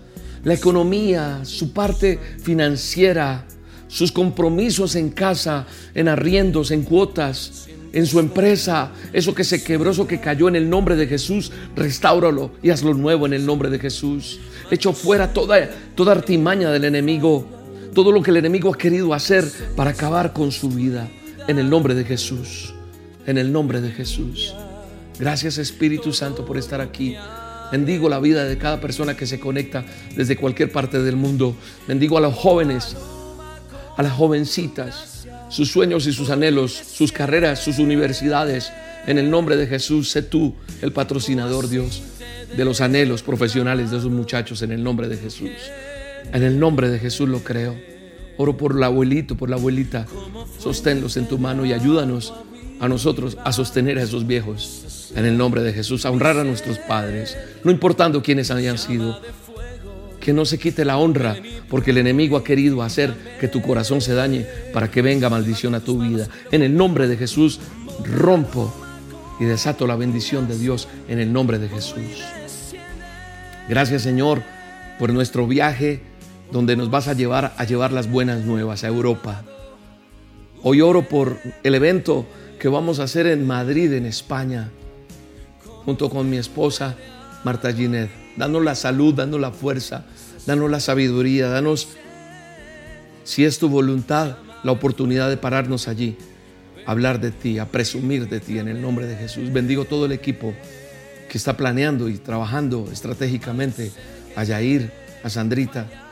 la 0.44 0.54
economía, 0.54 1.40
su 1.44 1.72
parte 1.72 2.18
financiera, 2.42 3.46
sus 3.88 4.12
compromisos 4.12 4.94
en 4.96 5.10
casa, 5.10 5.66
en 5.94 6.08
arriendos, 6.08 6.70
en 6.70 6.82
cuotas, 6.82 7.68
en 7.92 8.06
su 8.06 8.18
empresa, 8.18 8.90
eso 9.12 9.34
que 9.34 9.44
se 9.44 9.62
quebró, 9.62 9.92
eso 9.92 10.06
que 10.06 10.20
cayó 10.20 10.48
en 10.48 10.56
el 10.56 10.68
nombre 10.68 10.96
de 10.96 11.06
Jesús, 11.06 11.52
restáuralo 11.76 12.50
y 12.60 12.70
hazlo 12.70 12.92
nuevo 12.92 13.24
en 13.24 13.32
el 13.32 13.46
nombre 13.46 13.70
de 13.70 13.78
Jesús. 13.78 14.40
Echo 14.70 14.92
fuera 14.92 15.32
toda, 15.32 15.70
toda 15.94 16.12
artimaña 16.12 16.70
del 16.70 16.84
enemigo, 16.84 17.46
todo 17.94 18.10
lo 18.10 18.20
que 18.20 18.32
el 18.32 18.38
enemigo 18.38 18.74
ha 18.74 18.76
querido 18.76 19.14
hacer 19.14 19.44
para 19.76 19.90
acabar 19.90 20.32
con 20.32 20.50
su 20.50 20.68
vida, 20.68 21.08
en 21.48 21.58
el 21.58 21.68
nombre 21.70 21.94
de 21.94 22.04
Jesús, 22.04 22.74
en 23.26 23.38
el 23.38 23.52
nombre 23.52 23.80
de 23.80 23.90
Jesús. 23.90 24.54
Gracias 25.18 25.58
Espíritu 25.58 26.12
Santo 26.12 26.44
por 26.44 26.58
estar 26.58 26.80
aquí. 26.80 27.16
Bendigo 27.72 28.08
la 28.08 28.20
vida 28.20 28.44
de 28.44 28.58
cada 28.58 28.80
persona 28.80 29.16
que 29.16 29.26
se 29.26 29.40
conecta 29.40 29.84
desde 30.16 30.36
cualquier 30.36 30.70
parte 30.70 31.02
del 31.02 31.16
mundo. 31.16 31.56
Bendigo 31.86 32.18
a 32.18 32.20
los 32.20 32.34
jóvenes 32.34 32.96
a 33.96 34.02
las 34.02 34.12
jovencitas, 34.12 35.26
sus 35.48 35.70
sueños 35.70 36.06
y 36.06 36.12
sus 36.12 36.30
anhelos, 36.30 36.72
sus 36.72 37.12
carreras, 37.12 37.60
sus 37.60 37.78
universidades. 37.78 38.72
En 39.06 39.18
el 39.18 39.30
nombre 39.30 39.56
de 39.56 39.66
Jesús, 39.66 40.10
sé 40.10 40.22
tú 40.22 40.54
el 40.82 40.92
patrocinador, 40.92 41.68
Dios, 41.68 42.02
de 42.56 42.64
los 42.64 42.80
anhelos 42.80 43.22
profesionales 43.22 43.90
de 43.90 43.98
esos 43.98 44.10
muchachos, 44.10 44.62
en 44.62 44.72
el 44.72 44.82
nombre 44.82 45.08
de 45.08 45.16
Jesús. 45.16 45.50
En 46.32 46.42
el 46.42 46.58
nombre 46.58 46.88
de 46.88 46.98
Jesús 46.98 47.28
lo 47.28 47.40
creo. 47.40 47.93
Oro 48.36 48.56
por 48.56 48.72
el 48.72 48.82
abuelito, 48.82 49.36
por 49.36 49.50
la 49.50 49.56
abuelita. 49.56 50.06
Sosténlos 50.58 51.16
en 51.16 51.28
tu 51.28 51.38
mano 51.38 51.64
y 51.64 51.72
ayúdanos 51.72 52.32
a 52.80 52.88
nosotros 52.88 53.36
a 53.44 53.52
sostener 53.52 53.98
a 53.98 54.02
esos 54.02 54.26
viejos. 54.26 55.12
En 55.14 55.24
el 55.24 55.38
nombre 55.38 55.62
de 55.62 55.72
Jesús, 55.72 56.04
a 56.04 56.10
honrar 56.10 56.38
a 56.38 56.44
nuestros 56.44 56.78
padres, 56.78 57.36
no 57.62 57.70
importando 57.70 58.22
quiénes 58.22 58.50
hayan 58.50 58.78
sido, 58.78 59.20
que 60.20 60.32
no 60.32 60.44
se 60.44 60.58
quite 60.58 60.84
la 60.84 60.96
honra, 60.96 61.36
porque 61.68 61.90
el 61.90 61.98
enemigo 61.98 62.36
ha 62.36 62.44
querido 62.44 62.82
hacer 62.82 63.14
que 63.40 63.46
tu 63.46 63.62
corazón 63.62 64.00
se 64.00 64.14
dañe 64.14 64.46
para 64.72 64.90
que 64.90 65.02
venga 65.02 65.30
maldición 65.30 65.74
a 65.74 65.80
tu 65.80 66.00
vida. 66.00 66.28
En 66.50 66.62
el 66.62 66.74
nombre 66.76 67.06
de 67.06 67.16
Jesús, 67.16 67.60
rompo 68.02 68.74
y 69.38 69.44
desato 69.44 69.86
la 69.86 69.96
bendición 69.96 70.48
de 70.48 70.58
Dios 70.58 70.88
en 71.08 71.18
el 71.18 71.32
nombre 71.32 71.58
de 71.58 71.68
Jesús. 71.68 72.24
Gracias 73.68 74.02
Señor 74.02 74.42
por 74.98 75.12
nuestro 75.12 75.46
viaje 75.46 76.00
donde 76.50 76.76
nos 76.76 76.90
vas 76.90 77.08
a 77.08 77.14
llevar 77.14 77.54
a 77.56 77.64
llevar 77.64 77.92
las 77.92 78.10
buenas 78.10 78.44
nuevas 78.44 78.84
a 78.84 78.88
Europa. 78.88 79.44
Hoy 80.62 80.80
oro 80.80 81.08
por 81.08 81.38
el 81.62 81.74
evento 81.74 82.26
que 82.58 82.68
vamos 82.68 82.98
a 82.98 83.04
hacer 83.04 83.26
en 83.26 83.46
Madrid, 83.46 83.92
en 83.92 84.06
España, 84.06 84.70
junto 85.84 86.08
con 86.08 86.30
mi 86.30 86.38
esposa 86.38 86.96
Marta 87.44 87.72
Ginet. 87.72 88.10
Danos 88.36 88.64
la 88.64 88.74
salud, 88.74 89.14
danos 89.14 89.38
la 89.38 89.52
fuerza, 89.52 90.06
danos 90.46 90.70
la 90.70 90.80
sabiduría, 90.80 91.48
danos, 91.48 91.88
si 93.22 93.44
es 93.44 93.58
tu 93.58 93.68
voluntad, 93.68 94.38
la 94.62 94.72
oportunidad 94.72 95.28
de 95.28 95.36
pararnos 95.36 95.86
allí, 95.86 96.16
hablar 96.86 97.20
de 97.20 97.30
ti, 97.30 97.58
a 97.58 97.66
presumir 97.66 98.28
de 98.28 98.40
ti 98.40 98.58
en 98.58 98.68
el 98.68 98.80
nombre 98.80 99.06
de 99.06 99.16
Jesús. 99.16 99.52
Bendigo 99.52 99.84
todo 99.84 100.06
el 100.06 100.12
equipo 100.12 100.54
que 101.28 101.38
está 101.38 101.56
planeando 101.56 102.08
y 102.08 102.16
trabajando 102.16 102.88
estratégicamente 102.90 103.92
a 104.34 104.44
Yair, 104.44 104.90
a 105.22 105.28
Sandrita, 105.30 106.03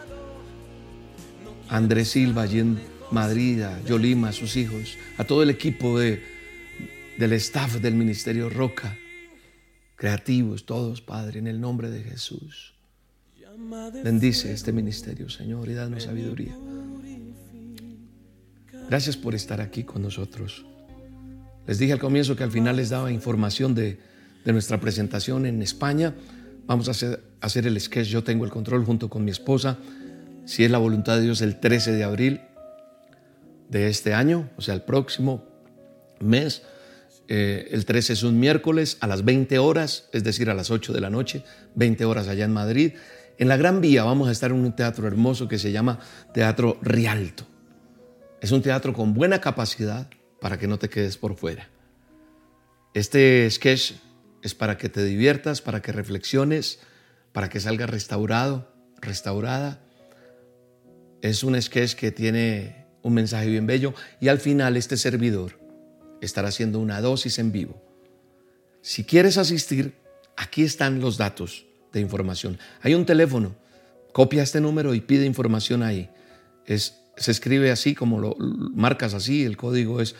a 1.69 1.77
Andrés 1.77 2.09
Silva 2.09 2.43
allí 2.43 2.61
en 2.61 2.79
Madrid, 3.11 3.63
Yolima, 3.87 4.33
sus 4.33 4.57
hijos, 4.57 4.97
a 5.19 5.25
todo 5.25 5.43
el 5.43 5.51
equipo 5.51 5.99
de, 5.99 6.23
del 7.19 7.33
staff 7.35 7.77
del 7.77 7.95
Ministerio 7.95 8.49
Roca, 8.49 8.97
creativos 9.97 10.65
todos, 10.65 11.03
Padre, 11.03 11.39
en 11.39 11.47
el 11.47 11.61
nombre 11.61 11.91
de 11.91 12.03
Jesús. 12.03 12.75
Bendice 14.03 14.53
este 14.53 14.73
ministerio, 14.73 15.29
Señor, 15.29 15.69
y 15.69 15.75
danos 15.75 16.05
sabiduría. 16.05 16.57
Gracias 18.89 19.17
por 19.17 19.35
estar 19.35 19.61
aquí 19.61 19.85
con 19.85 20.03
nosotros. 20.03 20.65
Les 21.67 21.79
dije 21.79 21.93
al 21.93 21.99
comienzo 21.99 22.35
que 22.35 22.43
al 22.43 22.51
final 22.51 22.77
les 22.77 22.91
daba 22.91 23.13
información 23.13 23.75
de, 23.75 24.01
nuestra 24.45 24.81
presentación 24.81 25.47
en 25.47 25.63
España. 25.63 26.15
Vamos 26.67 26.89
a 26.89 26.91
hacer, 26.91 27.23
hacer, 27.41 27.67
el 27.67 27.81
sketch 27.81 28.09
Yo 28.09 28.25
tengo 28.25 28.45
el 28.45 28.51
control 28.51 28.85
junto 28.85 29.09
con 29.09 29.25
mi 29.25 29.31
esposa. 29.31 29.79
Si 30.45 30.65
es 30.65 30.71
la 30.71 30.79
voluntad 30.79 31.17
de 31.17 31.23
Dios, 31.23 31.41
el 31.41 31.61
13 31.61 31.93
de 31.93 32.05
abril 32.05 32.41
de 33.69 33.89
este 33.89 34.15
año, 34.15 34.51
o 34.57 34.63
sea, 34.63 34.75
el 34.75 34.83
próximo 34.83 35.45
mes. 36.21 36.63
Eh, 37.29 37.69
el 37.71 37.85
13 37.85 38.13
es 38.13 38.23
un 38.23 38.39
miércoles 38.39 38.99
a 39.01 39.07
las 39.07 39.25
20 39.25 39.59
horas, 39.59 40.09
es 40.13 40.25
decir, 40.25 40.51
a 40.51 40.55
las 40.55 40.71
8 40.71 40.93
de 40.93 41.01
la 41.01 41.11
noche, 41.11 41.45
20 41.75 42.05
horas 42.05 42.29
allá 42.29 42.45
en 42.45 42.53
Madrid. 42.53 42.95
En 43.39 43.49
la 43.49 43.57
Gran 43.57 43.81
Vía 43.81 44.05
vamos 44.05 44.29
a 44.29 44.33
estar 44.33 44.51
en 44.51 44.59
un 44.59 44.77
teatro 44.77 45.07
hermoso 45.07 45.49
que 45.49 45.59
se 45.59 45.73
llama 45.73 45.99
Teatro 46.35 46.79
Rialto. 46.83 47.47
Es 48.41 48.53
un 48.53 48.61
teatro 48.61 48.93
con 48.93 49.15
buena 49.15 49.41
capacidad 49.41 50.09
para 50.41 50.59
que 50.59 50.67
no 50.67 50.79
te 50.79 50.89
quedes 50.89 51.17
por 51.17 51.37
fuera. 51.37 51.69
Este 52.95 53.49
sketch 53.51 53.93
es 54.43 54.55
para 54.55 54.77
que 54.77 54.89
te 54.89 55.05
diviertas, 55.05 55.63
para 55.63 55.81
que 55.81 55.93
reflexiones, 55.93 56.81
para 57.33 57.49
que 57.49 57.61
salgas 57.61 57.89
restaurado, 57.89 58.75
restaurada. 59.01 59.82
Es 61.23 61.43
un 61.45 61.61
sketch 61.61 61.95
que 61.95 62.13
tiene 62.13 62.87
un 63.03 63.15
mensaje 63.15 63.49
bien 63.49 63.67
bello 63.67 63.95
y 64.21 64.29
al 64.29 64.39
final 64.39 64.77
este 64.77 64.97
servidor 64.97 65.61
estará 66.21 66.49
haciendo 66.49 66.79
una 66.81 67.01
dosis 67.01 67.39
en 67.39 67.53
vivo. 67.53 67.81
Si 68.81 69.05
quieres 69.05 69.39
asistir, 69.39 69.95
aquí 70.37 70.65
están 70.65 71.01
los 71.01 71.17
datos 71.17 71.65
de 71.93 72.01
información. 72.01 72.59
Hay 72.81 72.95
un 72.95 73.07
teléfono, 73.07 73.55
copia 74.13 74.43
este 74.43 74.61
número 74.61 74.93
y 74.95 75.01
pide 75.01 75.25
información 75.25 75.85
ahí. 75.85 76.11
Se 76.67 77.31
escribe 77.31 77.71
así 77.71 77.95
como 77.95 78.19
lo 78.19 78.35
marcas 78.39 79.15
así, 79.15 79.45
el 79.45 79.57
código 79.57 80.01
es 80.01 80.17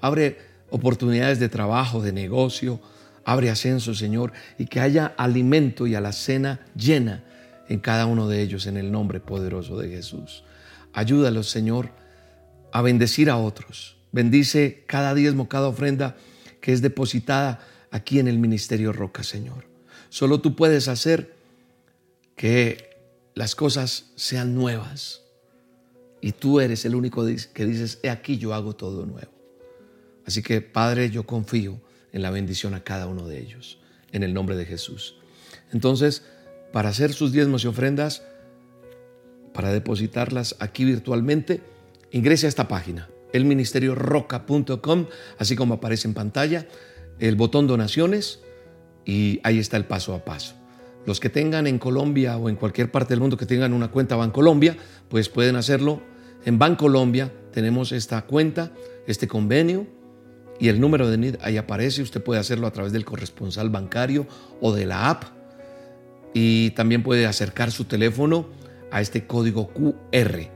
Abre 0.00 0.38
oportunidades 0.70 1.38
de 1.38 1.48
trabajo, 1.48 2.02
de 2.02 2.12
negocio, 2.12 2.80
abre 3.24 3.50
ascenso, 3.50 3.94
Señor, 3.94 4.32
y 4.58 4.66
que 4.66 4.80
haya 4.80 5.06
alimento 5.16 5.86
y 5.86 5.94
a 5.94 6.00
la 6.00 6.12
cena 6.12 6.60
llena 6.76 7.24
en 7.68 7.80
cada 7.80 8.06
uno 8.06 8.28
de 8.28 8.42
ellos 8.42 8.66
en 8.66 8.76
el 8.76 8.92
nombre 8.92 9.20
poderoso 9.20 9.78
de 9.78 9.88
Jesús. 9.88 10.44
Ayúdalos, 10.92 11.48
Señor, 11.48 11.90
a 12.72 12.82
bendecir 12.82 13.30
a 13.30 13.36
otros. 13.36 13.96
Bendice 14.12 14.84
cada 14.86 15.14
diezmo, 15.14 15.48
cada 15.48 15.68
ofrenda 15.68 16.16
que 16.60 16.72
es 16.72 16.82
depositada 16.82 17.60
aquí 17.90 18.18
en 18.18 18.28
el 18.28 18.38
Ministerio 18.38 18.92
Roca, 18.92 19.22
Señor. 19.22 19.66
Solo 20.08 20.40
tú 20.40 20.54
puedes 20.54 20.88
hacer 20.88 21.34
que 22.36 22.93
las 23.34 23.54
cosas 23.54 24.12
sean 24.16 24.54
nuevas. 24.54 25.22
Y 26.20 26.32
tú 26.32 26.60
eres 26.60 26.84
el 26.84 26.94
único 26.94 27.24
que 27.26 27.66
dices, 27.66 27.98
he 28.02 28.10
aquí 28.10 28.38
yo 28.38 28.54
hago 28.54 28.74
todo 28.74 29.04
nuevo. 29.04 29.32
Así 30.26 30.42
que, 30.42 30.60
Padre, 30.62 31.10
yo 31.10 31.26
confío 31.26 31.80
en 32.12 32.22
la 32.22 32.30
bendición 32.30 32.74
a 32.74 32.82
cada 32.82 33.06
uno 33.06 33.28
de 33.28 33.40
ellos, 33.40 33.78
en 34.12 34.22
el 34.22 34.32
nombre 34.32 34.56
de 34.56 34.64
Jesús. 34.64 35.16
Entonces, 35.72 36.22
para 36.72 36.88
hacer 36.88 37.12
sus 37.12 37.32
diezmos 37.32 37.64
y 37.64 37.66
ofrendas, 37.66 38.22
para 39.52 39.72
depositarlas 39.72 40.56
aquí 40.60 40.84
virtualmente, 40.84 41.62
ingrese 42.10 42.46
a 42.46 42.48
esta 42.48 42.68
página, 42.68 43.10
elministerioroca.com, 43.32 45.06
así 45.38 45.56
como 45.56 45.74
aparece 45.74 46.08
en 46.08 46.14
pantalla, 46.14 46.66
el 47.18 47.36
botón 47.36 47.66
donaciones 47.66 48.40
y 49.04 49.40
ahí 49.44 49.58
está 49.58 49.76
el 49.76 49.84
paso 49.84 50.14
a 50.14 50.24
paso. 50.24 50.54
Los 51.06 51.20
que 51.20 51.28
tengan 51.28 51.66
en 51.66 51.78
Colombia 51.78 52.36
o 52.36 52.48
en 52.48 52.56
cualquier 52.56 52.90
parte 52.90 53.10
del 53.10 53.20
mundo 53.20 53.36
que 53.36 53.46
tengan 53.46 53.72
una 53.72 53.90
cuenta 53.90 54.16
Bancolombia, 54.16 54.76
pues 55.08 55.28
pueden 55.28 55.56
hacerlo 55.56 56.02
en 56.44 56.58
Bancolombia. 56.58 57.32
Tenemos 57.52 57.92
esta 57.92 58.22
cuenta, 58.22 58.72
este 59.06 59.28
convenio 59.28 59.86
y 60.58 60.68
el 60.68 60.80
número 60.80 61.10
de 61.10 61.18
NID 61.18 61.36
ahí 61.42 61.56
aparece. 61.56 62.02
Usted 62.02 62.22
puede 62.22 62.40
hacerlo 62.40 62.66
a 62.66 62.72
través 62.72 62.92
del 62.92 63.04
corresponsal 63.04 63.70
bancario 63.70 64.26
o 64.60 64.72
de 64.72 64.86
la 64.86 65.10
app 65.10 65.24
y 66.32 66.70
también 66.70 67.02
puede 67.02 67.26
acercar 67.26 67.70
su 67.70 67.84
teléfono 67.84 68.46
a 68.90 69.00
este 69.00 69.26
código 69.26 69.68
QR 69.68 70.50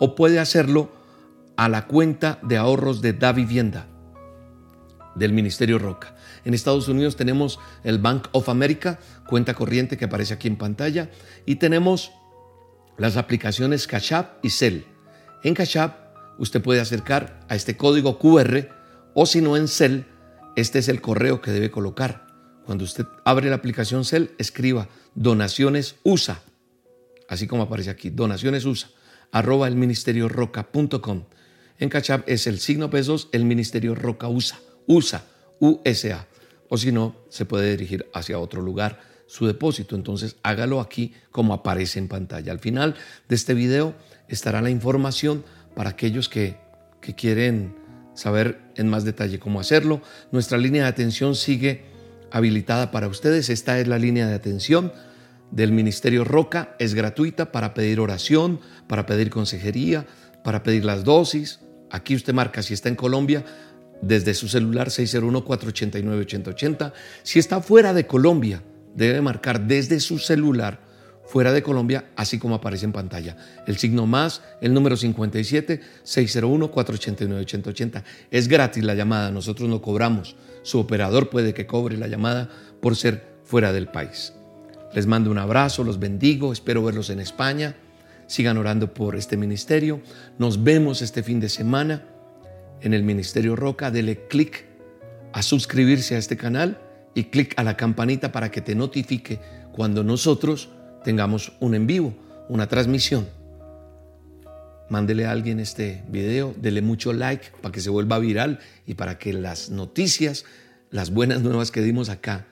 o 0.00 0.14
puede 0.14 0.38
hacerlo 0.38 0.90
a 1.56 1.68
la 1.68 1.86
cuenta 1.86 2.38
de 2.42 2.56
ahorros 2.56 3.00
de 3.00 3.12
Da 3.12 3.32
Vivienda 3.32 3.86
del 5.14 5.32
Ministerio 5.32 5.78
Roca. 5.78 6.16
En 6.44 6.54
Estados 6.54 6.88
Unidos 6.88 7.16
tenemos 7.16 7.58
el 7.84 7.98
Bank 7.98 8.28
of 8.32 8.48
America, 8.48 8.98
cuenta 9.26 9.54
corriente 9.54 9.96
que 9.96 10.04
aparece 10.04 10.34
aquí 10.34 10.48
en 10.48 10.56
pantalla, 10.56 11.10
y 11.46 11.56
tenemos 11.56 12.12
las 12.96 13.16
aplicaciones 13.16 13.86
Cash 13.86 14.12
y 14.42 14.50
Cell. 14.50 14.82
En 15.42 15.54
Cash 15.54 15.76
usted 16.38 16.62
puede 16.62 16.80
acercar 16.80 17.40
a 17.48 17.54
este 17.54 17.76
código 17.76 18.18
QR 18.18 18.68
o 19.14 19.26
si 19.26 19.40
no 19.40 19.56
en 19.56 19.68
Cell, 19.68 20.02
este 20.56 20.78
es 20.78 20.88
el 20.88 21.00
correo 21.00 21.40
que 21.40 21.50
debe 21.50 21.70
colocar. 21.70 22.26
Cuando 22.64 22.84
usted 22.84 23.06
abre 23.24 23.50
la 23.50 23.56
aplicación 23.56 24.04
Cell, 24.04 24.28
escriba 24.38 24.88
donaciones 25.14 25.96
USA, 26.02 26.40
así 27.28 27.46
como 27.46 27.62
aparece 27.64 27.90
aquí, 27.90 28.10
donaciones 28.10 28.64
USA, 28.64 28.88
arroba 29.32 29.68
el 29.68 29.76
ministerio 29.76 30.28
roca.com. 30.28 31.24
En 31.78 31.88
Cachap 31.88 32.28
es 32.28 32.46
el 32.46 32.60
signo 32.60 32.90
pesos, 32.90 33.28
el 33.32 33.44
ministerio 33.44 33.94
roca 33.94 34.28
USA, 34.28 34.58
USA, 34.86 35.24
USA. 35.58 36.26
O 36.68 36.78
si 36.78 36.92
no, 36.92 37.16
se 37.28 37.44
puede 37.44 37.70
dirigir 37.72 38.08
hacia 38.14 38.38
otro 38.38 38.62
lugar 38.62 39.13
su 39.26 39.46
depósito. 39.46 39.96
Entonces 39.96 40.36
hágalo 40.42 40.80
aquí 40.80 41.14
como 41.30 41.54
aparece 41.54 41.98
en 41.98 42.08
pantalla. 42.08 42.52
Al 42.52 42.60
final 42.60 42.94
de 43.28 43.34
este 43.34 43.54
video 43.54 43.94
estará 44.28 44.62
la 44.62 44.70
información 44.70 45.44
para 45.74 45.90
aquellos 45.90 46.28
que, 46.28 46.56
que 47.00 47.14
quieren 47.14 47.74
saber 48.14 48.60
en 48.76 48.88
más 48.88 49.04
detalle 49.04 49.38
cómo 49.38 49.60
hacerlo. 49.60 50.00
Nuestra 50.32 50.58
línea 50.58 50.82
de 50.84 50.88
atención 50.88 51.34
sigue 51.34 51.84
habilitada 52.30 52.90
para 52.90 53.08
ustedes. 53.08 53.50
Esta 53.50 53.78
es 53.78 53.88
la 53.88 53.98
línea 53.98 54.26
de 54.26 54.34
atención 54.34 54.92
del 55.50 55.72
Ministerio 55.72 56.24
Roca. 56.24 56.74
Es 56.78 56.94
gratuita 56.94 57.52
para 57.52 57.74
pedir 57.74 58.00
oración, 58.00 58.60
para 58.86 59.04
pedir 59.06 59.30
consejería, 59.30 60.06
para 60.42 60.62
pedir 60.62 60.84
las 60.84 61.04
dosis. 61.04 61.60
Aquí 61.90 62.14
usted 62.14 62.34
marca 62.34 62.62
si 62.62 62.74
está 62.74 62.88
en 62.88 62.96
Colombia 62.96 63.44
desde 64.02 64.34
su 64.34 64.48
celular 64.48 64.88
601-489-8080. 64.88 66.92
Si 67.22 67.38
está 67.38 67.60
fuera 67.60 67.94
de 67.94 68.06
Colombia, 68.06 68.62
debe 68.94 69.20
marcar 69.20 69.66
desde 69.66 70.00
su 70.00 70.18
celular 70.18 70.80
fuera 71.24 71.52
de 71.52 71.62
Colombia, 71.62 72.06
así 72.16 72.38
como 72.38 72.56
aparece 72.56 72.84
en 72.84 72.92
pantalla. 72.92 73.36
El 73.66 73.78
signo 73.78 74.06
más, 74.06 74.42
el 74.60 74.74
número 74.74 74.96
57 74.96 75.80
601 76.02 76.70
489 76.70 77.42
8080. 77.42 78.04
Es 78.30 78.48
gratis 78.48 78.84
la 78.84 78.94
llamada, 78.94 79.30
nosotros 79.30 79.68
no 79.68 79.80
cobramos. 79.80 80.36
Su 80.62 80.78
operador 80.78 81.30
puede 81.30 81.54
que 81.54 81.66
cobre 81.66 81.96
la 81.96 82.08
llamada 82.08 82.50
por 82.80 82.96
ser 82.96 83.34
fuera 83.44 83.72
del 83.72 83.88
país. 83.88 84.32
Les 84.94 85.06
mando 85.06 85.30
un 85.30 85.38
abrazo, 85.38 85.82
los 85.82 85.98
bendigo, 85.98 86.52
espero 86.52 86.84
verlos 86.84 87.10
en 87.10 87.20
España. 87.20 87.74
Sigan 88.26 88.56
orando 88.56 88.94
por 88.94 89.16
este 89.16 89.36
ministerio. 89.36 90.00
Nos 90.38 90.62
vemos 90.62 91.02
este 91.02 91.22
fin 91.22 91.40
de 91.40 91.48
semana 91.48 92.06
en 92.80 92.94
el 92.94 93.02
Ministerio 93.02 93.56
Roca. 93.56 93.90
Dele 93.90 94.26
clic 94.28 94.66
a 95.32 95.42
suscribirse 95.42 96.14
a 96.14 96.18
este 96.18 96.36
canal 96.36 96.78
y 97.14 97.24
clic 97.24 97.54
a 97.56 97.62
la 97.62 97.76
campanita 97.76 98.32
para 98.32 98.50
que 98.50 98.60
te 98.60 98.74
notifique 98.74 99.40
cuando 99.72 100.04
nosotros 100.04 100.68
tengamos 101.04 101.52
un 101.60 101.74
en 101.74 101.86
vivo, 101.86 102.14
una 102.48 102.66
transmisión. 102.66 103.28
Mándele 104.90 105.26
a 105.26 105.30
alguien 105.30 105.60
este 105.60 106.04
video, 106.08 106.54
dele 106.56 106.82
mucho 106.82 107.12
like 107.12 107.52
para 107.62 107.72
que 107.72 107.80
se 107.80 107.90
vuelva 107.90 108.18
viral 108.18 108.58
y 108.86 108.94
para 108.94 109.18
que 109.18 109.32
las 109.32 109.70
noticias, 109.70 110.44
las 110.90 111.10
buenas 111.10 111.42
nuevas 111.42 111.70
que 111.70 111.80
dimos 111.80 112.08
acá, 112.08 112.46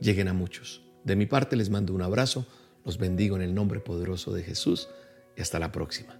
lleguen 0.00 0.28
a 0.28 0.32
muchos. 0.32 0.82
De 1.04 1.16
mi 1.16 1.26
parte 1.26 1.56
les 1.56 1.70
mando 1.70 1.94
un 1.94 2.02
abrazo, 2.02 2.46
los 2.84 2.98
bendigo 2.98 3.36
en 3.36 3.42
el 3.42 3.54
nombre 3.54 3.80
poderoso 3.80 4.32
de 4.32 4.42
Jesús 4.42 4.88
y 5.36 5.42
hasta 5.42 5.58
la 5.58 5.72
próxima. 5.72 6.15